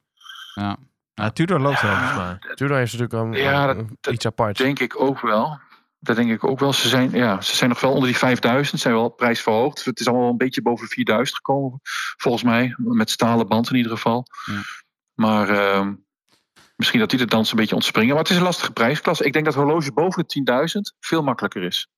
Ja. 0.55 0.77
Ja, 1.15 1.31
Tudor 1.31 1.61
loopt 1.61 1.81
wel 1.83 1.97
volgens 1.97 2.17
mij. 2.17 2.55
Tudor 2.55 2.77
heeft 2.77 2.93
natuurlijk 2.99 3.37
een, 3.37 3.43
Ja, 3.43 3.75
dat- 3.75 4.13
iets 4.13 4.27
apart. 4.27 4.57
Denk 4.57 4.79
ik 4.79 5.01
ook 5.01 5.21
wel. 5.21 5.59
Dat 6.01 6.17
denk 6.17 6.31
ik 6.31 6.45
ook 6.45 6.59
wel. 6.59 6.73
Ze 6.73 6.89
zijn, 6.89 7.11
ja, 7.11 7.41
ze 7.41 7.57
zijn 7.57 7.71
nog 7.71 7.81
wel 7.81 7.93
onder 7.93 8.07
die 8.09 8.17
5000, 8.19 8.81
zijn 8.81 8.95
wel 8.95 9.09
prijsverhoogd. 9.09 9.85
Het 9.85 10.01
is 10.01 10.09
allemaal 10.09 10.31
een 10.31 10.37
beetje 10.37 10.63
boven 10.63 10.87
4000 10.89 11.37
gekomen, 11.37 11.81
volgens 12.17 12.43
mij. 12.45 12.75
Met 12.77 13.11
stalen 13.11 13.47
band 13.49 13.71
in 13.71 13.77
ieder 13.77 13.93
geval. 13.93 14.27
Ja. 14.45 14.61
Maar 15.15 15.49
ehm, 15.49 15.95
misschien 16.77 17.01
dat 17.01 17.11
die 17.11 17.19
de 17.19 17.27
dans 17.27 17.51
een 17.51 17.57
beetje 17.57 17.75
ontspringen. 17.75 18.15
Maar 18.15 18.23
het 18.23 18.31
is 18.31 18.37
een 18.37 18.43
lastige 18.43 18.73
prijsklasse. 18.73 19.25
Ik 19.25 19.33
denk 19.33 19.45
dat 19.45 19.55
horloge 19.55 19.93
boven 19.93 20.25
de 20.27 20.71
10.000 20.95 20.99
veel 21.01 21.23
makkelijker 21.23 21.63
is. 21.63 21.89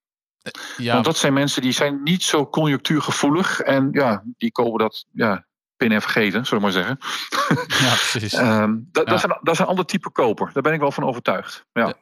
Ja, 0.76 0.92
Want 0.92 1.04
dat 1.04 1.16
zijn 1.16 1.32
mensen 1.32 1.62
die 1.62 1.72
zijn 1.72 2.02
niet 2.02 2.22
zo 2.22 2.48
conjunctuurgevoelig. 2.48 3.60
En 3.60 3.88
ja, 3.92 4.22
die 4.36 4.52
kopen 4.52 4.78
dat 4.78 5.06
ja, 5.12 5.46
pinnen 5.76 5.96
en 5.96 6.02
vergeten, 6.02 6.46
zullen 6.46 6.64
we 6.64 6.72
maar 6.72 6.84
zeggen. 6.84 6.98
ja 7.86 7.94
precies. 8.10 8.32
Ehm, 8.44 8.74
dat, 8.92 9.04
Ja. 9.04 9.10
dat, 9.10 9.20
zijn, 9.20 9.38
dat 9.42 9.54
is 9.54 9.58
een 9.58 9.66
ander 9.66 9.84
type 9.86 10.10
koper. 10.10 10.50
Daar 10.52 10.62
ben 10.62 10.72
ik 10.72 10.80
wel 10.80 10.92
van 10.92 11.04
overtuigd. 11.04 11.64
Ja. 11.72 11.94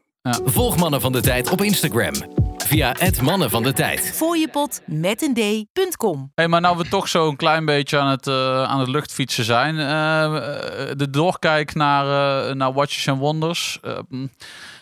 Volg 0.45 0.77
Mannen 0.77 1.01
van 1.01 1.13
de 1.13 1.21
Tijd 1.21 1.51
op 1.51 1.63
Instagram. 1.63 2.13
Via 2.67 2.95
het 2.99 3.21
Mannen 3.23 3.51
van 3.51 3.63
de 3.63 3.73
Tijd. 3.73 4.01
Fooiepot 4.15 4.81
met 4.87 5.23
een 5.23 5.35
d.com. 5.35 6.31
Hey, 6.35 6.49
maar 6.49 6.61
nou 6.61 6.77
we 6.77 6.89
toch 6.89 7.09
zo 7.09 7.29
een 7.29 7.37
klein 7.37 7.65
beetje 7.65 7.99
aan 7.99 8.11
het, 8.11 8.27
eh, 8.27 8.63
aan 8.63 8.81
het 8.81 8.89
luchtfietsen 8.89 9.45
zijn. 9.45 9.79
eh, 9.79 10.25
eh, 10.25 10.97
de 10.97 11.11
doorkijk 11.11 11.75
naar, 11.75 12.05
eh, 12.49 12.55
naar 12.55 12.73
Watches 12.73 13.09
and 13.09 13.19
Wonders. 13.19 13.79
eh, 13.83 13.99
mm, 14.09 14.31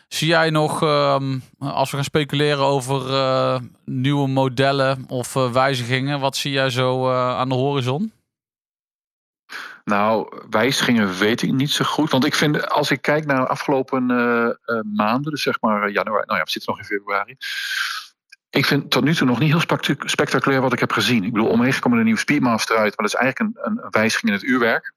zie 0.08 0.28
jij 0.28 0.50
nog, 0.50 0.82
ehm, 0.82 1.38
als 1.58 1.90
we 1.90 1.96
gaan 1.96 2.04
speculeren 2.04 2.64
over 2.64 3.14
eh, 3.14 3.58
nieuwe 3.84 4.28
modellen 4.28 5.04
of 5.08 5.36
eh, 5.36 5.50
wijzigingen, 5.50 6.20
wat 6.20 6.36
zie 6.36 6.52
jij 6.52 6.70
zo 6.70 7.10
eh, 7.10 7.38
aan 7.38 7.48
de 7.48 7.54
horizon? 7.54 8.12
Nou, 9.84 10.42
wijzigingen 10.50 11.18
weet 11.18 11.42
ik 11.42 11.52
niet 11.52 11.70
zo 11.70 11.84
goed. 11.84 12.10
Want 12.10 12.24
ik 12.24 12.34
vind, 12.34 12.68
als 12.68 12.90
ik 12.90 13.02
kijk 13.02 13.26
naar 13.26 13.40
de 13.40 13.46
afgelopen 13.46 14.10
eh, 14.10 14.44
eh, 14.48 14.54
maanden, 14.94 15.30
dus 15.30 15.42
zeg 15.42 15.60
maar 15.60 15.82
eh, 15.82 15.92
januari, 15.94 16.24
nou 16.26 16.38
ja, 16.38 16.44
we 16.44 16.50
zitten 16.50 16.70
nog 16.70 16.80
in 16.80 16.86
februari. 16.96 17.36
Ik 18.50 18.66
vind 18.66 18.90
tot 18.90 19.04
nu 19.04 19.14
toe 19.14 19.26
nog 19.26 19.38
niet 19.38 19.50
heel 19.50 19.60
spectac- 19.60 20.08
spectaculair 20.08 20.60
wat 20.60 20.72
ik 20.72 20.78
heb 20.80 20.92
gezien. 20.92 21.24
Ik 21.24 21.32
bedoel, 21.32 21.48
omheen 21.48 21.78
komt 21.80 21.92
er 21.92 21.98
een 21.98 22.04
nieuwe 22.04 22.20
Speedmaster 22.20 22.76
uit, 22.76 22.96
maar 22.96 23.06
dat 23.08 23.14
is 23.14 23.20
eigenlijk 23.20 23.56
een, 23.56 23.66
een 23.82 23.90
wijziging 23.90 24.30
in 24.32 24.36
het 24.38 24.46
uurwerk. 24.46 24.92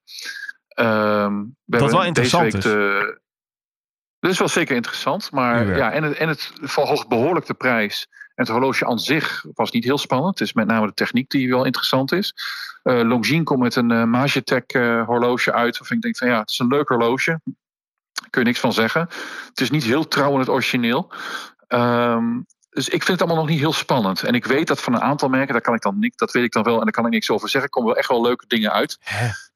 Ehm, 0.68 1.44
we 1.66 1.78
Wat 1.80 1.92
wel 1.92 2.04
interessant 2.04 2.44
week 2.44 2.54
is. 2.54 2.64
de- 2.64 3.20
dat 4.20 4.32
is 4.32 4.40
wel 4.40 4.48
zeker 4.48 4.76
interessant, 4.76 5.32
maar 5.32 5.60
Uurwerk. 5.60 5.78
ja, 5.80 5.92
en 5.92 6.04
het, 6.04 6.18
en 6.18 6.28
het 6.28 6.52
verhoogt 6.62 7.08
behoorlijk 7.08 7.46
de 7.46 7.54
prijs. 7.54 8.08
En 8.36 8.44
het 8.44 8.48
horloge 8.48 8.86
aan 8.86 9.00
zich 9.00 9.46
was 9.54 9.72
niet 9.72 9.84
heel 9.84 9.98
spannend. 9.98 10.40
Het 10.40 10.48
is 10.48 10.54
met 10.54 10.68
name 10.68 10.88
de 10.88 10.94
techniek 10.94 11.30
die 11.30 11.50
wel 11.50 11.66
interessant 11.66 12.12
is. 12.12 12.34
Eh 12.84 13.02
Longines 13.02 13.44
komt 13.44 13.60
met 13.60 13.76
een 13.76 13.92
uh, 13.92 14.04
Magitech 14.04 14.64
horloge 15.06 15.54
uit. 15.54 15.78
Waarvan 15.78 15.98
ik 15.98 16.04
denk 16.04 16.18
van 16.18 16.28
ja, 16.28 16.40
het 16.40 16.50
is 16.50 16.60
een 16.60 16.68
leuk 16.68 16.88
horloge. 16.88 17.40
Daar 18.14 18.30
kun 18.30 18.42
je 18.42 18.48
niks 18.48 18.60
van 18.60 18.74
zeggen. 18.74 19.02
Het 19.50 19.62
is 19.62 19.70
niet 19.70 19.84
heel 19.84 20.08
trouw 20.08 20.34
aan 20.34 20.40
het 20.40 20.50
origineel. 20.50 21.12
Ehm, 21.68 22.40
dus 22.70 22.90
ik 22.90 23.04
vind 23.04 23.08
het 23.08 23.22
allemaal 23.22 23.38
nog 23.44 23.48
niet 23.48 23.60
heel 23.60 23.74
spannend. 23.74 24.24
En 24.24 24.34
ik 24.34 24.46
weet 24.46 24.68
dat 24.68 24.82
van 24.82 24.94
een 24.94 25.02
aantal 25.02 25.30
merken, 25.30 25.54
daar 25.54 25.62
kan 25.62 25.74
ik 25.74 25.82
dan 25.82 26.00
niks, 26.00 26.16
dat 26.16 26.32
weet 26.32 26.44
ik 26.44 26.52
dan 26.52 26.64
wel 26.64 26.78
en 26.78 26.84
daar 26.84 26.92
kan 26.92 27.06
ik 27.06 27.12
niks 27.12 27.30
over 27.30 27.50
zeggen. 27.50 27.70
komen 27.70 27.90
wel 27.90 27.98
echt 27.98 28.10
wel 28.10 28.22
leuke 28.22 28.48
dingen 28.48 28.72
uit. 28.72 29.00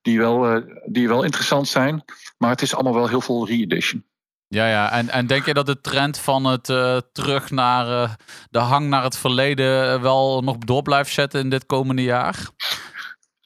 Die 0.02 0.20
wel, 0.20 0.64
die 0.86 1.08
wel 1.08 1.24
interessant 1.24 1.68
zijn. 1.68 2.04
Maar 2.38 2.50
het 2.50 2.62
is 2.62 2.74
allemaal 2.74 2.94
wel 2.94 3.08
heel 3.08 3.22
veel 3.22 3.48
re-edition. 3.48 4.06
Ja, 4.50 4.68
ja. 4.68 4.91
En, 4.91 5.10
en 5.10 5.28
denk 5.28 5.45
je 5.45 5.54
dat 5.54 5.66
de 5.66 5.82
trend 5.82 6.18
van 6.20 6.45
het 6.45 6.70
eh, 6.70 6.97
terug 7.12 7.50
naar 7.50 8.04
eh, 8.04 8.12
de 8.50 8.60
hang 8.60 8.88
naar 8.88 9.04
het 9.04 9.18
verleden 9.18 9.93
eh, 9.93 10.02
wel 10.02 10.41
nog 10.41 10.58
door 10.58 10.82
blijft 10.82 11.14
zetten 11.14 11.39
in 11.39 11.50
dit 11.50 11.66
komende 11.66 12.04
jaar? 12.04 12.36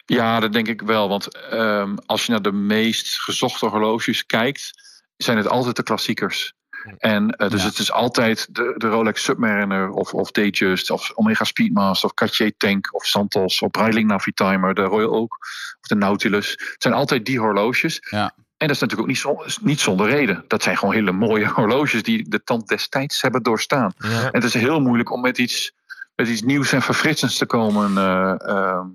Ja, 0.06 0.40
dat 0.40 0.54
denk 0.54 0.68
ik 0.68 0.82
wel. 0.82 1.10
Want 1.10 1.38
ehm, 1.38 1.96
als 2.06 2.26
je 2.26 2.32
naar 2.32 2.42
de 2.42 2.52
meest 2.52 3.22
gezochte 3.22 3.66
horloges 3.66 4.26
kijkt, 4.26 4.72
zijn 5.18 5.38
het 5.38 5.48
altijd 5.48 5.76
de 5.76 5.84
klassiekers. 5.84 6.54
En 6.98 7.28
dus 7.28 7.62
Ja. 7.62 7.68
het 7.68 7.80
is 7.80 7.92
altijd 7.92 8.56
de, 8.56 8.74
de 8.78 8.88
Rolex 8.88 9.24
Submariner 9.24 9.90
of, 9.90 10.14
of 10.14 10.32
Datejust 10.32 10.90
of 10.90 11.12
Omega 11.16 11.44
Speedmaster 11.44 12.10
of 12.10 12.14
Cartier 12.14 12.58
Tank 12.58 12.94
of 12.96 13.06
Santos 13.06 13.62
of 13.62 13.72
Breitling 13.72 14.08
Navitimer, 14.08 14.74
de 14.74 14.82
Royal 14.82 15.14
Oak 15.14 15.38
of 15.82 15.88
de 15.88 15.96
Nautilus. 15.96 16.50
Het 16.52 16.76
zijn 16.78 16.94
altijd 16.94 17.26
die 17.26 17.40
horloges. 17.40 18.08
Ja. 18.10 18.34
En 18.64 18.70
dat 18.70 18.78
is 18.78 18.82
natuurlijk 18.82 19.02
ook 19.02 19.36
niet, 19.36 19.58
zo, 19.58 19.66
niet 19.66 19.80
zonder 19.80 20.10
reden. 20.10 20.44
Dat 20.48 20.64
zijn 20.64 20.78
gewoon 20.78 20.94
hele 20.94 21.12
mooie 21.12 21.48
horloges 21.56 22.04
die 22.04 22.30
de 22.30 22.44
tand 22.44 22.68
destijds 22.68 23.22
hebben 23.22 23.44
doorstaan. 23.44 23.94
Ja. 23.98 24.10
En 24.10 24.32
het 24.32 24.44
is 24.44 24.54
heel 24.54 24.80
moeilijk 24.80 25.12
om 25.12 25.22
met 25.22 25.38
iets, 25.38 25.74
met 26.16 26.28
iets 26.28 26.42
nieuws 26.42 26.72
en 26.72 26.82
verfrissends 26.82 27.38
te 27.38 27.46
komen 27.46 27.98
eh, 27.98 28.50
ehm, 28.50 28.88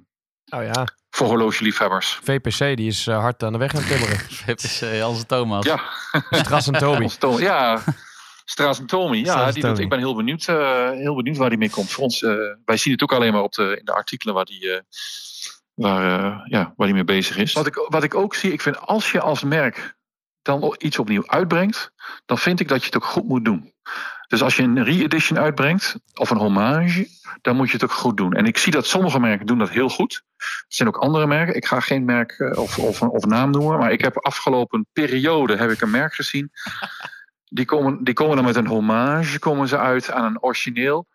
Oh 0.50 0.62
ja, 0.62 0.86
voor 1.10 1.26
horlogeliefhebbers. 1.26 2.20
VPC 2.22 2.76
die 2.76 2.86
is 2.86 3.06
eh, 3.06 3.18
hard 3.18 3.42
aan 3.42 3.52
de 3.52 3.58
weg 3.58 3.74
aan 3.74 3.80
het 3.80 3.88
timmeren. 3.88 4.18
VPC, 4.46 5.00
Hans 5.00 5.24
Thomas. 5.26 5.66
Ja, 5.66 5.80
Stras 6.30 6.66
en 6.66 6.78
Toby. 6.78 7.08
Ja. 7.38 7.82
Straas 8.50 8.78
en 8.78 8.86
Tommy. 8.86 9.16
Ja, 9.16 9.24
Straas 9.24 9.46
en 9.46 9.54
die 9.54 9.62
doet, 9.62 9.78
ik 9.78 9.88
ben 9.88 9.98
heel 9.98 10.14
benieuwd, 10.14 10.44
eh, 10.46 10.90
heel 10.90 11.14
benieuwd 11.14 11.36
waar 11.36 11.48
die 11.48 11.58
mee 11.58 11.70
komt. 11.70 11.90
Voor 11.90 12.04
ons, 12.04 12.22
eh, 12.22 12.34
wij 12.64 12.76
zien 12.76 12.92
het 12.92 13.02
ook 13.02 13.12
alleen 13.12 13.32
maar 13.32 13.42
op 13.42 13.52
de, 13.52 13.76
in 13.78 13.84
de 13.84 13.92
artikelen 13.92 14.34
waar 14.34 14.44
die, 14.44 14.72
eh, 14.72 14.80
waar, 15.78 16.24
eh, 16.24 16.40
ja, 16.44 16.72
waar 16.76 16.86
die 16.86 16.96
mee 16.96 17.04
bezig 17.04 17.36
is. 17.36 17.52
Wat 17.52 17.66
ik, 17.66 17.74
wat 17.88 18.02
ik 18.02 18.14
ook 18.14 18.34
zie, 18.34 18.52
ik 18.52 18.60
vind 18.60 18.80
als 18.80 19.12
je 19.12 19.20
als 19.20 19.42
merk 19.42 19.96
dan 20.42 20.74
iets 20.78 20.98
opnieuw 20.98 21.26
uitbrengt, 21.26 21.92
dan 22.26 22.38
vind 22.38 22.60
ik 22.60 22.68
dat 22.68 22.80
je 22.80 22.86
het 22.86 22.96
ook 22.96 23.04
goed 23.04 23.28
moet 23.28 23.44
doen. 23.44 23.72
Dus 24.26 24.42
als 24.42 24.56
je 24.56 24.62
een 24.62 24.84
re-edition 24.84 25.38
uitbrengt, 25.38 25.96
of 26.14 26.30
een 26.30 26.36
hommage, 26.36 27.08
dan 27.40 27.56
moet 27.56 27.66
je 27.66 27.72
het 27.72 27.84
ook 27.84 27.92
goed 27.92 28.16
doen. 28.16 28.32
En 28.32 28.46
ik 28.46 28.58
zie 28.58 28.72
dat 28.72 28.86
sommige 28.86 29.20
merken 29.20 29.46
doen 29.46 29.58
dat 29.58 29.70
heel 29.70 29.88
goed. 29.88 30.22
Er 30.36 30.64
zijn 30.68 30.88
ook 30.88 30.96
andere 30.96 31.26
merken. 31.26 31.56
Ik 31.56 31.66
ga 31.66 31.80
geen 31.80 32.04
merk 32.04 32.30
eh, 32.30 32.58
of, 32.58 32.78
of, 32.78 33.02
of 33.02 33.24
naam 33.24 33.50
noemen, 33.50 33.78
maar 33.78 33.92
ik 33.92 34.00
heb 34.00 34.18
afgelopen 34.18 34.86
periode 34.92 35.56
heb 35.56 35.70
ik 35.70 35.80
een 35.80 35.90
merk 35.90 36.14
gezien. 36.14 36.50
Die 37.44 37.64
komen, 37.64 38.04
die 38.04 38.14
komen 38.14 38.36
dan 38.36 38.44
met 38.44 38.56
een 38.56 38.66
hommage, 38.66 39.38
komen 39.38 39.68
ze 39.68 39.78
uit 39.78 40.10
aan 40.10 40.24
een 40.24 40.42
origineel. 40.42 41.06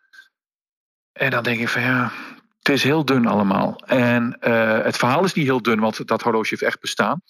En 1.12 1.32
dan 1.32 1.44
denk 1.44 1.60
ik 1.60 1.70
van 1.70 1.82
ja, 1.82 2.12
het 2.64 2.70
is 2.76 2.84
heel 2.84 3.06
dun 3.06 3.26
allemaal. 3.26 3.76
En 3.86 4.38
eh, 4.40 4.84
het 4.84 4.98
verhaal 4.98 5.24
is 5.24 5.34
niet 5.34 5.46
heel 5.46 5.62
dun, 5.62 5.80
want 5.80 6.08
dat 6.08 6.22
horloge 6.22 6.48
heeft 6.50 6.62
echt 6.62 6.80
bestaan. 6.80 7.22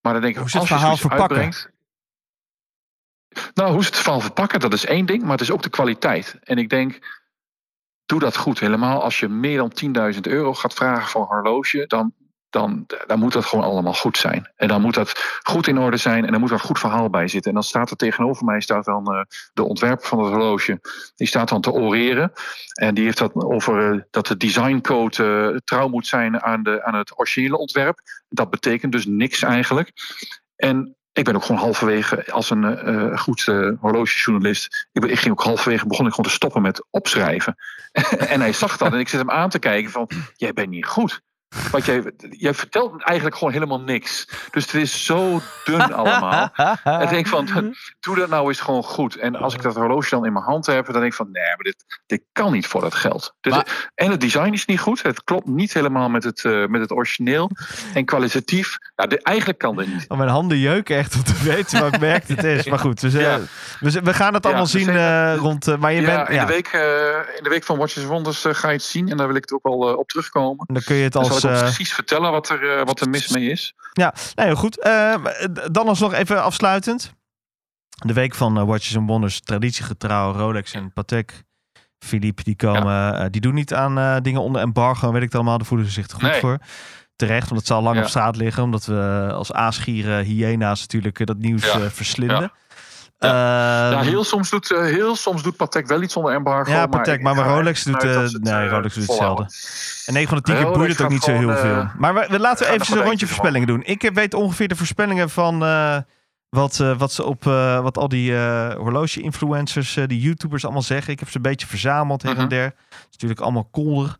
Maar 0.00 0.12
dan 0.12 0.22
denk 0.22 0.34
ik, 0.34 0.38
Hoe 0.40 0.46
is 0.48 0.52
het 0.52 0.62
je 0.62 0.68
verhaal 0.68 0.96
verpakken? 0.96 1.36
uitbrengt- 1.36 1.70
Nou, 3.54 3.70
hoe 3.70 3.80
is 3.80 3.86
het 3.86 3.96
verhaal 3.96 4.20
verpakken? 4.20 4.60
Dat 4.60 4.72
is 4.72 4.84
één 4.84 5.06
ding, 5.06 5.22
maar 5.22 5.30
het 5.32 5.40
is 5.40 5.50
ook 5.50 5.62
de 5.62 5.68
kwaliteit. 5.68 6.36
En 6.42 6.58
ik 6.58 6.68
denk, 6.68 6.98
doe 8.06 8.20
dat 8.20 8.36
goed. 8.36 8.58
Helemaal 8.60 9.02
als 9.02 9.20
je 9.20 9.28
meer 9.28 9.56
dan 9.56 9.72
10.000 10.14 10.20
euro 10.20 10.54
gaat 10.54 10.74
vragen 10.74 11.08
voor 11.08 11.20
een 11.22 11.26
horloge, 11.28 11.84
dan, 11.86 12.12
dan, 12.56 12.86
dan 13.06 13.18
moet 13.18 13.32
dat 13.32 13.44
gewoon 13.44 13.64
allemaal 13.64 13.94
goed 13.94 14.18
zijn. 14.18 14.52
En 14.56 14.68
dan 14.68 14.80
moet 14.80 14.94
dat 14.94 15.40
goed 15.42 15.66
in 15.66 15.78
orde 15.78 15.96
zijn 15.96 16.24
en 16.24 16.30
dan 16.30 16.40
moet 16.40 16.48
er 16.48 16.54
een 16.54 16.60
goed 16.60 16.78
verhaal 16.78 17.10
bij 17.10 17.28
zitten. 17.28 17.50
En 17.50 17.56
dan 17.56 17.66
staat 17.66 17.90
er 17.90 17.96
tegenover 17.96 18.44
mij 18.44 18.60
staat 18.60 18.84
dan 18.84 19.12
eh, 19.12 19.20
de 19.54 19.62
ontwerper 19.62 20.06
van 20.06 20.18
het 20.18 20.28
horloge. 20.28 20.80
Die 21.16 21.26
staat 21.26 21.48
dan 21.48 21.60
te 21.60 21.72
oreren. 21.72 22.32
En 22.72 22.94
die 22.94 23.04
heeft 23.04 23.18
dat 23.18 23.34
over 23.34 23.92
eh, 23.92 24.00
dat 24.10 24.26
de 24.26 24.36
designcode 24.36 25.50
eh, 25.52 25.56
trouw 25.64 25.88
moet 25.88 26.06
zijn 26.06 26.42
aan, 26.42 26.62
de, 26.62 26.84
aan 26.84 26.94
het 26.94 27.18
originele 27.18 27.58
ontwerp. 27.58 28.00
Dat 28.28 28.50
betekent 28.50 28.92
dus 28.92 29.06
niks 29.06 29.42
eigenlijk. 29.42 29.92
En 30.56 30.96
ik 31.12 31.24
ben 31.24 31.34
ook 31.34 31.44
gewoon 31.44 31.60
halverwege, 31.60 32.32
als 32.32 32.50
een 32.50 33.18
goed 33.18 33.48
eh, 33.48 33.70
horlogejournalist, 33.80 34.88
ik, 34.92 35.04
ik 35.04 35.18
ging 35.18 35.32
ook 35.32 35.42
halverwege, 35.42 35.86
begon 35.86 36.06
ik 36.06 36.10
gewoon 36.10 36.30
te 36.30 36.36
stoppen 36.36 36.62
met 36.62 36.86
opschrijven. 36.90 37.56
en 38.32 38.40
hij 38.40 38.52
zag 38.52 38.76
dat 38.76 38.92
en 38.92 38.98
ik 38.98 39.08
zit 39.08 39.20
hem 39.20 39.30
aan 39.30 39.50
te 39.50 39.58
kijken 39.58 39.90
van, 39.90 40.08
jij 40.34 40.52
bent 40.52 40.68
niet 40.68 40.86
goed. 40.86 41.20
Want 41.70 41.84
jij, 41.84 42.12
jij 42.30 42.54
vertelt 42.54 43.02
eigenlijk 43.02 43.36
gewoon 43.36 43.52
helemaal 43.52 43.80
niks. 43.80 44.28
Dus 44.50 44.64
het 44.64 44.74
is 44.74 45.04
zo 45.04 45.40
dun 45.64 45.92
allemaal. 46.02 46.50
En 46.84 47.00
ik 47.00 47.08
denk 47.08 47.26
van, 47.26 47.74
doe 48.00 48.16
dat 48.16 48.28
nou 48.28 48.48
eens 48.48 48.60
gewoon 48.60 48.82
goed. 48.82 49.16
En 49.16 49.36
als 49.36 49.54
ik 49.54 49.62
dat 49.62 49.74
horloge 49.74 50.10
dan 50.10 50.26
in 50.26 50.32
mijn 50.32 50.44
hand 50.44 50.66
heb, 50.66 50.84
dan 50.84 50.94
denk 50.94 51.04
ik 51.06 51.14
van, 51.14 51.30
nee, 51.32 51.44
maar 51.44 51.56
dit, 51.64 51.84
dit 52.06 52.22
kan 52.32 52.52
niet 52.52 52.66
voor 52.66 52.80
dat 52.80 52.94
geld. 52.94 53.34
Maar- 53.40 53.90
en 53.94 54.10
het 54.10 54.20
design 54.20 54.52
is 54.52 54.64
niet 54.64 54.80
goed. 54.80 55.02
Het 55.02 55.24
klopt 55.24 55.46
niet 55.46 55.72
helemaal 55.72 56.08
met 56.08 56.24
het, 56.24 56.44
eh, 56.44 56.66
met 56.66 56.80
het 56.80 56.92
origineel. 56.92 57.50
En 57.94 58.04
kwalitatief, 58.04 58.76
ja, 58.94 59.06
dit, 59.06 59.22
eigenlijk 59.22 59.58
kan 59.58 59.76
dit 59.76 59.86
niet. 59.92 60.04
Oh, 60.08 60.18
mijn 60.18 60.30
handen 60.30 60.58
jeuken 60.58 60.96
echt 60.96 61.14
om 61.14 61.22
te 61.22 61.42
weten 61.42 61.80
welk 61.80 61.98
merk 61.98 62.28
het 62.28 62.44
is. 62.44 62.66
Maar 62.66 62.78
goed, 62.78 63.00
dus, 63.00 63.14
eh, 63.14 63.20
Ja. 63.20 63.38
we, 63.80 64.14
gaan 64.14 64.34
het 64.34 64.44
allemaal 64.44 64.62
dus 64.62 64.72
zien 64.72 64.88
even- 64.88 65.32
eh, 65.32 65.36
rond... 65.36 65.68
eh, 65.68 65.76
maar 65.76 65.92
je 65.92 66.00
ja, 66.00 66.16
bent... 66.16 66.28
in, 66.28 66.38
de 66.46 66.52
week, 66.52 66.66
eh, 66.66 67.36
in 67.36 67.42
de 67.42 67.48
week 67.48 67.64
van 67.64 67.78
Watches 67.78 68.04
Wonders 68.04 68.44
eh, 68.44 68.54
ga 68.54 68.68
je 68.68 68.74
het 68.74 68.82
zien. 68.82 69.08
En 69.08 69.16
daar 69.16 69.26
wil 69.26 69.36
ik 69.36 69.42
het 69.42 69.52
ook 69.52 69.62
wel 69.62 69.88
eh, 69.90 69.98
op 69.98 70.08
terugkomen. 70.08 70.64
dan 70.72 70.82
kun 70.82 70.96
je 70.96 71.02
het 71.04 71.12
Dan 71.12 71.24
eh, 71.50 71.60
precies 71.60 71.92
vertellen 71.92 72.30
wat 72.30 72.48
er, 72.48 72.78
eh, 72.78 72.84
wat 72.84 73.00
er 73.00 73.08
mis 73.08 73.28
mee 73.28 73.50
is. 73.50 73.74
Ja, 73.92 74.14
nee, 74.34 74.46
heel 74.46 74.54
goed. 74.56 74.80
Eh, 74.80 75.14
dan 75.70 75.88
alsnog 75.88 76.12
even 76.12 76.42
afsluitend. 76.42 77.12
De 78.06 78.12
week 78.12 78.34
van 78.34 78.66
Watches 78.66 78.96
and 78.96 79.08
Wonders, 79.08 79.40
traditiegetrouw, 79.40 80.32
Rolex 80.32 80.72
en 80.72 80.92
Patek. 80.92 81.44
Philippe, 81.98 82.42
die 82.42 82.56
komen, 82.56 83.32
die 83.32 83.40
doen 83.40 83.54
niet 83.54 83.74
aan 83.74 84.22
dingen 84.22 84.40
onder 84.40 84.60
embargo 84.62 85.06
weet 85.12 85.16
ik 85.16 85.22
het 85.26 85.34
allemaal. 85.34 85.56
Daar 85.58 85.66
voelen 85.66 85.86
ze 85.86 85.92
zich 85.92 86.10
goed 86.10 86.22
Nee. 86.22 86.40
voor. 86.40 86.58
Terecht, 87.16 87.48
want 87.48 87.60
het 87.60 87.66
zal 87.68 87.82
lang 87.82 87.96
Ja. 87.96 88.02
op 88.02 88.08
straat 88.08 88.36
liggen. 88.36 88.62
Omdat 88.62 88.84
we 88.84 89.28
als 89.32 89.52
aasgieren, 89.52 90.24
hyena's 90.24 90.80
natuurlijk 90.80 91.26
dat 91.26 91.38
nieuws 91.38 91.72
Ja. 91.72 91.90
verslinden. 91.90 92.52
Ja. 93.18 93.28
Ehm, 93.28 93.92
ja, 93.92 94.00
heel, 94.10 94.24
soms 94.24 94.50
doet, 94.50 94.70
eh, 94.72 94.80
heel 94.82 95.16
soms 95.16 95.42
doet 95.42 95.56
Patek 95.56 95.86
wel 95.86 96.02
iets 96.02 96.12
zonder 96.12 96.32
embargo. 96.34 96.70
Ja, 96.70 96.86
Patek, 96.86 97.22
maar 97.22 97.34
Rolex 97.36 97.82
doet, 97.84 97.94
uit 97.94 98.04
eh, 98.04 98.20
dat 98.20 98.30
ze 98.30 98.36
het, 98.36 98.44
nee, 98.44 98.64
eh, 98.64 98.70
Rolex 98.70 98.94
doet 98.94 99.06
hetzelfde. 99.06 99.42
En 100.06 100.12
9 100.12 100.28
van 100.28 100.36
de 100.38 100.42
10 100.42 100.54
keer 100.54 100.62
Rolex 100.64 100.78
boeit 100.78 100.90
het 100.92 101.00
ook 101.06 101.12
niet 101.12 101.22
zo 101.22 101.32
heel 101.32 101.56
veel. 101.56 101.76
eh, 101.80 101.94
Maar 101.98 102.14
we, 102.14 102.26
we 102.30 102.38
laten 102.38 102.66
we 102.66 102.72
even 102.72 102.98
een 102.98 103.04
rondje 103.04 103.26
voorspellingen 103.26 103.66
doen. 103.66 103.82
Ik 103.84 104.10
weet 104.14 104.34
ongeveer 104.34 104.68
de 104.68 104.76
voorspellingen 104.76 105.30
van 105.30 105.62
eh, 105.64 105.96
wat, 106.48 106.80
eh, 106.80 106.98
wat, 106.98 107.12
ze 107.12 107.24
op, 107.24 107.46
eh, 107.46 107.80
wat 107.80 107.98
al 107.98 108.08
die 108.08 108.36
eh, 108.36 108.74
horloge-influencers, 108.74 109.96
eh, 109.96 110.06
die 110.06 110.20
YouTubers 110.20 110.64
allemaal 110.64 110.82
zeggen. 110.82 111.12
Ik 111.12 111.18
heb 111.18 111.30
ze 111.30 111.36
een 111.36 111.42
beetje 111.42 111.66
verzameld 111.66 112.22
her 112.22 112.30
en 112.30 112.38
Mhm. 112.38 112.48
der. 112.48 112.64
Het 112.64 112.74
is 112.98 113.06
natuurlijk 113.12 113.40
allemaal 113.40 113.68
kolder. 113.70 114.16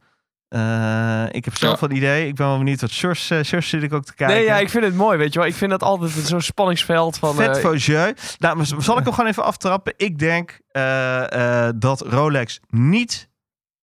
Eh, 0.48 1.24
ik 1.30 1.44
heb 1.44 1.56
zelf 1.56 1.80
Ja. 1.80 1.86
een 1.88 1.96
idee. 1.96 2.26
Ik 2.28 2.34
ben 2.34 2.46
wel 2.46 2.58
benieuwd 2.58 2.80
wat 2.80 2.90
Sjors, 2.90 3.30
eh, 3.30 3.42
Sjors 3.42 3.68
zit 3.68 3.82
ik 3.82 3.92
ook 3.92 4.04
te 4.04 4.14
kijken. 4.14 4.36
Nee, 4.36 4.44
ja, 4.44 4.58
ik 4.58 4.70
vind 4.70 4.84
het 4.84 4.94
mooi, 4.94 5.18
weet 5.18 5.32
je 5.32 5.38
wel. 5.38 5.48
Ik 5.48 5.54
vind 5.54 5.70
dat 5.70 5.82
altijd 5.82 6.10
zo'n 6.10 6.40
spanningsveld 6.40 7.18
van... 7.18 7.34
Vet 7.34 7.56
eh, 7.56 7.62
voor 7.62 7.76
jeu. 7.76 8.12
Nou, 8.38 8.56
maar 8.56 8.66
zal 8.66 8.98
ik 8.98 9.04
hem 9.04 9.12
gewoon 9.12 9.30
even 9.30 9.44
aftrappen? 9.44 9.92
Ik 9.96 10.18
denk 10.18 10.60
eh, 10.68 11.66
eh, 11.66 11.72
dat 11.76 12.00
Rolex 12.00 12.60
niet 12.68 13.28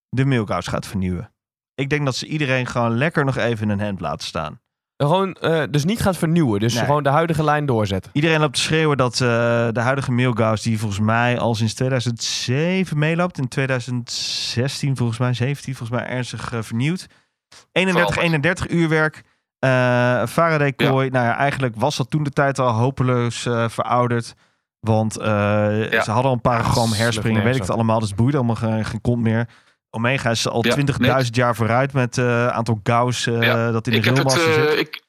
de 0.10 0.26
Milkhouse 0.26 0.70
gaat 0.70 0.88
vernieuwen. 0.88 1.34
Ik 1.76 1.90
denk 1.90 2.06
dat 2.06 2.16
ze 2.16 2.26
iedereen 2.26 2.68
gewoon 2.68 2.98
lekker 2.98 3.26
nog 3.26 3.38
even 3.38 3.64
in 3.64 3.80
een 3.80 3.86
hand 3.86 4.00
laten 4.02 4.28
staan. 4.28 4.62
Gewoon, 4.98 5.34
eh, 5.34 5.64
dus 5.70 5.86
niet 5.86 6.02
gaat 6.02 6.18
vernieuwen. 6.18 6.60
Dus 6.60 6.74
Nee. 6.74 6.84
gewoon 6.86 7.04
de 7.04 7.10
huidige 7.10 7.44
lijn 7.44 7.66
doorzetten. 7.66 8.12
Iedereen 8.14 8.40
loopt 8.40 8.56
te 8.56 8.62
schreeuwen 8.62 8.98
dat 8.98 9.14
eh, 9.14 9.20
de 9.72 9.80
huidige 9.80 10.12
Milkhouse, 10.12 10.64
die 10.70 10.80
volgens 10.80 11.00
mij 11.00 11.40
al 11.40 11.56
sinds 11.56 11.74
2007 11.74 12.98
meeloopt, 12.98 13.38
in 13.38 13.48
2016 13.48 14.98
volgens 14.98 15.20
mij, 15.20 15.34
17 15.34 15.76
volgens 15.76 16.00
mij 16.00 16.08
ernstig 16.10 16.54
eh, 16.54 16.62
vernieuwd. 16.62 17.08
31, 17.72 18.14
Veranderd. 18.14 18.34
31 18.46 18.70
uurwerk. 18.70 19.24
eh 19.60 19.70
Faraday 20.26 20.74
kooi. 20.74 21.10
Nou 21.10 21.26
ja, 21.26 21.38
eigenlijk 21.38 21.76
was 21.78 21.98
dat 21.98 22.10
toen 22.10 22.24
de 22.24 22.30
tijd 22.30 22.60
al 22.60 22.72
hopeloos 22.72 23.42
verouderd. 23.68 24.34
Want 24.80 25.14
ze 25.14 26.04
hadden 26.06 26.24
al 26.24 26.32
een 26.32 26.42
paragram 26.42 26.90
Ja, 26.90 26.96
herspringen, 26.96 27.44
weet 27.44 27.56
ik 27.56 27.62
het 27.62 27.70
allemaal. 27.70 28.00
Dus 28.00 28.08
het 28.08 28.18
boeide 28.18 28.38
allemaal 28.38 28.56
geen, 28.56 28.86
geen 28.86 29.02
kont 29.02 29.22
meer. 29.22 29.50
Omega 29.96 30.30
is 30.30 30.48
al 30.48 30.66
Ja, 30.66 30.76
20.000 31.24 31.30
jaar 31.30 31.56
vooruit 31.56 31.94
met 31.94 32.16
het 32.16 32.52
aantal 32.52 32.80
Gauss 32.84 33.28
eh, 33.28 33.42
Ja, 33.42 33.72
dat 33.72 33.88
in 33.88 33.92
de 33.94 33.98
Ik 34.00 34.06
heb, 34.06 34.16
het, 34.16 34.34
rilmassa 34.34 34.62
eh, 34.62 34.70
zit. 34.70 34.80
ik, 34.80 35.02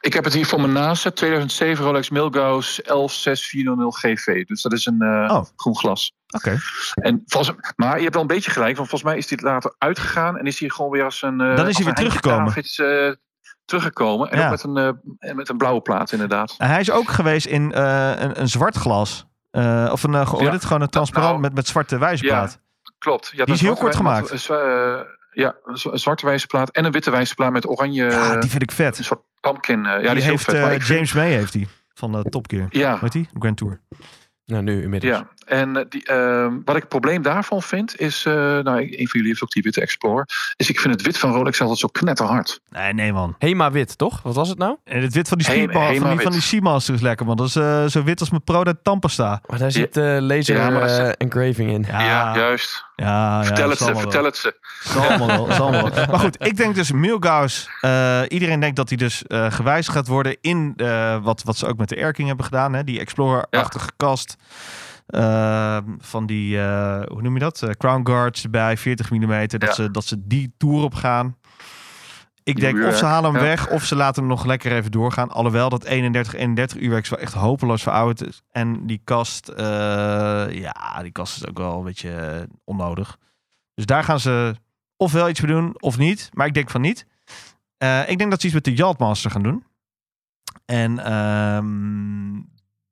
ik 0.00 0.12
heb 0.12 0.24
het 0.24 0.32
hier 0.32 0.46
voor 0.46 0.60
me 0.60 0.66
naast. 0.66 1.04
het 1.04 1.16
2007 1.16 1.84
Rolex 1.84 2.10
Milgauss 2.10 2.80
11400 2.84 3.96
GV. 3.96 4.44
Dus 4.46 4.62
dat 4.62 4.72
is 4.72 4.86
een 4.86 5.00
eh, 5.00 5.34
Oh. 5.36 5.44
groen 5.56 5.76
glas. 5.76 6.12
Oké. 6.34 6.58
En 6.94 7.22
volgens, 7.26 7.56
maar 7.76 7.96
je 7.96 8.02
hebt 8.02 8.12
wel 8.12 8.22
een 8.22 8.28
beetje 8.28 8.50
gelijk. 8.50 8.76
Want 8.76 8.88
volgens 8.88 9.10
mij 9.10 9.18
is 9.18 9.26
dit 9.26 9.40
later 9.42 9.74
uitgegaan. 9.78 10.38
En 10.38 10.44
is 10.46 10.60
hij 10.60 10.68
gewoon 10.68 10.90
weer 10.90 11.04
als 11.04 11.22
een... 11.22 11.40
eh, 11.40 11.56
Dan 11.56 11.68
is 11.68 11.76
hij 11.76 11.84
weer 11.84 11.94
teruggekomen. 11.94 12.54
Eh, 12.54 13.10
teruggekomen. 13.64 14.30
En 14.30 14.38
Ja. 14.38 14.44
ook 14.44 14.50
met 14.50 14.62
een, 14.62 14.76
eh, 15.18 15.34
met 15.34 15.48
een 15.48 15.56
blauwe 15.56 15.80
plaat 15.80 16.12
inderdaad. 16.12 16.54
Hij 16.58 16.80
is 16.80 16.90
ook 16.90 17.08
geweest 17.10 17.46
in 17.46 17.72
eh, 17.72 18.12
een, 18.16 18.40
een 18.40 18.48
zwart 18.48 18.76
glas. 18.76 19.26
Eh, 19.50 19.88
of 19.92 20.02
een, 20.02 20.12
uh, 20.12 20.34
Ja. 20.38 20.58
gewoon 20.58 20.80
een 20.82 20.88
transparant 20.88 21.30
Nou, 21.30 21.40
met, 21.40 21.54
met 21.54 21.66
zwarte 21.68 21.98
wijzerplaat. 21.98 22.60
Klopt. 23.00 23.32
Ja, 23.34 23.44
Die 23.44 23.54
is 23.54 23.60
heel 23.60 23.74
kort 23.76 23.96
gemaakt. 23.96 24.30
gemaakt. 24.40 24.46
ja, 25.32 25.54
een 25.64 25.76
zwa- 25.76 25.92
een 25.92 25.98
zwarte 25.98 26.26
wijzerplaat 26.26 26.70
en 26.70 26.84
een 26.84 26.92
witte 26.92 27.10
wijzerplaat 27.10 27.52
met 27.52 27.68
oranje... 27.68 28.04
Ja, 28.04 28.34
eh, 28.34 28.40
die 28.40 28.50
vind 28.50 28.62
ik 28.62 28.70
vet. 28.72 28.98
een 28.98 29.04
soort 29.04 29.22
pumpkin. 29.40 29.86
eh, 29.86 29.92
ja, 29.92 29.96
die, 29.98 30.08
die 30.08 30.16
is 30.16 30.22
heel 30.22 30.30
heeft 30.32 30.44
vet. 30.44 30.54
eh, 30.54 30.62
ik 30.62 30.68
vind- 30.82 30.86
James 30.86 31.12
May 31.12 31.30
heeft 31.32 31.52
die 31.52 31.68
van 31.94 32.12
de 32.12 32.22
Top 32.22 32.46
Gear. 32.50 32.66
Ja, 32.70 32.98
Weet 33.00 33.12
die? 33.12 33.28
Grand 33.38 33.56
Tour. 33.56 33.80
Nou, 34.44 34.62
nu 34.62 34.82
inmiddels. 34.82 35.16
Ja, 35.18 35.28
En 35.50 35.76
eh, 35.76 35.84
die, 35.88 36.04
ehm, 36.04 36.52
wat 36.64 36.74
ik 36.76 36.80
het 36.80 36.88
probleem 36.88 37.22
daarvan 37.22 37.62
vind, 37.62 38.00
is... 38.00 38.24
eh, 38.26 38.32
nou, 38.34 38.78
een 38.80 38.88
van 38.88 39.06
jullie 39.20 39.26
heeft 39.28 39.42
ook 39.42 39.50
die 39.50 39.62
witte 39.62 39.80
Explorer. 39.80 40.28
Is 40.56 40.70
ik 40.70 40.80
vind 40.80 40.94
het 40.94 41.02
wit 41.02 41.18
van 41.18 41.32
Rolex 41.32 41.60
altijd 41.60 41.78
zo 41.78 41.88
knetterhard. 41.88 42.60
Nee, 42.70 42.92
nee 42.94 43.12
man. 43.12 43.34
Hema 43.38 43.70
wit, 43.70 43.98
toch? 43.98 44.22
Wat 44.22 44.34
was 44.34 44.48
het 44.48 44.58
nou? 44.58 44.76
En 44.84 45.02
het 45.02 45.14
wit 45.14 45.28
van 45.28 45.38
die, 45.38 45.46
Speedball- 45.46 45.96
van 45.98 46.10
die, 46.10 46.20
van 46.20 46.32
die 46.32 46.40
Seamaster 46.40 46.94
is 46.94 47.00
lekker 47.00 47.26
man. 47.26 47.36
Dat 47.36 47.46
is 47.46 47.56
eh, 47.56 47.86
zo 47.86 48.02
wit 48.02 48.20
als 48.20 48.30
mijn 48.30 48.44
Proda 48.44 48.74
tandpasta. 48.82 49.40
Maar 49.46 49.58
daar 49.58 49.70
zit 49.70 49.96
eh, 49.96 50.16
laser 50.20 50.56
Ja, 50.56 51.14
engraving 51.14 51.70
in. 51.70 51.84
Ja, 51.88 52.36
juist. 52.36 52.84
ja, 52.96 53.44
vertel 53.44 53.64
ja, 53.64 53.70
het 53.70 53.78
ze, 53.78 53.96
vertel 53.96 54.24
het 54.24 54.36
ze. 54.36 54.54
Zal 54.82 55.02
allemaal 55.08 55.28
wel, 55.46 55.52
zal 55.56 55.66
allemaal 55.66 55.90
wel. 55.90 56.06
Maar 56.10 56.18
goed, 56.20 56.44
ik 56.46 56.56
denk 56.56 56.74
dus 56.74 56.92
Milgauss. 56.92 57.68
eh, 57.80 58.20
iedereen 58.28 58.60
denkt 58.60 58.76
dat 58.76 58.88
hij 58.88 58.98
dus 58.98 59.26
eh, 59.26 59.52
gewijzigd 59.52 59.96
gaat 59.96 60.06
worden 60.06 60.36
in 60.40 60.72
eh, 60.76 61.22
wat, 61.22 61.42
wat 61.42 61.56
ze 61.56 61.66
ook 61.66 61.76
met 61.76 61.88
de 61.88 61.96
Erking 61.96 62.26
hebben 62.28 62.44
gedaan. 62.44 62.72
Hè? 62.72 62.84
Die 62.84 63.00
Explorer-achtige 63.00 63.88
kast. 63.96 64.36
Eh, 65.10 65.78
van 65.98 66.26
die, 66.26 66.60
eh, 66.60 67.02
hoe 67.08 67.22
noem 67.22 67.34
je 67.34 67.40
dat? 67.40 67.62
Eh, 67.62 67.70
Crown 67.70 68.06
Guards 68.06 68.42
erbij, 68.42 68.76
40 68.76 69.10
mm. 69.10 69.46
Dat, 69.46 69.62
Ja. 69.62 69.72
ze, 69.72 69.90
dat 69.90 70.04
ze 70.04 70.26
die 70.26 70.54
tour 70.56 70.82
op 70.82 70.94
gaan. 70.94 71.36
Ik 72.42 72.60
denk 72.60 72.84
of 72.84 72.96
ze 72.96 73.04
halen 73.04 73.32
hem 73.32 73.42
weg 73.42 73.70
of 73.70 73.84
ze 73.84 73.96
laten 73.96 74.22
hem 74.22 74.30
nog 74.30 74.44
lekker 74.44 74.72
even 74.72 74.90
doorgaan. 74.90 75.30
Alhoewel 75.30 75.68
dat 75.68 75.84
31, 75.84 76.34
31 76.34 76.78
uurwerk 76.80 77.06
wel 77.06 77.18
echt 77.18 77.32
hopeloos 77.32 77.82
verouderd 77.82 78.28
is. 78.28 78.42
En 78.50 78.86
die 78.86 79.00
kast, 79.04 79.48
eh, 79.48 79.64
ja, 80.50 81.02
die 81.02 81.12
kast 81.12 81.36
is 81.36 81.48
ook 81.48 81.58
wel 81.58 81.78
een 81.78 81.84
beetje 81.84 82.48
onnodig. 82.64 83.16
Dus 83.74 83.86
daar 83.86 84.04
gaan 84.04 84.20
ze 84.20 84.54
ofwel 84.96 85.28
iets 85.28 85.40
mee 85.40 85.52
doen 85.52 85.74
of 85.80 85.98
niet. 85.98 86.30
Maar 86.32 86.46
ik 86.46 86.54
denk 86.54 86.70
van 86.70 86.80
niet. 86.80 87.06
Ik 88.06 88.18
denk 88.18 88.30
dat 88.30 88.40
ze 88.40 88.46
iets 88.46 88.54
met 88.54 88.64
de 88.64 88.74
Yachtmaster 88.74 89.30
gaan 89.30 89.42
doen. 89.42 89.64
En 90.66 90.98
ehm, 90.98 92.40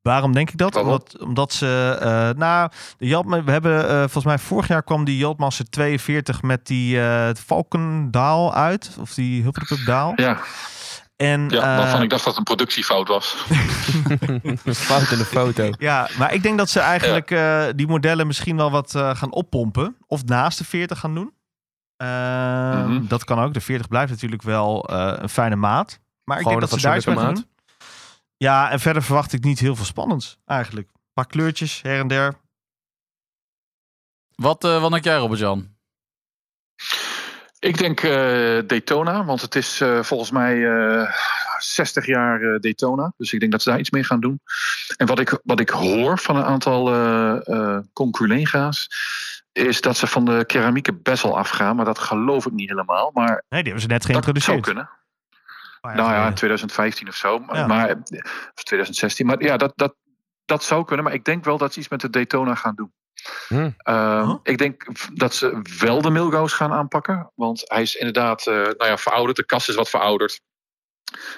waarom 0.02 0.32
denk 0.32 0.50
ik 0.50 0.56
dat? 0.58 0.74
Waarom? 0.74 0.92
Omdat, 0.92 1.18
omdat 1.20 1.52
ze, 1.52 1.96
eh, 2.00 2.38
nou, 2.38 2.70
de 2.98 3.42
we 3.44 3.50
hebben 3.50 3.88
eh, 3.88 3.98
volgens 3.98 4.24
mij 4.24 4.38
vorig 4.38 4.68
jaar 4.68 4.82
kwam 4.82 5.04
die 5.04 5.16
Yachtmaster 5.18 5.70
42 5.70 6.42
met 6.42 6.66
die 6.66 7.00
eh 7.00 7.28
Falkendaal 7.44 8.54
uit. 8.54 8.96
Of 9.00 9.14
die 9.14 9.42
Huppelpup 9.42 9.86
Daal. 9.86 10.12
Ja, 10.16 10.38
En, 11.16 11.48
ja 11.48 11.76
waarvan 11.76 12.02
ik 12.02 12.10
dacht 12.10 12.24
dat 12.24 12.36
het 12.36 12.36
een 12.36 12.54
productiefout 12.54 13.08
was. 13.08 13.36
Fout 14.88 15.10
in 15.10 15.18
de 15.18 15.24
foto. 15.24 15.70
Ja, 15.78 16.08
maar 16.18 16.34
ik 16.34 16.42
denk 16.42 16.58
dat 16.58 16.70
ze 16.70 16.80
eigenlijk 16.80 17.30
eh, 17.30 17.64
die 17.74 17.86
modellen 17.86 18.26
misschien 18.26 18.56
wel 18.56 18.70
wat 18.70 18.94
eh, 18.94 19.16
gaan 19.16 19.32
oppompen. 19.32 19.96
Of 20.06 20.24
naast 20.24 20.58
de 20.58 20.64
40 20.64 20.98
gaan 20.98 21.14
doen. 21.14 21.32
Eh, 21.96 22.06
Mhm. 22.86 23.06
Dat 23.06 23.24
kan 23.24 23.38
ook. 23.40 23.54
De 23.54 23.60
40 23.60 23.88
blijft 23.88 24.10
natuurlijk 24.10 24.42
wel 24.42 24.88
eh, 24.88 25.12
een 25.16 25.28
fijne 25.28 25.56
maat. 25.56 25.98
Maar 26.24 26.40
ik 26.40 26.46
denk 26.46 26.60
dat 26.60 26.70
ze 26.70 26.80
daar 26.80 26.96
iets 26.96 27.06
mee 27.06 27.16
gaan 27.16 27.34
doen. 27.34 27.46
Ja, 28.38 28.70
en 28.70 28.80
verder 28.80 29.02
verwacht 29.02 29.32
ik 29.32 29.44
niet 29.44 29.58
heel 29.58 29.76
veel 29.76 29.84
spannends 29.84 30.38
eigenlijk. 30.46 30.88
Een 30.88 31.00
paar 31.12 31.26
kleurtjes 31.26 31.82
her 31.82 32.00
en 32.00 32.08
der. 32.08 32.34
Wat, 34.34 34.64
eh, 34.64 34.80
wat 34.80 34.90
denk 34.90 35.04
jij, 35.04 35.16
Robert-Jan? 35.16 35.76
Ik 37.58 37.78
denk 37.78 38.00
eh, 38.00 38.10
Daytona, 38.66 39.24
want 39.24 39.40
het 39.40 39.54
is 39.54 39.80
eh, 39.80 40.02
volgens 40.02 40.30
mij 40.30 40.66
eh 40.66 41.12
60 41.58 42.06
jaar 42.06 42.40
eh, 42.42 42.60
Daytona. 42.60 43.12
Dus 43.16 43.32
ik 43.32 43.40
denk 43.40 43.52
dat 43.52 43.62
ze 43.62 43.70
daar 43.70 43.78
iets 43.78 43.90
mee 43.90 44.04
gaan 44.04 44.20
doen. 44.20 44.40
En 44.96 45.06
wat 45.06 45.18
ik, 45.18 45.40
wat 45.44 45.60
ik 45.60 45.68
hoor 45.68 46.18
van 46.18 46.36
een 46.36 46.44
aantal 46.44 46.92
eh 46.92 47.48
eh, 47.48 47.78
conculega's... 47.92 48.88
is 49.52 49.80
dat 49.80 49.96
ze 49.96 50.06
van 50.06 50.24
de 50.24 50.44
keramieke 50.46 50.94
bezel 50.94 51.38
afgaan. 51.38 51.76
Maar 51.76 51.84
dat 51.84 51.98
geloof 51.98 52.46
ik 52.46 52.52
niet 52.52 52.68
helemaal. 52.68 53.10
Maar 53.14 53.44
Nee, 53.48 53.62
die 53.62 53.72
hebben 53.72 53.80
ze 53.80 53.86
net 53.88 53.88
dat 53.88 54.10
zou 54.10 54.12
geïntroduceerd. 54.12 54.64
kunnen. 54.64 54.90
Een 55.90 55.96
paar 55.96 56.04
jaar 56.04 56.04
Nou 56.04 56.08
ja, 56.08 56.14
geleden. 56.16 56.34
2015 56.34 57.08
of 57.08 57.14
zo. 57.14 57.38
Maar, 57.38 57.56
Ja. 57.56 57.66
maar, 57.66 57.96
of 58.54 58.62
2016. 58.62 59.26
Maar 59.26 59.42
ja, 59.42 59.56
dat, 59.56 59.72
dat, 59.76 59.94
dat 60.44 60.64
zou 60.64 60.84
kunnen. 60.84 61.04
Maar 61.04 61.14
ik 61.14 61.24
denk 61.24 61.44
wel 61.44 61.58
dat 61.58 61.72
ze 61.72 61.78
iets 61.78 61.88
met 61.88 62.00
de 62.00 62.10
Daytona 62.10 62.54
gaan 62.54 62.74
doen. 62.74 62.92
Hm. 63.48 63.70
Ehm. 63.78 64.36
Ik 64.42 64.58
denk 64.58 64.86
dat 65.14 65.34
ze 65.34 65.60
wel 65.78 66.02
de 66.02 66.10
Milgauss 66.10 66.54
gaan 66.54 66.72
aanpakken. 66.72 67.32
Want 67.34 67.62
hij 67.64 67.82
is 67.82 67.94
inderdaad 67.94 68.46
eh, 68.46 68.54
nou 68.54 68.84
ja, 68.86 68.96
verouderd. 68.98 69.36
De 69.36 69.44
kast 69.46 69.68
is 69.68 69.74
wat 69.74 69.88
verouderd. 69.90 70.40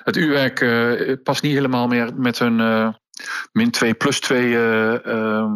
Het 0.05 0.17
uurwerk 0.17 0.61
eh, 0.61 1.17
past 1.23 1.43
niet 1.43 1.53
helemaal 1.55 1.87
meer 1.89 2.15
met 2.15 2.39
hun 2.39 2.61
eh, 2.61 2.89
min 3.53 3.71
2 3.71 3.95
plus 3.95 4.21
2 4.21 4.55
eh, 4.55 5.07
ehm, 5.07 5.53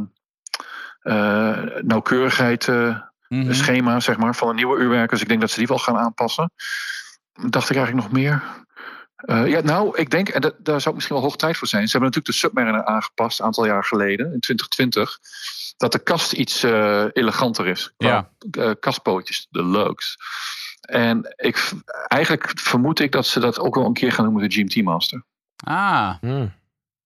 eh, 1.01 1.63
nauwkeurigheid 1.83 2.69
eh, 2.69 2.99
Mhm. 3.29 3.53
schema 3.53 4.01
zeg 4.01 4.17
maar, 4.17 4.35
van 4.35 4.49
een 4.49 4.55
nieuwe 4.55 4.79
uurwerk. 4.79 5.11
Dus 5.11 5.21
ik 5.21 5.29
denk 5.29 5.41
dat 5.41 5.51
ze 5.51 5.59
die 5.59 5.67
wel 5.67 5.79
gaan 5.79 5.97
aanpassen. 5.99 6.53
Dacht 7.49 7.71
ik 7.71 7.77
eigenlijk 7.77 8.07
nog 8.07 8.17
meer? 8.17 8.43
Eh, 9.25 9.47
ja, 9.47 9.61
nou, 9.61 9.99
ik 9.99 10.11
denk, 10.11 10.29
en 10.29 10.41
dat, 10.41 10.55
daar 10.59 10.65
zou 10.81 10.85
het 10.85 10.95
misschien 10.95 11.17
wel 11.17 11.25
hoog 11.25 11.37
tijd 11.37 11.57
voor 11.57 11.69
zijn. 11.69 11.87
Ze 11.87 11.91
hebben 11.91 12.11
natuurlijk 12.11 12.35
de 12.35 12.47
Submariner 12.47 12.85
aangepast 12.85 13.39
een 13.39 13.45
aantal 13.45 13.67
jaar 13.67 13.85
geleden, 13.85 14.33
in 14.33 14.41
2020. 14.41 15.19
Dat 15.77 15.93
de 15.93 15.99
kast 15.99 16.33
iets 16.33 16.63
eh, 16.63 17.05
eleganter 17.13 17.67
is. 17.67 17.95
Ja. 17.97 18.31
Qua, 18.51 18.63
eh, 18.63 18.71
kastpootjes, 18.81 19.47
de 19.51 19.65
lugs. 19.67 20.17
En 20.81 21.35
ik, 21.37 21.71
eigenlijk 22.09 22.53
vermoed 22.55 23.01
ik 23.01 23.13
dat 23.13 23.27
ze 23.27 23.41
dat 23.41 23.59
ook 23.59 23.75
wel 23.75 23.85
een 23.85 23.93
keer 23.93 24.13
gaan 24.13 24.25
doen 24.25 24.35
met 24.35 24.51
de 24.51 24.57
GMT 24.57 24.83
Master. 24.85 25.25
Ah, 25.65 26.15
Hm. 26.21 26.47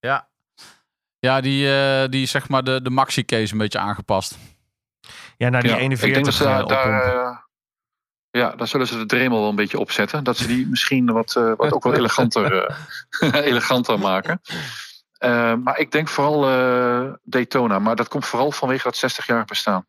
ja. 0.00 0.28
Ja, 1.20 1.40
die, 1.40 1.72
eh, 1.72 2.08
die 2.08 2.26
zeg 2.26 2.48
maar 2.48 2.64
de, 2.64 2.82
de 2.82 2.90
maxi-case 2.90 3.52
een 3.52 3.58
beetje 3.58 3.78
aangepast. 3.78 4.38
Ja, 5.36 5.48
naar 5.48 5.62
die 5.62 5.70
Ja, 5.70 5.76
41 5.76 6.08
ik 6.08 6.14
denk 6.14 6.24
dat 6.24 6.34
ze 6.34 6.42
daar, 6.44 7.37
ja, 8.30 8.50
daar 8.56 8.68
zullen 8.68 8.86
ze 8.86 8.98
de 8.98 9.06
dremel 9.06 9.40
wel 9.40 9.48
een 9.48 9.54
beetje 9.54 9.78
opzetten. 9.78 10.24
Dat 10.24 10.36
ze 10.36 10.46
die 10.46 10.66
misschien 10.70 11.12
wat, 11.12 11.36
eh, 11.36 11.52
wat 11.56 11.72
ook 11.72 11.82
wel 11.84 11.94
eleganter, 12.02 12.64
eh, 13.20 13.34
eleganter 13.50 13.98
maken. 13.98 14.40
Eh, 15.18 15.54
maar 15.54 15.78
ik 15.78 15.90
denk 15.92 16.08
vooral 16.08 16.48
eh, 16.48 17.12
Daytona. 17.22 17.78
Maar 17.78 17.96
dat 17.96 18.08
komt 18.08 18.26
vooral 18.26 18.52
vanwege 18.52 18.82
dat 18.82 18.96
60 18.96 19.26
jaar 19.26 19.44
bestaan. 19.44 19.86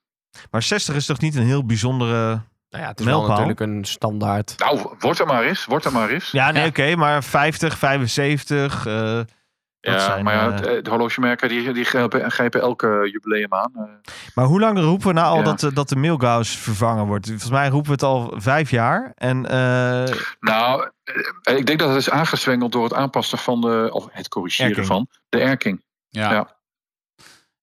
Maar 0.51 0.63
60 0.63 0.95
is 0.95 1.05
toch 1.05 1.19
niet 1.19 1.35
een 1.35 1.45
heel 1.45 1.65
bijzondere... 1.65 2.41
Nou 2.69 2.83
ja, 2.83 2.89
het 2.89 2.99
is 2.99 3.05
wel 3.05 3.27
natuurlijk 3.27 3.59
een 3.59 3.85
standaard. 3.85 4.55
Nou, 4.57 4.95
wordt 4.99 5.19
er 5.19 5.25
maar 5.25 5.43
eens. 5.43 5.65
Wordt 5.65 5.85
er 5.85 5.91
maar 5.91 6.09
eens. 6.09 6.31
Ja, 6.31 6.51
nee, 6.51 6.61
Ja. 6.61 6.67
oké, 6.67 6.95
maar 6.95 7.23
50, 7.23 7.77
75... 7.77 8.85
eh, 9.81 9.91
dat 9.91 10.01
Ja, 10.01 10.07
zijn, 10.07 10.23
maar 10.23 10.33
ja, 10.33 10.51
eh, 10.51 10.61
de, 10.61 10.81
de 10.81 10.89
horlogemerken 10.89 11.49
die, 11.49 11.71
die 11.73 11.83
grijpen, 11.85 12.31
grijpen 12.31 12.61
elke 12.61 13.09
jubileum 13.11 13.53
aan. 13.53 13.71
Eh, 13.75 14.13
Maar 14.35 14.45
hoe 14.45 14.59
lang 14.59 14.79
roepen 14.79 15.07
we 15.07 15.13
nou 15.13 15.27
al 15.27 15.37
Ja. 15.37 15.43
dat, 15.43 15.59
de- 15.59 15.73
dat 15.73 15.89
de 15.89 15.95
Milgauss 15.95 16.57
vervangen 16.57 17.05
wordt? 17.05 17.27
Volgens 17.27 17.49
mij 17.49 17.67
roepen 17.69 17.85
we 17.87 17.91
het 17.91 18.03
al 18.03 18.33
vijf 18.37 18.69
jaar. 18.69 19.11
En 19.15 19.45
eh, 19.49 20.15
nou, 20.39 20.89
eh, 21.43 21.57
ik 21.57 21.65
denk 21.65 21.79
dat 21.79 21.89
het 21.89 21.97
is 21.97 22.09
aangezwengeld 22.09 22.71
door 22.71 22.83
het 22.83 22.93
aanpassen 22.93 23.37
van 23.37 23.61
de... 23.61 23.89
of 23.91 24.07
het 24.11 24.27
corrigeren 24.27 24.69
Erking. 24.69 24.87
van 24.87 25.07
de 25.29 25.39
erking. 25.39 25.83
Ja. 26.09 26.31
Ja. 26.31 26.55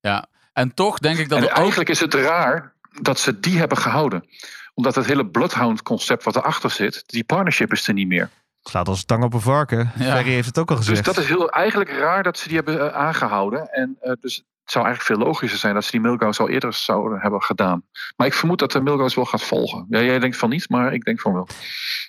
ja. 0.01 0.27
En 0.53 0.75
toch 0.75 0.99
denk 0.99 1.19
ik 1.19 1.29
dat 1.29 1.39
en 1.39 1.45
ook... 1.45 1.51
eigenlijk 1.51 1.89
is 1.89 2.01
het 2.01 2.15
raar 2.15 2.75
dat 3.03 3.19
ze 3.19 3.41
die 3.41 3.59
hebben 3.59 3.79
gehouden. 3.79 4.25
Omdat 4.75 4.95
het 4.95 5.07
hele 5.07 5.27
Bloodhound-concept 5.27 6.25
wat 6.25 6.37
erachter 6.37 6.71
zit, 6.71 7.03
die 7.07 7.25
partnership 7.25 7.73
is 7.73 7.89
er 7.89 7.95
niet 7.95 8.09
meer. 8.09 8.31
Slaat 8.69 8.89
als 8.89 9.05
tang 9.05 9.25
op 9.25 9.35
een 9.35 9.41
varken. 9.41 9.93
Ja. 9.97 10.15
Ferry 10.15 10.31
heeft 10.31 10.47
het 10.47 10.59
ook 10.59 10.71
al 10.71 10.77
gezegd. 10.77 11.05
Dus 11.05 11.15
dat 11.15 11.25
is 11.25 11.31
heel, 11.31 11.51
eigenlijk 11.51 11.91
raar 11.91 12.23
dat 12.23 12.39
ze 12.39 12.49
die 12.49 12.57
hebben 12.57 12.81
eh, 12.81 12.97
aangehouden. 12.97 13.73
En 13.73 13.97
eh, 14.01 14.13
dus 14.21 14.37
het 14.37 14.75
zou 14.75 14.85
eigenlijk 14.85 15.19
veel 15.19 15.29
logischer 15.29 15.59
zijn 15.59 15.75
dat 15.75 15.85
ze 15.85 15.91
die 15.91 16.01
Milgauss 16.01 16.41
al 16.41 16.49
eerder 16.49 16.73
zouden 16.73 17.21
hebben 17.21 17.43
gedaan. 17.43 17.83
Maar 18.17 18.27
ik 18.27 18.35
vermoed 18.35 18.59
dat 18.59 18.73
de 18.73 18.81
Milgauss 18.81 19.15
wel 19.15 19.25
gaat 19.25 19.43
volgen. 19.43 19.87
Ja, 19.89 20.01
jij 20.01 20.19
denkt 20.19 20.37
van 20.37 20.51
niet, 20.51 20.69
maar 20.69 20.93
ik 20.93 21.05
denk 21.05 21.21
van 21.21 21.33
wel. 21.33 21.49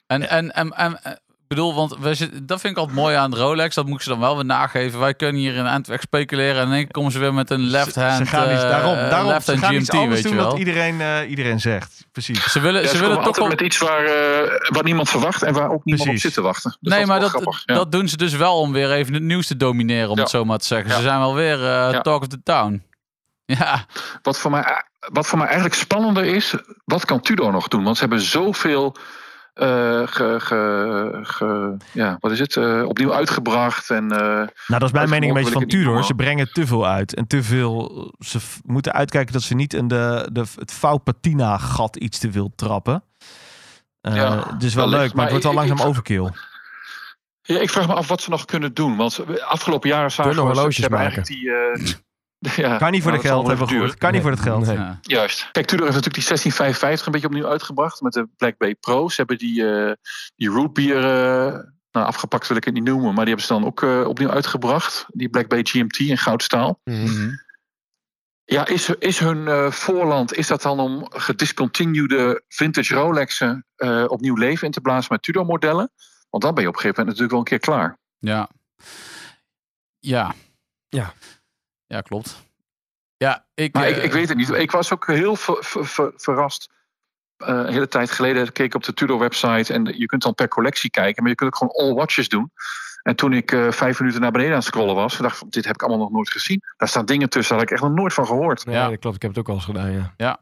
En, 0.07 0.29
en, 0.29 0.51
en, 0.51 0.71
en 0.71 1.21
bedoel, 1.47 1.75
want 1.75 1.97
we 1.99 2.13
zitten, 2.13 2.45
dat 2.45 2.59
vind 2.61 2.73
ik 2.73 2.79
altijd 2.79 2.97
mooi 2.97 3.15
aan 3.15 3.35
Rolex. 3.35 3.75
Dat 3.75 3.85
moet 3.85 3.95
ik 3.95 4.01
ze 4.01 4.09
dan 4.09 4.19
wel 4.19 4.35
weer 4.35 4.45
nageven. 4.45 4.99
Wij 4.99 5.13
kunnen 5.13 5.41
hier 5.41 5.55
in 5.55 5.65
Antwerp 5.65 6.01
speculeren. 6.01 6.61
En 6.61 6.67
in 6.67 6.73
één 6.73 6.83
keer 6.83 6.91
komen 6.91 7.11
ze 7.11 7.19
weer 7.19 7.33
met 7.33 7.49
een 7.49 7.59
left 7.59 7.95
hand, 7.95 8.17
ze 8.17 8.25
gaan 8.25 8.51
iets, 8.53 8.63
eh, 8.63 8.69
daarom, 8.69 8.95
daarom 8.95 9.27
left 9.27 9.45
ze 9.45 9.51
hand 9.51 9.63
gaan 9.63 9.75
iets 9.75 9.89
GMT, 9.89 9.99
anders 9.99 10.13
weet 10.21 10.23
je 10.23 10.27
doen 10.35 10.37
wel. 10.37 10.49
wat 10.49 10.59
iedereen, 10.59 11.01
eh, 11.01 11.29
iedereen 11.29 11.59
zegt. 11.59 12.05
Precies. 12.11 12.43
Ze 12.51 12.59
willen, 12.59 12.81
Ja, 12.81 12.87
ze 12.87 12.93
ze 12.95 12.99
willen 13.01 13.15
toch 13.15 13.25
altijd 13.25 13.45
wel... 13.45 13.55
met 13.55 13.61
iets 13.65 13.77
waar, 13.77 14.05
eh, 14.05 14.69
waar 14.69 14.83
niemand 14.83 15.09
verwacht 15.09 15.43
en 15.43 15.53
waar 15.53 15.69
ook 15.71 15.85
niemand 15.85 16.09
Precies. 16.09 16.25
op 16.25 16.31
zit 16.31 16.33
te 16.33 16.41
wachten. 16.41 16.77
Dus 16.79 16.93
nee, 16.93 17.05
maar 17.05 17.19
dat, 17.19 17.29
grappig. 17.29 17.63
Ja. 17.65 17.75
dat 17.75 17.91
doen 17.91 18.07
ze 18.07 18.17
dus 18.17 18.33
wel 18.33 18.59
om 18.59 18.71
weer 18.71 18.91
even 18.91 19.13
het 19.13 19.23
nieuws 19.23 19.47
te 19.47 19.57
domineren, 19.57 20.09
om 20.09 20.15
Ja. 20.15 20.21
het 20.21 20.31
zo 20.31 20.45
maar 20.45 20.57
te 20.57 20.65
zeggen. 20.65 20.91
Ze 20.91 21.01
zijn 21.01 21.19
wel 21.19 21.35
weer 21.35 21.53
eh, 21.59 21.91
Ja. 21.91 22.01
talk 22.01 22.21
of 22.21 22.27
the 22.27 22.41
town. 22.43 22.83
Ja, 23.45 23.85
Wat 24.21 24.39
voor, 24.39 24.51
mij, 24.51 24.83
wat 24.99 25.27
voor 25.27 25.37
mij 25.37 25.47
eigenlijk 25.47 25.75
spannender 25.75 26.23
is, 26.25 26.55
wat 26.85 27.05
kan 27.05 27.21
Tudor 27.21 27.51
nog 27.51 27.67
doen? 27.67 27.83
Want 27.83 27.95
ze 27.97 28.01
hebben 28.01 28.21
zoveel 28.21 28.95
eh, 29.59 30.07
ge, 30.07 30.35
ge, 30.39 31.19
ge- 31.23 31.77
ja, 31.91 32.17
wat 32.19 32.31
is 32.31 32.39
het, 32.39 32.55
eh, 32.55 32.83
opnieuw 32.87 33.13
uitgebracht. 33.13 33.89
En, 33.89 34.11
eh, 34.11 34.17
Nou, 34.19 34.47
dat 34.67 34.83
is 34.83 34.91
mijn 34.91 35.09
mening 35.09 35.31
een 35.31 35.37
beetje 35.37 35.51
van 35.59 35.65
Tudor. 35.67 36.03
Ze 36.03 36.13
brengen 36.13 36.51
te 36.53 36.67
veel 36.67 36.87
uit. 36.87 37.15
En 37.15 37.27
te 37.27 37.43
veel. 37.43 38.13
Ze 38.19 38.39
moeten 38.63 38.93
uitkijken 38.93 39.33
dat 39.33 39.41
ze 39.41 39.55
niet 39.55 39.73
in 39.73 39.87
de, 39.87 40.29
de, 40.31 40.43
het 40.55 40.71
fout 40.73 41.03
patina 41.03 41.57
gat 41.57 41.95
iets 41.95 42.19
te 42.19 42.31
veel 42.31 42.51
trappen. 42.55 43.03
Eh 44.01 44.15
Ja, 44.15 44.51
het 44.53 44.63
is 44.63 44.73
wel 44.73 44.83
wellicht. 44.89 45.03
leuk, 45.05 45.13
maar 45.13 45.23
het 45.23 45.31
wordt 45.31 45.45
al 45.45 45.53
langzaam 45.53 45.77
ik- 45.77 45.85
overkill. 45.85 46.29
ja, 47.41 47.59
ik 47.59 47.69
vraag 47.69 47.87
me 47.87 47.93
af 47.93 48.07
wat 48.07 48.21
ze 48.21 48.29
nog 48.29 48.45
kunnen 48.45 48.73
doen. 48.73 48.95
Want 48.95 49.19
afgelopen 49.41 49.89
jaren 49.89 50.11
zagen 50.11 50.31
we... 50.31 50.37
ze 50.37 50.43
horloges 50.45 50.77
hebben 50.77 50.99
maken. 50.99 51.23
eigenlijk 51.23 51.81
Die, 51.81 51.93
eh, 51.93 51.99
ja, 52.55 52.77
Kan 52.77 52.91
niet 52.91 53.01
voor 53.01 53.11
nou, 53.11 53.23
de 53.23 53.29
geld, 53.29 53.47
hebben 53.47 53.67
we 53.67 53.73
gehoord. 53.73 53.97
Kan 53.97 54.11
niet 54.11 54.21
voor 54.21 54.31
het 54.31 54.39
geld. 54.39 54.65
Nee. 54.65 54.77
ja. 54.77 54.99
Juist. 55.01 55.49
Kijk, 55.51 55.65
Tudor 55.65 55.85
heeft 55.85 55.95
natuurlijk 55.95 56.27
die 56.27 56.37
1655 56.37 57.05
een 57.05 57.11
beetje 57.11 57.27
opnieuw 57.27 57.47
uitgebracht 57.47 58.01
met 58.01 58.13
de 58.13 58.27
Black 58.37 58.57
Bay 58.57 58.75
Pro. 58.75 59.09
Ze 59.09 59.15
hebben 59.15 59.37
die, 59.37 59.69
eh 59.69 59.93
die 60.35 60.49
root 60.49 60.73
beer, 60.73 60.97
eh, 60.97 61.59
nou 61.91 62.05
afgepakt 62.05 62.47
wil 62.47 62.57
ik 62.57 62.63
het 62.63 62.73
niet 62.73 62.83
noemen, 62.83 63.13
maar 63.13 63.25
die 63.25 63.35
hebben 63.35 63.45
ze 63.45 63.53
dan 63.53 63.65
ook 63.65 63.83
eh, 63.83 64.07
opnieuw 64.07 64.29
uitgebracht. 64.29 65.05
Die 65.07 65.29
Black 65.29 65.47
Bay 65.47 65.63
GMT 65.63 65.99
in 65.99 66.17
goudstaal. 66.17 66.79
Mhm. 66.83 67.29
Ja, 68.49 68.67
is, 68.67 68.89
is 68.89 69.19
hun 69.19 69.47
eh, 69.47 69.71
voorland, 69.71 70.33
is 70.33 70.47
dat 70.47 70.61
dan 70.61 70.79
om 70.79 71.07
gediscontinuede 71.09 72.43
vintage 72.47 72.93
Rolexen 72.93 73.65
eh, 73.75 74.05
opnieuw 74.07 74.35
leven 74.35 74.65
in 74.65 74.71
te 74.71 74.81
blazen 74.81 75.07
met 75.11 75.23
Tudor-modellen? 75.23 75.91
Want 76.29 76.43
dan 76.43 76.53
ben 76.53 76.63
je 76.63 76.69
op 76.69 76.75
een 76.75 76.81
gegeven 76.81 77.05
moment 77.05 77.19
natuurlijk 77.19 77.31
wel 77.31 77.39
een 77.39 77.45
keer 77.45 77.59
klaar. 77.59 77.97
Ja. 78.19 78.49
Ja. 79.99 80.35
Ja. 80.87 81.13
Ja, 81.87 82.01
klopt. 82.01 82.45
Ja, 83.17 83.45
ik... 83.53 83.73
Maar 83.73 83.89
ik, 83.89 83.97
eh, 83.97 84.03
ik 84.03 84.11
weet 84.11 84.27
het 84.29 84.37
niet. 84.37 84.49
Ik 84.49 84.71
was 84.71 84.93
ook 84.93 85.07
heel 85.07 85.35
ver- 85.35 85.63
ver- 85.63 85.85
ver- 85.85 86.13
verrast. 86.15 86.69
Eh, 87.37 87.47
een 87.47 87.71
hele 87.73 87.87
tijd 87.87 88.11
geleden 88.11 88.51
keek 88.51 88.65
ik 88.65 88.75
op 88.75 88.83
de 88.83 88.93
Tudor-website 88.93 89.73
en 89.73 89.85
je 89.97 90.05
kunt 90.05 90.21
dan 90.21 90.33
per 90.35 90.47
collectie 90.47 90.89
kijken, 90.89 91.21
maar 91.21 91.31
je 91.31 91.37
kunt 91.37 91.49
ook 91.53 91.57
gewoon 91.69 91.89
all 91.89 91.95
watches 91.95 92.29
doen. 92.29 92.51
En 93.03 93.15
toen 93.15 93.33
ik 93.33 93.51
eh, 93.51 93.71
vijf 93.71 93.99
minuten 93.99 94.21
naar 94.21 94.31
beneden 94.31 94.51
aan 94.51 94.57
het 94.59 94.67
scrollen 94.67 94.95
was, 94.95 95.17
dacht 95.17 95.41
ik, 95.41 95.51
dit 95.51 95.65
heb 95.65 95.73
ik 95.73 95.81
allemaal 95.81 95.99
nog 95.99 96.11
nooit 96.11 96.29
gezien. 96.31 96.61
Daar 96.77 96.87
staan 96.87 97.05
dingen 97.05 97.29
tussen, 97.29 97.49
daar 97.57 97.63
had 97.63 97.71
ik 97.73 97.77
echt 97.77 97.87
nog 97.89 97.97
nooit 97.99 98.13
van 98.13 98.25
gehoord. 98.25 98.65
Nee, 98.65 98.75
Ja. 98.75 98.89
dat 98.89 98.99
klopt. 98.99 99.15
Ik 99.15 99.21
heb 99.21 99.31
het 99.31 99.39
ook 99.39 99.47
al 99.49 99.53
eens 99.55 99.65
gedaan, 99.65 99.91
ja. 99.91 100.13
Ja. 100.17 100.39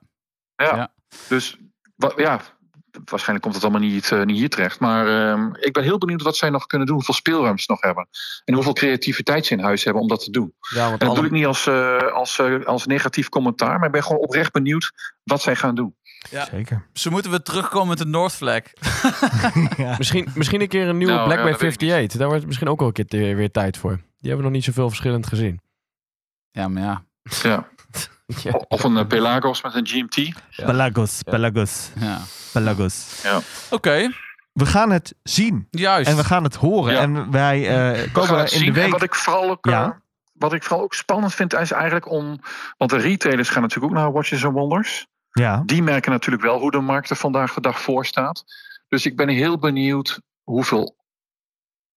Ja. 0.55 0.93
Dus 1.27 1.57
wa- 1.95 2.13
ja, 2.15 2.41
waarschijnlijk 3.05 3.41
komt 3.41 3.55
het 3.55 3.63
allemaal 3.63 3.89
niet, 3.89 4.11
eh, 4.11 4.21
niet 4.23 4.37
hier 4.37 4.49
terecht. 4.49 4.79
Maar 4.79 5.07
ehm, 5.31 5.49
ik 5.59 5.73
ben 5.73 5.83
heel 5.83 5.97
benieuwd 5.97 6.21
wat 6.21 6.37
zij 6.37 6.49
nog 6.49 6.65
kunnen 6.65 6.87
doen, 6.87 6.95
hoeveel 6.95 7.13
speelruimte 7.13 7.61
ze 7.63 7.71
nog 7.71 7.81
hebben. 7.81 8.07
En 8.45 8.53
hoeveel 8.53 8.73
creativiteit 8.73 9.45
ze 9.45 9.53
in 9.53 9.59
huis 9.59 9.83
hebben 9.83 10.01
om 10.01 10.07
dat 10.07 10.23
te 10.23 10.31
doen. 10.31 10.53
Ja, 10.73 10.79
want 10.89 10.91
En 10.91 10.97
dat 10.97 11.07
alle- 11.07 11.15
doe 11.17 11.25
ik 11.25 11.31
niet 11.31 11.45
als, 11.45 11.67
eh, 11.67 11.97
als, 11.97 12.39
eh, 12.39 12.65
als 12.65 12.85
negatief 12.85 13.29
commentaar, 13.29 13.77
maar 13.77 13.85
ik 13.85 13.91
ben 13.91 14.03
gewoon 14.03 14.21
oprecht 14.21 14.51
benieuwd 14.51 14.91
wat 15.23 15.41
zij 15.41 15.55
gaan 15.55 15.75
doen. 15.75 15.95
Zeker. 16.51 16.87
Ze 16.93 17.09
moeten 17.09 17.31
weer 17.31 17.41
terugkomen 17.41 17.87
met 17.87 17.97
de 17.97 18.05
North 18.05 18.33
Flag. 18.33 18.61
misschien, 19.97 20.27
misschien 20.35 20.61
een 20.61 20.67
keer 20.67 20.87
een 20.87 20.97
nieuwe 20.97 21.13
Nou, 21.13 21.25
Black 21.25 21.37
ja, 21.37 21.43
Bay 21.43 21.51
dat 21.51 21.61
weet 21.61 21.71
ik 21.73 21.81
58. 21.81 22.19
Daar 22.19 22.29
wordt 22.29 22.45
misschien 22.45 22.67
ook 22.67 22.79
wel 22.79 22.91
een 22.95 23.05
keer 23.05 23.35
weer 23.35 23.51
tijd 23.51 23.77
voor. 23.77 23.91
Die 23.95 24.03
hebben 24.19 24.37
we 24.37 24.43
nog 24.43 24.51
niet 24.51 24.63
zoveel 24.63 24.87
verschillend 24.87 25.27
gezien. 25.27 25.61
Ja, 26.51 26.67
maar 26.67 26.83
ja. 26.83 27.03
Ja. 27.41 27.67
Ja. 28.25 28.51
Of 28.67 28.83
een 28.83 28.97
eh, 28.97 29.07
Pelagos 29.07 29.61
met 29.63 29.73
een 29.75 29.87
GMT. 29.87 30.15
Ja. 30.49 30.65
Pelagos, 30.65 31.21
Pelagos, 31.23 31.89
ja. 31.99 32.19
Pelagos. 32.53 33.23
Oké, 33.69 34.11
We 34.53 34.65
gaan 34.65 34.91
het 34.91 35.15
zien 35.23 35.67
juist. 35.71 36.09
en 36.09 36.15
we 36.15 36.23
gaan 36.23 36.43
het 36.43 36.55
horen. 36.55 36.93
Ja. 36.93 36.99
En 36.99 37.31
wij 37.31 37.67
eh, 37.67 38.13
komen 38.13 38.51
in 38.53 38.59
de. 38.59 38.65
En 38.65 38.73
week... 38.73 38.91
wat 38.91 39.03
ik 39.03 39.15
vooral 39.15 39.49
ook, 39.49 39.65
eh, 39.65 39.71
Ja. 39.71 40.01
wat 40.33 40.53
ik 40.53 40.63
vooral 40.63 40.83
ook 40.83 40.93
spannend 40.93 41.33
vind, 41.33 41.53
is 41.53 41.71
eigenlijk 41.71 42.11
om. 42.11 42.39
Want 42.77 42.91
de 42.91 42.97
retailers 42.97 43.49
gaan 43.49 43.61
natuurlijk 43.61 43.93
ook 43.93 43.99
naar 43.99 44.11
Watches 44.11 44.45
and 44.45 44.53
Wonders. 44.53 45.07
Ja, 45.31 45.63
Die 45.65 45.83
merken 45.83 46.11
natuurlijk 46.11 46.43
wel 46.43 46.59
hoe 46.59 46.71
de 46.71 46.79
markt 46.79 47.09
er 47.09 47.15
vandaag 47.15 47.53
de 47.53 47.61
dag 47.61 47.81
voor 47.81 48.05
staat. 48.05 48.43
Dus 48.87 49.05
ik 49.05 49.15
ben 49.15 49.29
heel 49.29 49.59
benieuwd 49.59 50.19
hoeveel 50.43 50.95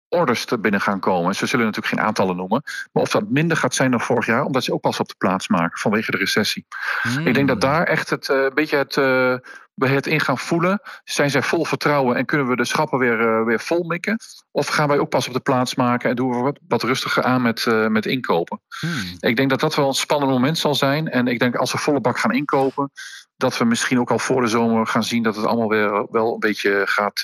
orders 0.08 0.46
er 0.46 0.60
binnen 0.60 0.80
gaan 0.80 1.00
komen. 1.00 1.34
Ze 1.34 1.46
zullen 1.46 1.66
natuurlijk 1.66 1.94
geen 1.94 2.04
aantallen 2.04 2.36
noemen. 2.36 2.62
Maar 2.92 3.02
of 3.02 3.10
dat 3.10 3.30
minder 3.30 3.56
gaat 3.56 3.74
zijn 3.74 3.90
dan 3.90 4.00
vorig 4.00 4.26
jaar, 4.26 4.44
omdat 4.44 4.64
ze 4.64 4.72
ook 4.72 4.80
pas 4.80 5.00
op 5.00 5.08
de 5.08 5.14
plaats 5.18 5.48
maken 5.48 5.78
vanwege 5.78 6.10
de 6.10 6.16
recessie. 6.16 6.66
Hmm. 7.02 7.26
Ik 7.26 7.34
denk 7.34 7.48
dat 7.48 7.60
daar 7.60 7.84
echt 7.84 8.10
het, 8.10 8.28
eh, 8.28 8.42
een 8.42 8.54
beetje 8.54 8.76
het, 8.76 8.96
eh, 8.96 9.34
het 9.74 10.06
in 10.06 10.20
gaan 10.20 10.38
voelen. 10.38 10.80
Zijn 11.04 11.30
zij 11.30 11.42
vol 11.42 11.64
vertrouwen 11.64 12.16
en 12.16 12.24
kunnen 12.24 12.48
we 12.48 12.56
de 12.56 12.64
schappen 12.64 12.98
weer, 12.98 13.20
eh, 13.20 13.44
weer 13.44 13.60
vol 13.60 13.84
mikken? 13.84 14.18
Of 14.50 14.66
gaan 14.66 14.88
wij 14.88 14.98
ook 14.98 15.08
pas 15.08 15.26
op 15.26 15.32
de 15.32 15.40
plaats 15.40 15.74
maken 15.74 16.10
en 16.10 16.16
doen 16.16 16.30
we 16.30 16.36
wat, 16.36 16.58
wat 16.68 16.82
rustiger 16.82 17.22
aan 17.22 17.42
met, 17.42 17.66
met 17.88 18.06
inkopen? 18.06 18.60
Hmm. 18.80 19.16
Ik 19.20 19.36
denk 19.36 19.50
dat 19.50 19.60
dat 19.60 19.74
wel 19.74 19.88
een 19.88 19.94
spannend 19.94 20.32
moment 20.32 20.58
zal 20.58 20.74
zijn. 20.74 21.08
En 21.08 21.26
ik 21.26 21.38
denk 21.38 21.56
als 21.56 21.72
we 21.72 21.78
volle 21.78 22.00
bak 22.00 22.18
gaan 22.18 22.32
inkopen, 22.32 22.90
dat 23.36 23.58
we 23.58 23.64
misschien 23.64 24.00
ook 24.00 24.10
al 24.10 24.18
voor 24.18 24.40
de 24.40 24.48
zomer 24.48 24.86
gaan 24.86 25.04
zien 25.04 25.22
dat 25.22 25.36
het 25.36 25.44
allemaal 25.44 25.68
weer 25.68 26.06
wel 26.10 26.32
een 26.32 26.40
beetje 26.40 26.82
gaat 26.84 27.20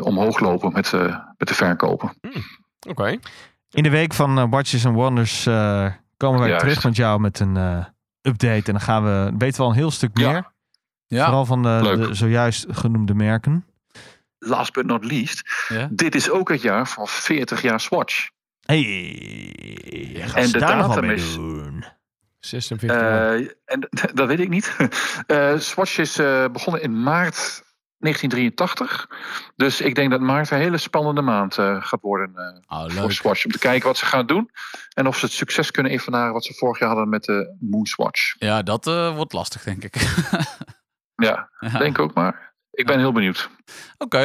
omhoog 0.00 0.40
lopen 0.40 0.72
met, 0.72 0.92
eh, 0.92 1.18
met 1.36 1.48
de 1.48 1.54
verkopen. 1.54 2.12
Oké. 2.88 3.18
in 3.70 3.82
de 3.82 3.90
week 3.90 4.14
van 4.14 4.38
eh, 4.38 4.44
Watches 4.50 4.86
and 4.86 4.94
Wonders 4.94 5.46
eh, 5.46 5.86
komen 6.16 6.38
wij 6.40 6.48
Juist. 6.48 6.64
terug 6.64 6.84
met 6.84 6.96
jou 6.96 7.20
met 7.20 7.40
een 7.40 7.56
eh, 7.56 7.84
update. 8.22 8.54
En 8.66 8.72
dan 8.72 8.80
gaan 8.80 9.04
we, 9.04 9.32
weten 9.38 9.56
we 9.56 9.62
al 9.62 9.70
een 9.70 9.76
heel 9.76 9.90
stuk 9.90 10.14
meer. 10.14 10.52
Ja. 11.06 11.24
Vooral 11.24 11.44
van 11.44 11.62
de, 11.62 12.08
zojuist 12.10 12.66
genoemde 12.70 13.14
merken. 13.14 13.64
Last 14.38 14.72
but 14.72 14.86
not 14.86 15.04
least, 15.04 15.66
Ja. 15.68 15.88
dit 15.90 16.14
is 16.14 16.30
ook 16.30 16.48
het 16.48 16.62
jaar 16.62 16.88
van 16.88 17.06
40 17.08 17.62
jaar 17.62 17.80
Swatch. 17.80 18.28
Hey, 18.60 20.24
En 20.34 20.50
de 20.50 20.58
datum 20.58 21.10
is- 21.10 21.34
doen? 21.34 21.84
System 22.40 22.78
51. 22.78 23.48
Eh, 23.48 23.54
en 23.74 23.88
dat 24.18 24.26
weet 24.28 24.40
ik 24.40 24.48
niet. 24.48 24.76
Eh, 25.26 25.58
Swatch 25.58 25.98
is 25.98 26.18
eh, 26.18 26.44
begonnen 26.52 26.82
in 26.82 27.02
maart 27.02 27.62
1983. 28.00 29.08
Dus 29.56 29.80
ik 29.80 29.94
denk 29.94 30.10
dat 30.10 30.20
maart 30.20 30.50
een 30.50 30.58
hele 30.58 30.78
spannende 30.78 31.20
maand 31.20 31.58
eh, 31.58 31.76
gaat 31.80 32.00
worden 32.00 32.32
eh, 32.68 32.78
Oh, 32.78 32.90
voor. 32.90 33.12
Swatch. 33.12 33.44
Om 33.44 33.50
te 33.50 33.58
kijken 33.58 33.86
wat 33.88 33.96
ze 33.96 34.04
gaan 34.06 34.26
doen. 34.26 34.50
En 34.94 35.06
of 35.06 35.18
ze 35.18 35.24
het 35.24 35.34
succes 35.34 35.70
kunnen 35.70 35.92
evenaren 35.92 36.32
wat 36.32 36.44
ze 36.44 36.54
vorig 36.54 36.78
jaar 36.78 36.88
hadden 36.88 37.08
met 37.08 37.24
de 37.24 37.56
Moonswatch. 37.60 38.34
Ja, 38.38 38.62
dat 38.62 38.86
eh, 38.86 39.14
wordt 39.16 39.32
lastig, 39.32 39.62
denk 39.62 39.84
ik. 39.84 39.94
Ja, 41.14 41.50
Ja. 41.60 41.78
denk 41.78 41.98
ook 41.98 42.14
maar. 42.14 42.52
Ik 42.70 42.86
ben 42.86 42.98
heel 42.98 43.12
benieuwd. 43.12 43.50
Oké. 43.98 44.18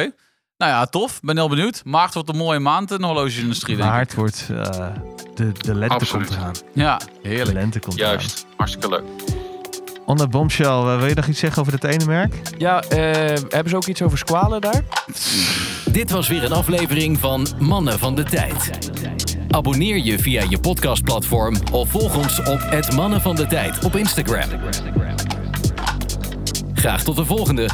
Nou 0.56 0.72
ja, 0.72 0.86
tof. 0.86 1.20
Ben 1.20 1.36
heel 1.36 1.48
benieuwd. 1.48 1.84
Maart 1.84 2.14
wordt 2.14 2.28
een 2.28 2.36
mooie 2.36 2.58
maand 2.58 2.90
in 2.90 2.98
de 2.98 3.06
horloge-industrie, 3.06 3.76
denk 3.76 3.88
ik. 3.88 3.94
Maart 3.94 4.14
wordt 4.14 4.48
eh, 4.50 4.86
de, 5.34 5.52
de 5.52 5.74
lente 5.74 5.94
Absoluut. 5.94 6.26
komt 6.26 6.38
eraan. 6.38 6.54
Ja, 6.74 6.96
De 6.96 7.28
heerlijk. 7.28 7.56
lente 7.56 7.78
komt 7.80 7.96
Juist, 7.96 8.46
hartstikke 8.56 8.88
leuk. 8.88 9.04
Eraan. 10.06 10.16
On 10.16 10.16
the 10.16 10.28
bombshell, 10.28 10.66
eh, 10.66 10.98
wil 10.98 11.06
je 11.06 11.14
nog 11.14 11.26
iets 11.26 11.40
zeggen 11.40 11.60
over 11.60 11.80
dit 11.80 11.84
ene 11.84 12.04
merk? 12.04 12.34
Ja, 12.58 12.80
eh, 12.80 12.98
hebben 13.48 13.68
ze 13.68 13.76
ook 13.76 13.86
iets 13.86 14.02
over 14.02 14.18
squalen 14.18 14.60
daar? 14.60 14.82
Dit 15.90 16.10
was 16.10 16.28
weer 16.28 16.44
een 16.44 16.52
aflevering 16.52 17.18
van 17.18 17.46
Mannen 17.58 17.98
van 17.98 18.14
de 18.14 18.22
Tijd. 18.22 18.70
Abonneer 19.50 20.04
je 20.04 20.18
via 20.18 20.44
je 20.48 20.58
podcastplatform 20.58 21.56
of 21.72 21.88
volg 21.88 22.16
ons 22.16 22.38
op 22.38 22.60
het 22.60 22.92
Mannen 22.92 23.20
van 23.20 23.36
de 23.36 23.46
Tijd 23.46 23.84
op 23.84 23.96
Instagram. 23.96 24.48
Graag 26.74 27.02
tot 27.02 27.16
de 27.16 27.24
volgende. 27.24 27.68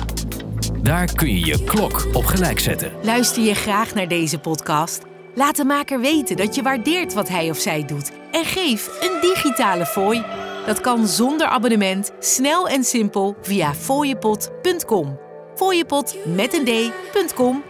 Daar 0.83 1.13
kun 1.13 1.29
je 1.29 1.47
je 1.47 1.65
klok 1.65 2.07
op 2.13 2.25
gelijk 2.25 2.61
zetten. 2.61 2.93
Luister 3.03 3.43
je 3.43 3.55
graag 3.55 3.95
naar 3.95 4.09
deze 4.09 4.39
podcast? 4.39 5.03
Laat 5.35 5.57
de 5.57 5.65
maker 5.65 6.01
weten 6.01 6.37
dat 6.37 6.55
je 6.55 6.63
waardeert 6.63 7.15
wat 7.15 7.29
hij 7.29 7.51
of 7.51 7.59
zij 7.59 7.85
doet 7.85 8.13
en 8.33 8.45
geef 8.45 8.89
een 9.01 9.21
digitale 9.21 9.87
fooi. 9.87 10.23
Dat 10.67 10.81
kan 10.81 11.07
zonder 11.07 11.47
abonnement, 11.47 12.13
snel 12.19 12.69
en 12.69 12.85
simpel 12.85 13.37
via 13.41 13.75
fooiepot.com. 13.75 15.19
Fooiepot 15.55 16.17
met 16.27 16.55
een 16.55 16.65
d.com 16.65 17.63